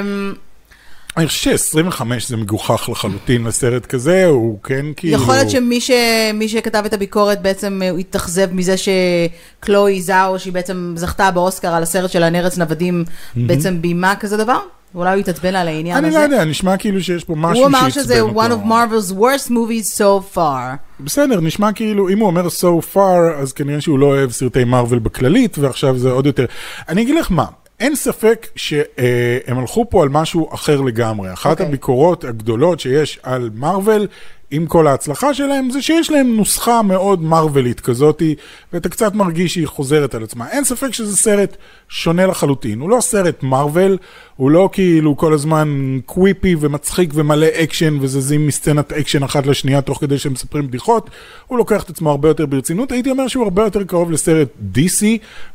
אני 1.17 1.27
חושב 1.27 1.57
ש-25 1.57 2.01
זה 2.27 2.37
מגוחך 2.37 2.89
לחלוטין 2.89 3.43
לסרט 3.43 3.85
כזה, 3.85 4.25
הוא 4.25 4.59
כן 4.63 4.85
כאילו... 4.95 5.13
יכול 5.13 5.35
להיות 5.35 5.49
שמי 5.49 5.81
ש, 5.81 5.91
מי 6.33 6.49
שכתב 6.49 6.83
את 6.85 6.93
הביקורת 6.93 7.41
בעצם 7.41 7.81
התאכזב 7.99 8.53
מזה 8.53 8.75
שקלואי 8.77 10.01
זאו, 10.01 10.39
שהיא 10.39 10.53
בעצם 10.53 10.93
זכתה 10.97 11.31
באוסקר 11.31 11.67
על 11.67 11.83
הסרט 11.83 12.11
של 12.11 12.23
הנרץ 12.23 12.57
נוודים, 12.57 13.05
בעצם 13.35 13.81
ביימה 13.81 14.15
כזה 14.15 14.37
דבר? 14.37 14.59
אולי 14.95 15.09
הוא 15.09 15.19
התעצבן 15.19 15.55
על 15.55 15.67
העניין 15.67 15.97
אני 15.97 16.07
הזה. 16.07 16.17
לא 16.17 16.23
יודע, 16.23 16.45
נשמע 16.45 16.77
כאילו 16.77 17.01
שיש 17.03 17.23
פה 17.23 17.35
משהו 17.35 17.57
הוא 17.63 17.67
אמר 17.67 17.79
שעצבן 17.79 18.03
שזה 18.03 18.19
אותו. 18.21 18.41
one 18.41 18.49
of 18.49 18.67
Marvel's 18.67 19.13
worst 19.13 19.49
movies 19.51 19.97
so 19.97 20.35
far. 20.35 20.77
בסדר, 20.99 21.41
נשמע 21.41 21.73
כאילו, 21.73 22.09
אם 22.09 22.19
הוא 22.19 22.27
אומר 22.27 22.47
so 22.47 22.95
far, 22.95 23.41
אז 23.41 23.53
כנראה 23.53 23.81
שהוא 23.81 23.99
לא 23.99 24.05
אוהב 24.05 24.31
סרטי 24.31 24.63
מארוול 24.63 24.99
בכללית, 24.99 25.57
ועכשיו 25.57 25.97
זה 25.97 26.11
עוד 26.11 26.25
יותר. 26.25 26.45
אני 26.89 27.01
אגיד 27.01 27.15
לך 27.15 27.31
מה, 27.31 27.45
אין 27.79 27.95
ספק 27.95 28.47
שהם 28.55 29.59
הלכו 29.59 29.85
פה 29.89 30.03
על 30.03 30.09
משהו 30.09 30.53
אחר 30.53 30.81
לגמרי. 30.81 31.33
אחת 31.33 31.51
אוקיי. 31.51 31.65
הביקורות 31.65 32.23
הגדולות 32.23 32.79
שיש 32.79 33.19
על 33.23 33.49
מארוול, 33.55 34.07
עם 34.51 34.65
כל 34.65 34.87
ההצלחה 34.87 35.33
שלהם, 35.33 35.69
זה 35.69 35.81
שיש 35.81 36.11
להם 36.11 36.35
נוסחה 36.35 36.81
מאוד 36.81 37.21
מארוולית 37.21 37.79
כזאתי, 37.79 38.35
ואתה 38.73 38.89
קצת 38.89 39.13
מרגיש 39.13 39.53
שהיא 39.53 39.67
חוזרת 39.67 40.15
על 40.15 40.23
עצמה. 40.23 40.49
אין 40.49 40.63
ספק 40.63 40.93
שזה 40.93 41.17
סרט 41.17 41.57
שונה 41.89 42.25
לחלוטין. 42.25 42.79
הוא 42.79 42.89
לא 42.89 42.97
סרט 43.01 43.43
מארוול, 43.43 43.97
הוא 44.35 44.51
לא 44.51 44.69
כאילו 44.71 45.17
כל 45.17 45.33
הזמן 45.33 45.99
quippy 46.05 46.55
ומצחיק 46.59 47.09
ומלא 47.13 47.47
אקשן 47.63 47.97
וזזים 48.01 48.47
מסצנת 48.47 48.93
אקשן 48.93 49.23
אחת 49.23 49.45
לשנייה 49.45 49.81
תוך 49.81 49.99
כדי 50.01 50.17
שהם 50.17 50.33
מספרים 50.33 50.67
בדיחות. 50.67 51.09
הוא 51.47 51.57
לוקח 51.57 51.83
את 51.83 51.89
עצמו 51.89 52.09
הרבה 52.09 52.27
יותר 52.27 52.45
ברצינות. 52.45 52.91
הייתי 52.91 53.09
אומר 53.09 53.27
שהוא 53.27 53.43
הרבה 53.43 53.63
יותר 53.63 53.83
קרוב 53.83 54.11
לסרט 54.11 54.47
DC 54.75 55.05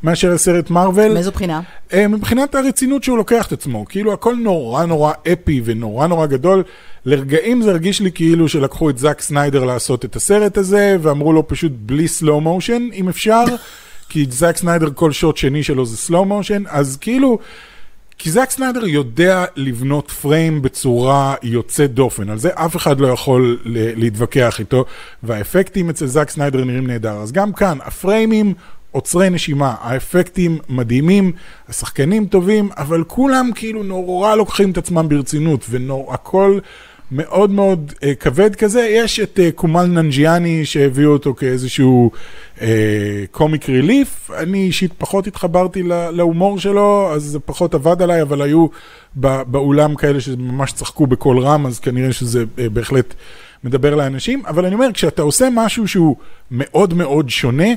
מאשר 0.02 0.34
לסרט 0.34 0.70
מארוול. 0.70 1.12
מאיזו 1.12 1.30
בחינה? 1.30 1.60
אה, 1.92 2.08
מבחינת 2.08 2.54
הרצינות 2.54 3.04
שהוא 3.04 3.18
לוקח 3.18 3.46
את 3.46 3.52
עצמו, 3.52 3.84
כאילו 3.88 4.12
הכל 4.12 4.34
נורא 4.34 4.84
נורא 4.84 5.12
אפי 5.32 5.60
ונורא 5.64 6.06
נורא 6.06 6.26
גדול. 6.26 6.62
לרגעים 7.04 7.62
זה 7.62 7.70
הרגיש 7.70 8.00
לי 8.00 8.12
כאילו 8.12 8.48
שלקחו 8.48 8.90
את 8.90 8.98
זאק 8.98 9.20
סניידר 9.20 9.64
לעשות 9.64 10.04
את 10.04 10.16
הסרט 10.16 10.58
הזה, 10.58 10.96
ואמרו 11.00 11.32
לו 11.32 11.48
פשוט 11.48 11.72
בלי 11.76 12.08
slow 12.08 12.40
motion, 12.40 12.88
אם 12.92 13.08
אפשר, 13.08 13.44
כי 14.08 14.26
זאק 14.30 14.56
סניידר 14.56 14.88
כל 14.94 15.12
שוט 15.12 15.36
שני 15.36 15.62
שלו 15.62 15.86
זה 15.86 15.96
slow 15.96 16.24
motion, 16.24 16.62
אז 16.68 16.96
כאילו... 16.96 17.38
כי 18.18 18.30
זאק 18.30 18.50
סניידר 18.50 18.86
יודע 18.86 19.44
לבנות 19.56 20.10
פריים 20.10 20.62
בצורה 20.62 21.34
יוצאת 21.42 21.94
דופן, 21.94 22.30
על 22.30 22.38
זה 22.38 22.50
אף 22.54 22.76
אחד 22.76 23.00
לא 23.00 23.06
יכול 23.06 23.58
להתווכח 23.96 24.60
איתו, 24.60 24.84
והאפקטים 25.22 25.90
אצל 25.90 26.06
זאק 26.06 26.30
סניידר 26.30 26.64
נראים 26.64 26.86
נהדר. 26.86 27.12
אז 27.12 27.32
גם 27.32 27.52
כאן, 27.52 27.78
הפריימים 27.84 28.54
עוצרי 28.90 29.30
נשימה, 29.30 29.74
האפקטים 29.80 30.58
מדהימים, 30.68 31.32
השחקנים 31.68 32.26
טובים, 32.26 32.68
אבל 32.76 33.04
כולם 33.04 33.50
כאילו 33.54 33.82
נורא 33.82 34.34
לוקחים 34.34 34.70
את 34.70 34.78
עצמם 34.78 35.08
ברצינות, 35.08 35.66
והכל 35.68 36.58
מאוד 37.12 37.50
מאוד 37.50 37.92
uh, 37.94 38.14
כבד 38.20 38.54
כזה. 38.54 38.80
יש 38.80 39.20
את 39.20 39.38
uh, 39.38 39.52
קומל 39.54 39.84
ננג'יאני 39.84 40.64
שהביאו 40.64 41.12
אותו 41.12 41.34
כאיזשהו 41.34 42.10
קומיק 43.30 43.64
uh, 43.64 43.68
ריליף, 43.68 44.30
אני 44.38 44.58
אישית 44.58 44.92
פחות 44.98 45.26
התחברתי 45.26 45.82
להומור 46.12 46.58
שלו, 46.58 47.12
אז 47.12 47.22
זה 47.22 47.40
פחות 47.40 47.74
עבד 47.74 48.02
עליי, 48.02 48.22
אבל 48.22 48.42
היו 48.42 48.66
באולם 49.46 49.94
כאלה 49.94 50.20
שממש 50.20 50.72
צחקו 50.72 51.06
בקול 51.06 51.38
רם, 51.38 51.66
אז 51.66 51.80
כנראה 51.80 52.12
שזה 52.12 52.42
uh, 52.42 52.60
בהחלט 52.72 53.14
מדבר 53.64 53.94
לאנשים, 53.94 54.42
אבל 54.46 54.64
אני 54.66 54.74
אומר, 54.74 54.88
כשאתה 54.94 55.22
עושה 55.22 55.48
משהו 55.52 55.88
שהוא 55.88 56.16
מאוד 56.50 56.94
מאוד 56.94 57.30
שונה, 57.30 57.68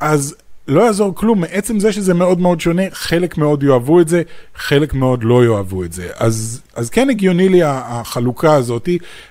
אז 0.00 0.34
לא 0.68 0.82
יעזור 0.82 1.14
כלום, 1.14 1.40
מעצם 1.40 1.80
זה 1.80 1.92
שזה 1.92 2.14
מאוד 2.14 2.40
מאוד 2.40 2.60
שונה, 2.60 2.82
חלק 2.92 3.38
מאוד 3.38 3.62
יאהבו 3.62 4.00
את 4.00 4.08
זה, 4.08 4.22
חלק 4.54 4.94
מאוד 4.94 5.24
לא 5.24 5.44
יאהבו 5.44 5.84
את 5.84 5.92
זה. 5.92 6.08
אז, 6.16 6.62
אז 6.74 6.90
כן 6.90 7.10
הגיוני 7.10 7.48
לי 7.48 7.60
החלוקה 7.64 8.54
הזאת, 8.54 8.88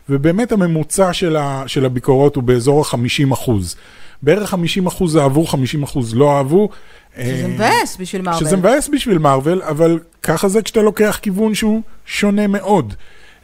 ובאמת 0.09 0.51
הממוצע 0.51 1.13
של, 1.13 1.35
ה, 1.35 1.63
של 1.67 1.85
הביקורות 1.85 2.35
הוא 2.35 2.43
באזור 2.43 2.81
ה-50 2.81 3.33
אחוז. 3.33 3.75
בערך 4.21 4.49
50 4.49 4.87
אחוז 4.87 5.17
אהבו, 5.17 5.45
50 5.45 5.83
אחוז 5.83 6.15
לא 6.15 6.37
אהבו. 6.37 6.69
שזה 7.15 7.43
אה, 7.43 7.47
מבאס 7.47 7.97
בשביל 7.99 8.21
מארוול. 8.21 8.39
שזה 8.45 8.57
מבאס 8.57 8.89
בשביל 8.93 9.17
מארוול, 9.17 9.61
אבל 9.61 9.99
ככה 10.23 10.47
זה 10.47 10.61
כשאתה 10.61 10.81
לוקח 10.81 11.19
כיוון 11.21 11.55
שהוא 11.55 11.81
שונה 12.05 12.47
מאוד. 12.47 12.93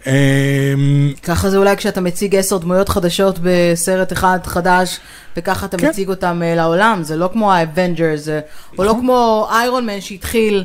אמ, 0.07 1.13
ככה 1.23 1.49
זה 1.49 1.57
אולי 1.57 1.77
כשאתה 1.77 2.01
מציג 2.01 2.35
עשר 2.35 2.57
דמויות 2.57 2.89
חדשות 2.89 3.39
בסרט 3.43 4.13
אחד 4.13 4.39
חדש, 4.43 4.99
וככה 5.37 5.65
אתה 5.65 5.77
כן. 5.77 5.89
מציג 5.89 6.09
אותם 6.09 6.41
אה, 6.43 6.55
לעולם, 6.55 6.99
זה 7.03 7.15
לא 7.15 7.29
כמו 7.33 7.53
האבנג'רס, 7.53 8.27
או 8.77 8.83
לא 8.83 8.89
נכון. 8.89 9.01
כמו 9.01 9.47
איירון 9.51 9.85
מן 9.85 10.01
שהתחיל 10.01 10.63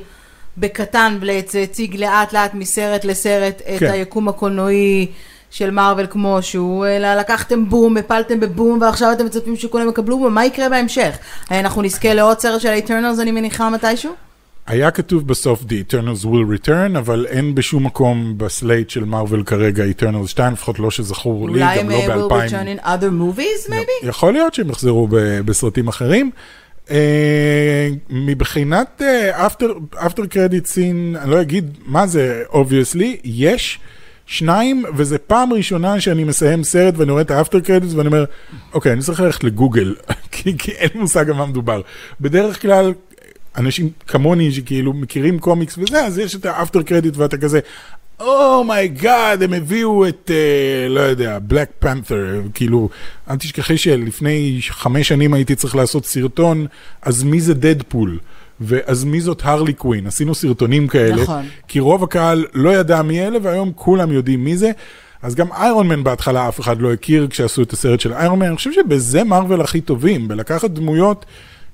בקטן 0.58 1.18
והציג 1.20 1.96
לאט 1.96 2.32
לאט 2.32 2.54
מסרט 2.54 3.04
לסרט 3.04 3.62
את 3.74 3.78
כן. 3.78 3.90
היקום 3.90 4.28
הקולנועי. 4.28 5.06
של 5.50 5.70
מארוול 5.70 6.06
כמו 6.06 6.38
שהוא, 6.40 6.86
אלא 6.86 7.14
לקחתם 7.14 7.68
בום, 7.68 7.96
הפלתם 7.96 8.40
בבום, 8.40 8.78
ועכשיו 8.80 9.12
אתם 9.12 9.26
מצפים 9.26 9.56
שכולם 9.56 9.88
יקבלו 9.88 10.18
בום, 10.18 10.34
מה 10.34 10.44
יקרה 10.46 10.68
בהמשך? 10.68 11.18
אנחנו 11.50 11.82
נזכה 11.82 12.14
לעוד 12.14 12.40
סרט 12.40 12.60
של 12.60 12.68
האטרנלס, 12.68 13.18
אני 13.18 13.30
מניחה, 13.30 13.70
מתישהו? 13.70 14.27
היה 14.68 14.90
כתוב 14.90 15.26
בסוף 15.26 15.62
The 15.62 15.92
Eternals 15.92 16.24
will 16.24 16.66
return, 16.66 16.98
אבל 16.98 17.26
אין 17.28 17.54
בשום 17.54 17.86
מקום 17.86 18.34
ב 18.36 18.45
slate 18.45 18.90
של 18.90 19.04
מארוול 19.04 19.42
כרגע 19.42 19.84
Eternals 19.84 20.26
2, 20.26 20.52
לפחות 20.52 20.78
לא 20.78 20.90
שזכור 20.90 21.50
לי, 21.50 21.60
גם 21.76 21.90
לא 21.90 21.98
ב-2000. 21.98 22.10
אולי 22.10 22.12
הם 22.12 22.20
will 22.20 22.50
return 22.50 22.80
in 22.80 22.86
other 22.86 23.38
movies 23.38 23.70
maybe? 23.70 24.06
יכול 24.06 24.32
להיות 24.32 24.54
שהם 24.54 24.70
יחזרו 24.70 25.08
בסרטים 25.44 25.88
אחרים. 25.88 26.30
Uh, 26.86 26.90
מבחינת 28.10 29.02
uh, 29.02 29.36
after, 29.38 29.96
after 29.96 30.20
credit 30.20 30.66
scene, 30.66 31.18
אני 31.18 31.30
לא 31.30 31.40
אגיד 31.40 31.78
מה 31.86 32.06
זה, 32.06 32.42
obviously, 32.50 33.20
יש 33.24 33.78
שניים, 34.26 34.84
וזו 34.96 35.16
פעם 35.26 35.52
ראשונה 35.52 36.00
שאני 36.00 36.24
מסיים 36.24 36.64
סרט 36.64 36.94
ואני 36.96 37.10
רואה 37.10 37.22
את 37.22 37.30
ה 37.30 37.35
after 37.35 37.60
credits 37.60 37.94
ואני 37.94 38.06
אומר, 38.06 38.24
אוקיי, 38.74 38.92
אני 38.92 39.00
צריך 39.00 39.20
ללכת 39.20 39.44
לגוגל, 39.44 39.94
כי, 40.32 40.58
כי 40.58 40.70
אין 40.70 40.88
לי 40.94 41.00
מושג 41.00 41.30
על 41.30 41.36
מה 41.36 41.46
מדובר. 41.46 41.80
בדרך 42.20 42.62
כלל, 42.62 42.92
אנשים 43.58 43.90
כמוני 44.06 44.52
שכאילו 44.52 44.92
מכירים 44.92 45.38
קומיקס 45.38 45.78
וזה, 45.78 46.04
אז 46.04 46.18
יש 46.18 46.34
את 46.34 46.46
ה 46.46 46.52
after 46.52 46.82
credit 46.82 47.16
ואתה 47.16 47.38
כזה, 47.38 47.60
oh 48.20 48.50
my 48.50 48.80
God, 48.80 49.40
oh 49.40 49.44
הם 49.44 49.52
הביאו 49.52 50.08
את, 50.08 50.30
uh, 50.30 50.92
לא 50.92 51.00
יודע, 51.00 51.38
בלק 51.42 51.68
פנת'ר, 51.78 52.40
כאילו, 52.54 52.88
אל 53.30 53.36
תשכחי 53.36 53.78
שלפני 53.78 54.58
חמש 54.68 55.08
שנים 55.08 55.34
הייתי 55.34 55.54
צריך 55.54 55.76
לעשות 55.76 56.06
סרטון, 56.06 56.66
אז 57.02 57.22
מי 57.22 57.40
זה 57.40 57.54
דדפול? 57.54 58.18
ואז 58.60 59.04
מי 59.04 59.20
זאת 59.20 59.42
הרלי 59.44 59.72
קווין? 59.72 60.06
עשינו 60.06 60.34
סרטונים 60.34 60.88
כאלה, 60.88 61.22
נכון. 61.22 61.44
כי 61.68 61.80
רוב 61.80 62.04
הקהל 62.04 62.46
לא 62.54 62.70
ידע 62.70 63.02
מי 63.02 63.26
אלה, 63.26 63.38
והיום 63.42 63.72
כולם 63.74 64.12
יודעים 64.12 64.44
מי 64.44 64.56
זה. 64.56 64.70
אז 65.22 65.34
גם 65.34 65.52
איירון 65.52 65.88
מן 65.88 66.04
בהתחלה 66.04 66.48
אף 66.48 66.60
אחד 66.60 66.80
לא 66.80 66.92
הכיר 66.92 67.26
כשעשו 67.30 67.62
את 67.62 67.72
הסרט 67.72 68.00
של 68.00 68.12
איירון 68.12 68.38
מן, 68.38 68.46
אני 68.46 68.56
חושב 68.56 68.70
שבזה 68.72 69.24
מארוול 69.24 69.60
הכי 69.60 69.80
טובים, 69.80 70.28
בלקחת 70.28 70.70
דמויות 70.70 71.26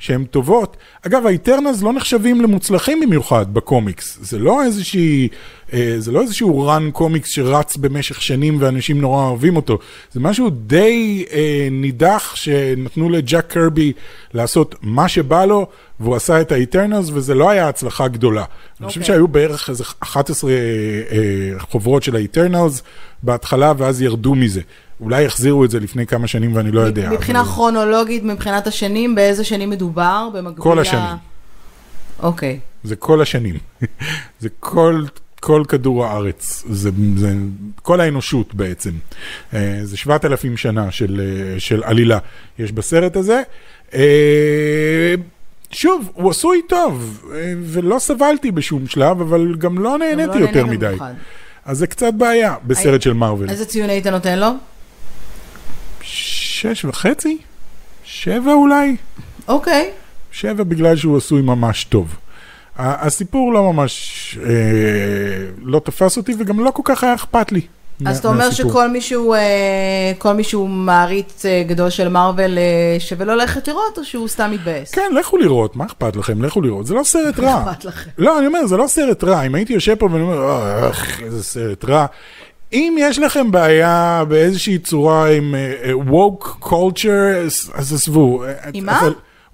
שהן 0.05 0.25
טובות. 0.25 0.77
אגב, 1.07 1.27
האיטרנלס 1.27 1.83
לא 1.83 1.93
נחשבים 1.93 2.41
למוצלחים 2.41 3.01
במיוחד 3.01 3.55
בקומיקס. 3.55 4.19
זה 4.21 4.39
לא 4.39 4.63
איזושהי, 4.63 5.29
אה, 5.73 5.95
זה 5.99 6.13
לא 6.13 6.21
איזשהו 6.21 6.67
run 6.66 6.91
קומיקס 6.91 7.29
שרץ 7.29 7.77
במשך 7.77 8.23
שנים 8.23 8.57
ואנשים 8.61 9.01
נורא 9.01 9.27
אוהבים 9.27 9.57
אותו. 9.57 9.79
זה 10.13 10.21
משהו 10.21 10.51
די 10.51 11.25
אה, 11.33 11.69
נידח 11.71 12.33
שנתנו 12.37 13.11
לג'אק 13.11 13.47
קרבי 13.47 13.93
לעשות 14.35 14.75
מה 14.83 15.09
שבא 15.09 15.45
לו, 15.45 15.67
והוא 16.01 16.17
עשה 16.17 16.41
את 16.41 16.53
האיטרנלס, 16.53 17.11
וזה 17.13 17.35
לא 17.35 17.51
היה 17.51 17.69
הצלחה 17.69 18.09
גדולה. 18.09 18.43
Okay. 18.43 18.81
אני 18.81 18.89
חושב 18.89 19.01
אוקיי. 19.01 19.15
שהיו 19.15 19.29
בערך 19.29 19.71
איזה 19.71 19.85
11 20.01 20.51
אה, 20.51 20.57
אה, 20.57 21.59
חוברות 21.59 22.03
של 22.03 22.17
האיטרנלס 22.17 22.83
בהתחלה, 23.23 23.73
ואז 23.79 24.03
ירדו 24.03 24.35
מזה. 24.35 24.61
אולי 25.01 25.22
יחזירו 25.22 25.64
את 25.64 25.70
זה 25.70 25.80
לפני 25.80 26.07
כמה 26.07 26.26
שנים 26.26 26.57
ואני 26.57 26.70
לא 26.70 26.80
יודע. 26.80 27.11
מבחינה 27.11 27.40
אבל... 27.40 27.49
כרונולוגית, 27.49 28.22
מבחינת 28.22 28.66
השנים, 28.66 29.14
באיזה 29.14 29.45
שנים 29.45 29.70
מדובר? 29.70 30.28
במקביל 30.32 30.62
כל 30.62 30.78
השנים. 30.78 31.16
אוקיי. 32.22 32.59
זה 32.84 32.97
כל 32.97 33.22
השנים. 33.22 33.59
זה 34.40 34.49
כל, 34.61 35.05
כל 35.40 35.62
כדור 35.68 36.07
הארץ. 36.07 36.64
זה, 36.68 36.90
זה 37.16 37.34
כל 37.82 38.01
האנושות 38.01 38.55
בעצם. 38.55 38.90
אה, 39.55 39.80
זה 39.82 39.97
7,000 39.97 40.57
שנה 40.57 40.90
של, 40.90 41.20
אה, 41.20 41.61
של 41.61 41.82
עלילה 41.84 42.18
יש 42.59 42.72
בסרט 42.72 43.16
הזה. 43.16 43.42
אה, 43.95 45.14
שוב, 45.70 46.11
הוא 46.14 46.30
עשוי 46.30 46.61
טוב, 46.68 47.24
ולא 47.62 47.99
סבלתי 47.99 48.51
בשום 48.51 48.86
שלב, 48.86 49.20
אבל 49.20 49.55
גם 49.59 49.78
לא 49.78 49.99
נהניתי 49.99 50.38
לא 50.38 50.45
יותר 50.45 50.66
מדי. 50.66 50.86
במיוחד. 50.86 51.14
אז 51.64 51.78
זה 51.78 51.86
קצת 51.86 52.14
בעיה 52.14 52.55
בסרט 52.66 53.03
של 53.03 53.12
מארוול. 53.12 53.51
איזה 53.51 53.64
ציון 53.64 53.90
היית 53.90 54.07
נותן 54.07 54.38
לו? 54.38 54.49
שש 56.05 56.85
וחצי? 56.85 57.39
שבע 58.05 58.53
אולי? 58.53 58.97
אוקיי. 59.49 59.91
שבע 60.33 60.65
בגלל 60.65 60.97
שהוא 60.97 61.17
עשוי 61.17 61.43
ממש 61.43 61.85
טוב. 61.85 62.17
הסיפור 62.77 63.53
לא 63.53 63.73
ממש, 63.73 64.39
אה, 64.43 64.51
לא 65.63 65.79
תפס 65.79 66.17
אותי 66.17 66.33
וגם 66.39 66.65
לא 66.65 66.71
כל 66.71 66.83
כך 66.85 67.05
היה 67.05 67.15
אכפת 67.15 67.53
לי. 67.53 67.61
אז 68.07 68.19
אתה 68.19 68.29
אומר 68.29 68.51
שכל 68.51 68.89
מי 68.89 69.01
שהוא, 69.01 69.35
אה, 69.35 70.13
כל 70.19 70.33
מי 70.33 70.45
שהוא 70.45 70.69
מעריץ 70.69 71.47
אה, 71.47 71.63
גדול 71.67 71.91
של 71.91 72.09
מארוול 72.09 72.59
אה, 72.59 72.97
שווה 72.99 73.25
לו 73.25 73.35
ללכת 73.35 73.69
לראות, 73.69 73.99
או 73.99 74.05
שהוא 74.05 74.29
סתם 74.29 74.51
מתבאס? 74.51 74.95
כן, 74.95 75.13
לכו 75.19 75.37
לראות, 75.37 75.77
מה 75.77 75.85
אכפת 75.85 76.17
לכם? 76.17 76.45
לכו 76.45 76.63
לראות. 76.63 76.87
זה 76.87 76.95
לא 76.95 77.03
סרט 77.05 77.41
רע. 77.41 77.65
מה 77.65 77.73
אכפת 77.73 77.85
לכם? 77.85 78.11
לא, 78.19 78.39
אני 78.39 78.47
אומר, 78.47 78.67
זה 78.67 78.77
לא 78.77 78.87
סרט 78.87 79.25
רע. 79.25 79.43
אם 79.43 79.55
הייתי 79.55 79.73
יושב 79.73 79.95
פה 79.95 80.09
ואני 80.13 80.23
אומר, 80.23 80.91
אך, 80.91 81.21
איזה 81.23 81.45
סרט 81.45 81.85
רע. 81.85 82.07
אם 82.73 82.97
יש 83.01 83.19
לכם 83.19 83.51
בעיה 83.51 84.25
באיזושהי 84.29 84.79
צורה 84.79 85.31
עם 85.31 85.55
woke 86.09 86.65
culture, 86.65 87.37
אז 87.75 87.93
עזבו. 87.93 88.43
עם 88.73 88.87
מה? 88.87 89.09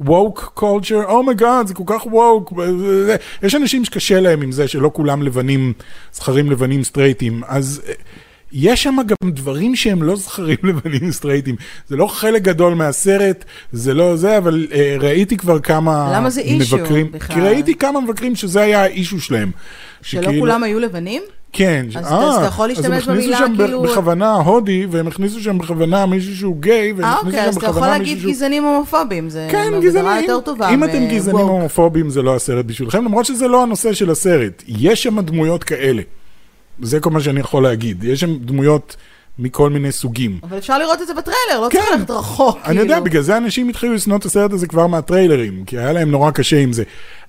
woke 0.05 0.59
culture, 0.59 1.05
oh 1.05 1.20
my 1.20 1.35
god, 1.35 1.65
oh 1.65 1.69
זה 1.69 1.75
כל 1.75 1.85
כך 1.87 2.03
woke. 2.07 2.55
יש 3.43 3.55
אנשים 3.55 3.85
שקשה 3.85 4.21
להם 4.21 4.43
עם 4.43 4.53
זה 4.53 4.69
שלא 4.69 4.91
כולם 4.95 5.23
לבנים, 5.23 5.73
זכרים 6.13 6.51
לבנים 6.51 6.85
סטרייטים, 6.85 7.43
אז 7.47 7.83
יש 8.53 8.83
שם 8.83 8.97
גם 9.07 9.31
דברים 9.31 9.77
שהם 9.77 10.03
לא 10.03 10.17
זכרים 10.17 10.57
לבנים 10.63 11.13
סטרייטים. 11.13 11.57
זה 11.89 11.97
לא 11.97 12.07
חלק 12.07 12.43
גדול 12.43 12.75
מהסרט, 12.75 13.45
זה 13.73 13.95
לא 13.95 14.17
זה, 14.17 14.39
אבל 14.39 14.67
uh, 14.71 15.03
ראיתי 15.03 15.37
כבר 15.37 15.59
כמה 15.59 16.13
למה 16.15 16.31
זה 16.31 16.41
אישו 16.41 16.77
מבקרים, 16.77 17.13
בכלל? 17.13 17.37
כי 17.37 17.41
ראיתי 17.41 17.75
כמה 17.75 18.01
מבקרים 18.01 18.37
שזה 18.37 18.61
היה 18.61 18.83
האישו 18.83 19.21
שלהם. 19.21 19.51
שלא 20.03 20.23
שכאילו, 20.23 20.41
כולם 20.41 20.63
היו 20.63 20.81
לבנים? 20.81 21.23
כן. 21.53 21.87
אז, 21.95 22.07
아, 22.07 22.15
אז 22.15 22.37
אתה 22.37 22.47
יכול 22.47 22.69
להשתמש 22.69 23.09
במילה 23.09 23.39
כאילו... 23.39 23.45
אז 23.45 23.51
הם 23.51 23.55
הכניסו 23.55 23.79
שם 23.79 23.93
בכוונה 23.93 24.35
הודי, 24.35 24.87
והם 24.91 25.07
הכניסו 25.07 25.41
שם 25.41 25.59
בכוונה 25.59 26.07
מישהו 26.07 26.37
שהוא 26.37 26.57
גיי, 26.61 26.93
והם 26.93 27.05
הכניסו 27.05 27.27
אוקיי, 27.27 27.53
שם 27.53 27.61
בכוונה 27.61 27.99
מישהו 27.99 28.17
שהוא... 28.17 28.25
אה, 28.25 28.25
אוקיי, 28.25 28.25
אז 28.25 28.27
אתה 28.27 28.27
יכול 28.27 28.29
להגיד 28.29 28.29
גזענים 28.29 28.65
הומופובים, 28.65 29.31
זה 29.31 29.49
כן, 29.51 29.73
גזענים. 29.83 30.23
יותר 30.23 30.41
טובה 30.41 30.71
אם 30.71 30.85
אתם 30.85 31.07
גזענים 31.11 31.47
הומופובים 31.47 32.11
זה 32.11 32.23
לא 32.23 32.37
הסרט 32.37 32.65
בשבילכם, 32.65 33.05
למרות 33.05 33.27
שזה 33.27 33.49
לא 33.49 33.63
הנושא 33.63 33.93
של 33.93 34.11
הסרט. 34.11 34.63
יש 34.69 35.03
שם 35.03 35.21
דמויות 35.21 35.65
כאלה. 35.65 36.03
זה 36.83 37.01
כל 37.01 37.11
מה 37.11 37.21
שאני 37.21 37.41
יכול 37.41 37.63
להגיד. 37.63 38.05
יש 38.05 38.21
שם 38.21 38.39
דמויות... 38.39 38.97
מכל 39.43 39.71
מיני 39.71 39.93
סוגים. 39.93 40.39
אבל 40.43 40.59
אפשר 40.59 40.79
לראות 40.79 41.03
את 41.03 41.07
זה 41.07 41.15
בטריילר, 41.15 41.61
לא 41.61 41.69
כן. 41.71 41.79
צריך 41.79 41.93
ללכת 41.93 42.11
רחוק. 42.11 42.57
אני 42.57 42.65
כאילו. 42.65 42.81
יודע, 42.81 43.01
בגלל 43.01 43.23
זה 43.23 43.37
אנשים 43.37 43.69
התחילו 43.69 43.95
לשנוא 43.95 44.17
את 44.17 44.25
הסרט 44.25 44.53
הזה 44.53 44.67
כבר 44.67 44.87
מהטריילרים, 44.87 45.65
כי 45.65 45.79
היה 45.79 45.93
להם 45.93 46.11
נורא 46.11 46.31
קשה 46.31 46.59
עם 46.59 46.73
זה. 46.73 46.83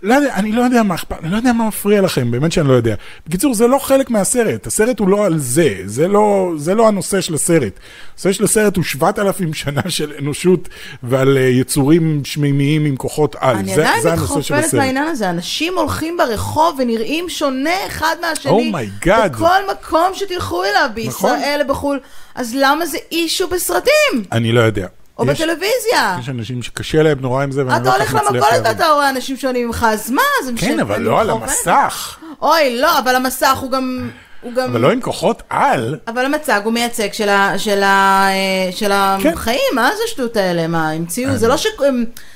לא 0.03 0.13
יודע, 0.13 0.35
אני 0.35 0.51
לא 0.51 0.61
יודע 0.61 0.83
מה 0.83 0.95
אכפת, 0.95 1.17
אני 1.23 1.31
לא 1.31 1.37
יודע 1.37 1.53
מה 1.53 1.67
מפריע 1.67 2.01
לכם, 2.01 2.31
באמת 2.31 2.51
שאני 2.51 2.67
לא 2.67 2.73
יודע. 2.73 2.95
בקיצור, 3.27 3.53
זה 3.53 3.67
לא 3.67 3.77
חלק 3.77 4.09
מהסרט, 4.09 4.67
הסרט 4.67 4.99
הוא 4.99 5.09
לא 5.09 5.25
על 5.25 5.37
זה, 5.37 5.75
זה 5.85 6.07
לא, 6.07 6.51
זה 6.57 6.75
לא 6.75 6.87
הנושא 6.87 7.21
של 7.21 7.33
הסרט. 7.33 7.79
הנושא 8.11 8.31
של 8.31 8.43
הסרט 8.43 8.75
הוא 8.75 8.83
7,000 8.83 9.53
שנה 9.53 9.81
של 9.89 10.13
אנושות 10.19 10.69
ועל 11.03 11.37
אה, 11.37 11.41
יצורים 11.41 12.21
שמימיים 12.25 12.85
עם 12.85 12.95
כוחות 12.95 13.35
על. 13.39 13.55
אני 13.55 13.75
זה, 13.75 13.81
עדיין 13.81 14.01
זה 14.01 14.13
הנושא 14.13 14.41
של 14.41 14.53
הסרט. 14.53 14.73
מהעניין 14.73 15.07
הזה, 15.07 15.29
אנשים 15.29 15.77
הולכים 15.77 16.17
ברחוב 16.17 16.79
ונראים 16.79 17.29
שונה 17.29 17.87
אחד 17.87 18.15
מהשני. 18.21 18.71
Oh 18.71 18.75
my 18.75 19.05
God. 19.07 19.29
בכל 19.29 19.61
מקום 19.71 20.11
שתלכו 20.13 20.63
אליו, 20.63 20.83
נכון. 20.83 20.93
בישראל, 20.95 21.61
בחו"ל. 21.67 21.99
אז 22.35 22.55
למה 22.55 22.85
זה 22.85 22.97
אישו 23.11 23.47
בסרטים? 23.47 24.23
אני 24.31 24.51
לא 24.51 24.61
יודע. 24.61 24.87
או 25.19 25.25
יש- 25.25 25.41
בטלוויזיה? 25.41 26.17
יש 26.19 26.29
אנשים 26.29 26.63
שקשה 26.63 27.03
להם 27.03 27.19
נורא 27.19 27.43
עם 27.43 27.51
זה, 27.51 27.65
ואני 27.65 27.75
אתה 27.77 27.83
לא 27.85 27.91
כל 27.91 27.97
הולך 27.97 28.09
כך 28.09 28.15
מצליח 28.15 28.31
למכולת 28.33 28.51
להבין. 28.51 28.71
ואתה 28.71 28.87
רואה 28.87 29.09
אנשים 29.09 29.37
שונים 29.37 29.67
ממך, 29.67 29.85
אז 29.89 30.11
מה? 30.11 30.21
זה 30.45 30.51
כן, 30.57 30.67
משנה, 30.67 30.81
אבל 30.81 30.95
אני 30.95 31.03
לא 31.03 31.19
על. 31.21 31.29
המסך. 31.29 32.17
אוי, 32.41 32.79
לא, 32.81 32.99
אבל 32.99 33.15
המסך 33.15 33.57
הוא 33.61 33.71
גם... 33.71 34.09
הוא 34.41 34.53
גם... 34.53 34.69
אבל 34.69 34.81
לא 34.81 34.91
עם 34.91 35.01
כוחות 35.01 35.43
על. 35.49 35.97
אבל 36.07 36.25
המצג 36.25 36.61
הוא 36.63 36.73
מייצג 36.73 37.13
של, 37.13 37.29
ה, 37.29 37.53
של, 37.59 37.83
ה, 37.83 38.27
אה, 38.29 38.71
של 38.71 38.91
כן. 39.23 39.33
החיים, 39.33 39.59
מה 39.75 39.89
זה 39.97 40.03
השטות 40.07 40.37
האלה? 40.37 40.67
מה, 40.67 40.89
המציאו? 40.91 41.37
זה 41.37 41.47
לא, 41.47 41.57
ש, 41.57 41.67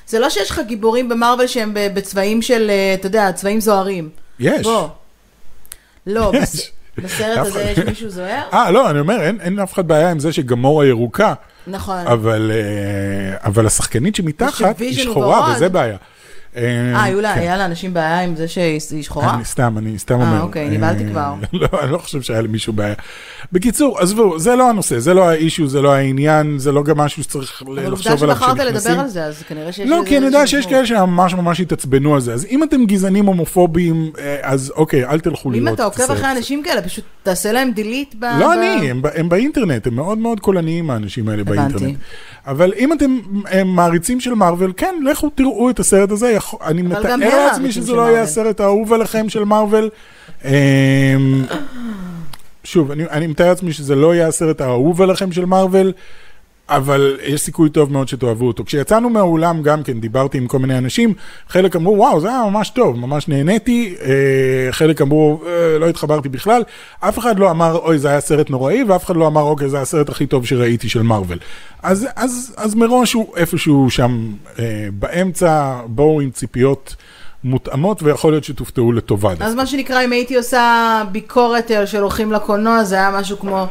זה 0.08 0.20
לא 0.20 0.30
שיש 0.30 0.52
לך 0.52 0.62
גיבורים 0.68 1.10
במרוויל 1.10 1.48
שהם 1.48 1.72
בצבעים 1.74 2.42
של, 2.42 2.70
אה, 2.70 2.94
אתה 2.94 3.08
יודע, 3.08 3.32
צבעים 3.32 3.60
זוהרים. 3.62 4.10
יש. 4.40 4.62
בוא. 4.62 4.88
לא, 6.08 6.32
יש. 6.36 6.42
בס, 6.42 6.70
בסרט 6.98 7.38
הזה 7.48 7.62
יש 7.64 7.80
מישהו 7.80 8.10
זוהר? 8.10 8.42
אה, 8.54 8.72
לא, 8.72 8.90
אני 8.90 9.00
אומר, 9.00 9.22
אין, 9.22 9.38
אין 9.42 9.60
אף 9.60 9.74
אחד 9.74 9.88
בעיה 9.88 10.12
עם 10.12 10.20
זה 10.20 10.34
שגמורה 10.34 10.86
ירוקה, 10.86 11.34
נכון. 11.68 12.08
אבל, 12.08 12.52
אה, 12.54 13.38
אבל 13.48 13.68
השחקנית 13.68 14.16
שמתחת 14.16 14.80
היא 14.80 15.04
שחורה. 15.04 15.54
וזה 15.56 15.70
בעיה. 15.70 15.98
אה, 16.58 17.04
היו 17.04 17.22
לה- 17.22 17.34
כן. 17.34 17.40
היה 17.40 17.58
לאנשים 17.58 17.94
בעיה 17.94 18.22
עם 18.22 18.36
זה 18.36 18.48
שהיא 18.48 18.80
שחורה? 19.04 19.34
אני 19.36 19.46
סתם, 19.46 19.78
אני 19.78 20.00
סתם 20.00 20.22
אה, 20.22 20.28
אומר. 20.32 20.42
אוקיי, 20.42 20.70
נבהלתי 20.70 21.04
אה, 21.04 21.10
כבר. 21.10 21.34
לא, 21.54 21.68
אני 21.84 21.92
לא 21.92 21.98
חושב 21.98 22.22
שהיה 22.22 22.42
למישהו 22.42 22.74
בעיה. 22.74 22.94
בקיצור, 23.52 24.00
עזבו, 24.00 24.40
זה 24.40 24.56
לא 24.56 24.70
הנושא, 24.70 25.00
זה 25.00 25.14
לא 25.14 25.30
האישו, 25.30 25.68
זה 25.68 25.82
לא 25.82 25.94
העניין, 25.94 26.58
זה 26.60 26.72
לא 26.72 26.84
גם 26.84 26.98
משהו 26.98 27.24
שצריך 27.24 27.64
אבל 27.66 27.70
עובדה 27.78 27.90
לחשוב 27.90 28.24
עליו 28.24 28.36
שבחרת 28.36 28.58
כשנכנסים. 28.58 28.92
לדבר 28.92 29.02
על 29.04 29.08
זה, 29.08 29.24
אז 29.26 29.44
כנראה 29.48 29.72
שיש 29.72 29.90
לא, 29.90 30.02
כי 30.06 30.18
אני 30.18 30.26
יודע 30.26 30.48
שיש. 30.48 30.66
כאלה 30.66 30.86
שממש 30.86 31.34
ממש 31.34 31.60
התעצבנו 31.60 32.16
על 32.16 32.22
זה, 32.22 32.34
אז 32.34 32.46
אם 32.50 32.64
אתם 32.64 32.86
גזענים 32.86 33.26
הומופובים, 33.26 34.12
אה, 34.20 34.38
אז 34.42 34.74
אוקיי, 34.76 35.06
אל 35.06 35.20
תלכו 35.20 35.52
לראות 35.52 35.62
אם 35.62 35.68
את 35.68 35.74
אתה 35.74 35.84
עוקב. 35.84 36.12
אחרי 36.12 36.32
אנשים 36.32 36.64
כאלה, 36.64 36.82
פשוט 36.82 37.04
תעשה 37.24 37.52
להם 37.52 37.72
delete 37.76 38.16
ב... 38.20 38.26
לא 38.40 38.54
אני, 38.54 38.92
הם, 39.16 39.30
באינטרנט, 39.30 39.88
הם 39.88 39.96
מאוד 39.96 40.18
מאוד 40.18 40.40
קולניים 40.40 40.90
האנשים 40.90 41.30
האלה. 41.30 41.44
באינטרנט. 41.44 41.98
אבל 42.48 42.74
אם 42.78 42.94
אתם 42.94 43.20
מעריצים 43.66 44.20
של 44.20 44.34
מארוול, 44.34 44.74
כן, 44.78 44.96
לכו 45.12 45.30
תראו 45.30 45.70
את 45.70 45.80
הסרט 45.80 46.12
הזה, 46.12 46.38
אני 46.62 46.82
גם 46.82 46.90
מתאר 46.90 47.12
הם 47.12 47.20
לעצמי 47.20 47.72
שזה 47.72 47.94
לא 47.94 48.02
יהיה. 48.02 48.22
הסרט 48.22 48.60
האהוב 48.60 48.94
עליכם 48.94 49.30
של 49.30 49.44
מארוול. 49.44 49.90
אמ, 50.46 50.52
שוב, 52.64 52.92
אני, 52.92 53.04
אני 53.04 53.28
מתאר 53.28 53.50
לעצמי 53.50 53.74
שזה 53.74 53.96
לא 53.96 54.16
יהיה 54.16 54.28
הסרט 54.28 54.62
האהוב 54.62 55.02
עליכם 55.02 55.32
של 55.32 55.46
מארוול, 55.46 55.94
אבל 56.70 57.18
יש 57.24 57.42
סיכוי 57.42 57.70
טוב 57.70 57.92
מאוד 57.92 58.08
שתאהבו 58.08 58.48
אותו. 58.48 58.66
כשיצאנו 58.66 59.10
מהאולם 59.10 59.62
גם 59.62 59.84
כן, 59.84 60.00
דיברתי 60.00 60.38
עם 60.38 60.48
כל 60.48 60.60
מיני 60.60 60.78
אנשים, 60.78 61.14
חלק 61.50 61.76
אמרו, 61.76 61.98
וואו, 61.98 62.22
זה 62.22 62.30
היה 62.30 62.44
ממש 62.50 62.70
טוב, 62.70 62.98
ממש 62.98 63.28
נהניתי, 63.28 63.96
אה, 64.02 64.72
חלק 64.72 65.02
אמרו, 65.02 65.42
אה, 65.46 65.80
לא 65.80 65.90
התחברתי 65.90 66.30
בכלל, 66.30 66.64
אף 67.00 67.20
אחד 67.20 67.40
לא 67.40 67.52
אמר, 67.52 67.78
אוי, 67.78 68.00
זה 68.00 68.08
היה 68.08 68.22
סרט 68.22 68.50
נוראי, 68.50 68.84
ואף 68.84 69.06
אחד 69.06 69.16
לא 69.16 69.28
אמר, 69.28 69.42
אוקיי, 69.42 69.70
זה 69.70 69.82
הסרט 69.82 70.10
הכי 70.10 70.28
טוב 70.28 70.46
שראיתי 70.46 70.90
של 70.90 71.02
מארוול. 71.02 71.38
אז, 71.84 72.08
אז, 72.16 72.54
אז 72.58 72.76
מראש 72.76 73.14
הוא 73.14 73.36
איפשהו 73.36 73.90
שם 73.90 74.32
אה, 74.60 74.88
באמצע, 74.94 75.82
בואו 75.86 76.22
עם 76.22 76.32
ציפיות 76.32 76.96
מותאמות, 77.44 78.04
ויכול 78.04 78.32
להיות 78.32 78.44
שתופתעו 78.44 78.92
לטובה. 78.92 79.34
אז 79.40 79.56
מה 79.56 79.66
שנקרא, 79.66 80.06
אם 80.06 80.12
הייתי 80.12 80.38
עושה 80.38 81.04
ביקורת 81.12 81.72
של 81.86 82.02
הולכים 82.02 82.32
לקולנוע, 82.32 82.84
זה 82.84 82.96
היה 82.96 83.12
משהו 83.12 83.40
כמו 83.40 83.68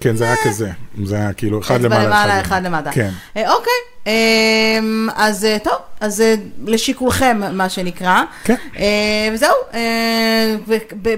כן, 0.00 0.16
זה 0.16 0.24
היה 0.24 0.36
כזה, 0.44 0.70
זה 1.04 1.16
היה 1.16 1.32
כאילו 1.32 1.60
אחד 1.60 1.80
למעלה, 1.80 2.04
למעלה, 2.04 2.40
אחד 2.40 2.64
למטה. 2.64 2.90
כן. 2.92 3.10
אה, 3.36 3.52
אוקיי, 3.52 3.72
אמ, 4.06 5.08
אז 5.16 5.44
אה, 5.44 5.56
טוב, 5.64 5.74
אז 6.00 6.20
אה, 6.20 6.34
לשיקולכם, 6.66 7.40
מה 7.52 7.68
שנקרא. 7.68 8.22
כן. 8.44 8.54
אה, 8.78 9.28
וזהו, 9.32 9.50
אה, 9.74 10.56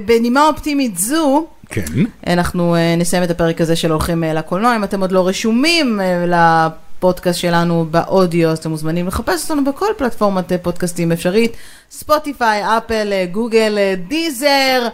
בנימה 0.05 0.49
אופטימית 0.49 0.99
זו, 0.99 1.47
כן. 1.69 1.85
אנחנו 2.27 2.75
אה, 2.75 2.95
נסיים 2.97 3.23
את 3.23 3.31
הפרק 3.31 3.61
הזה 3.61 3.77
של 3.77 3.91
הולכים 3.91 4.25
אה, 4.25 4.33
לקולנוע. 4.35 4.77
אם 4.77 4.85
אתם 4.85 5.01
עוד 5.01 5.13
לא 5.13 5.29
רשומים 5.29 6.01
אה, 6.01 6.25
לפודקאסט 6.99 7.41
שלנו 7.41 7.87
באודיו, 7.91 8.49
אז 8.51 8.59
אתם 8.59 8.71
מוזמנים 8.71 9.07
לחפש 9.07 9.51
אותנו 9.51 9.65
בכל 9.65 9.87
פלטפורמת 9.97 10.53
אה, 10.53 10.59
פודקאסטים 10.59 11.13
אפשרית. 11.13 11.57
ספוטיפיי, 11.91 12.63
אפל, 12.77 13.13
אה, 13.13 13.27
גוגל, 13.33 13.79
אה, 13.79 13.95
דיזר, 14.09 14.89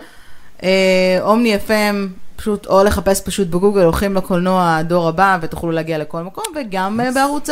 אה, 0.63 1.19
אומני 1.21 1.57
FM, 1.57 2.26
פשוט, 2.37 2.67
או 2.67 2.85
לחפש 2.85 3.21
פשוט 3.21 3.49
בגוגל, 3.49 3.83
הולכים 3.83 4.15
לקולנוע 4.15 4.77
הדור 4.77 5.09
הבא, 5.09 5.39
ותוכלו 5.41 5.71
להגיע 5.71 5.99
לכל 5.99 6.23
מקום, 6.23 6.45
וגם 6.57 7.01
אה, 7.01 7.13
בערוץ 7.13 7.49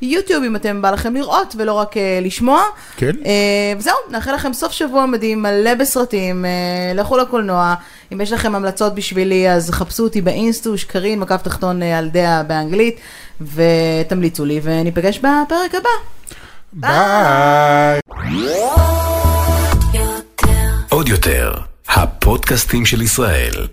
היוטיוב, 0.00 0.44
אם 0.44 0.56
אתם 0.56 0.82
בא 0.82 0.90
לכם 0.90 1.14
לראות 1.14 1.54
ולא 1.58 1.72
רק 1.72 1.96
אה, 1.96 2.18
לשמוע. 2.22 2.62
כן. 2.96 3.12
אה, 3.26 3.72
וזהו, 3.78 3.94
נאחל 4.10 4.34
לכם 4.34 4.52
סוף 4.52 4.72
שבוע 4.72 5.06
מדהים, 5.06 5.42
מלא 5.42 5.74
בסרטים, 5.74 6.44
אה, 6.44 6.50
לכו 6.94 7.16
לקולנוע. 7.16 7.74
אם 8.12 8.20
יש 8.20 8.32
לכם 8.32 8.54
המלצות 8.54 8.94
בשבילי, 8.94 9.50
אז 9.50 9.70
חפשו 9.70 10.02
אותי 10.02 10.20
באינסטוש, 10.20 10.84
קרין, 10.84 11.20
מקף 11.20 11.42
תחתון 11.42 11.82
על 11.82 12.08
דעה 12.08 12.42
באנגלית, 12.42 13.00
ותמליצו 13.40 14.44
לי, 14.44 14.60
וניפגש 14.62 15.18
בפרק 15.18 15.74
הבא. 15.74 15.88
ביי. 16.72 18.00
עוד 20.88 21.08
יותר, 21.08 21.54
הפודקאסטים 21.88 22.86
של 22.86 23.02
ישראל. 23.02 23.66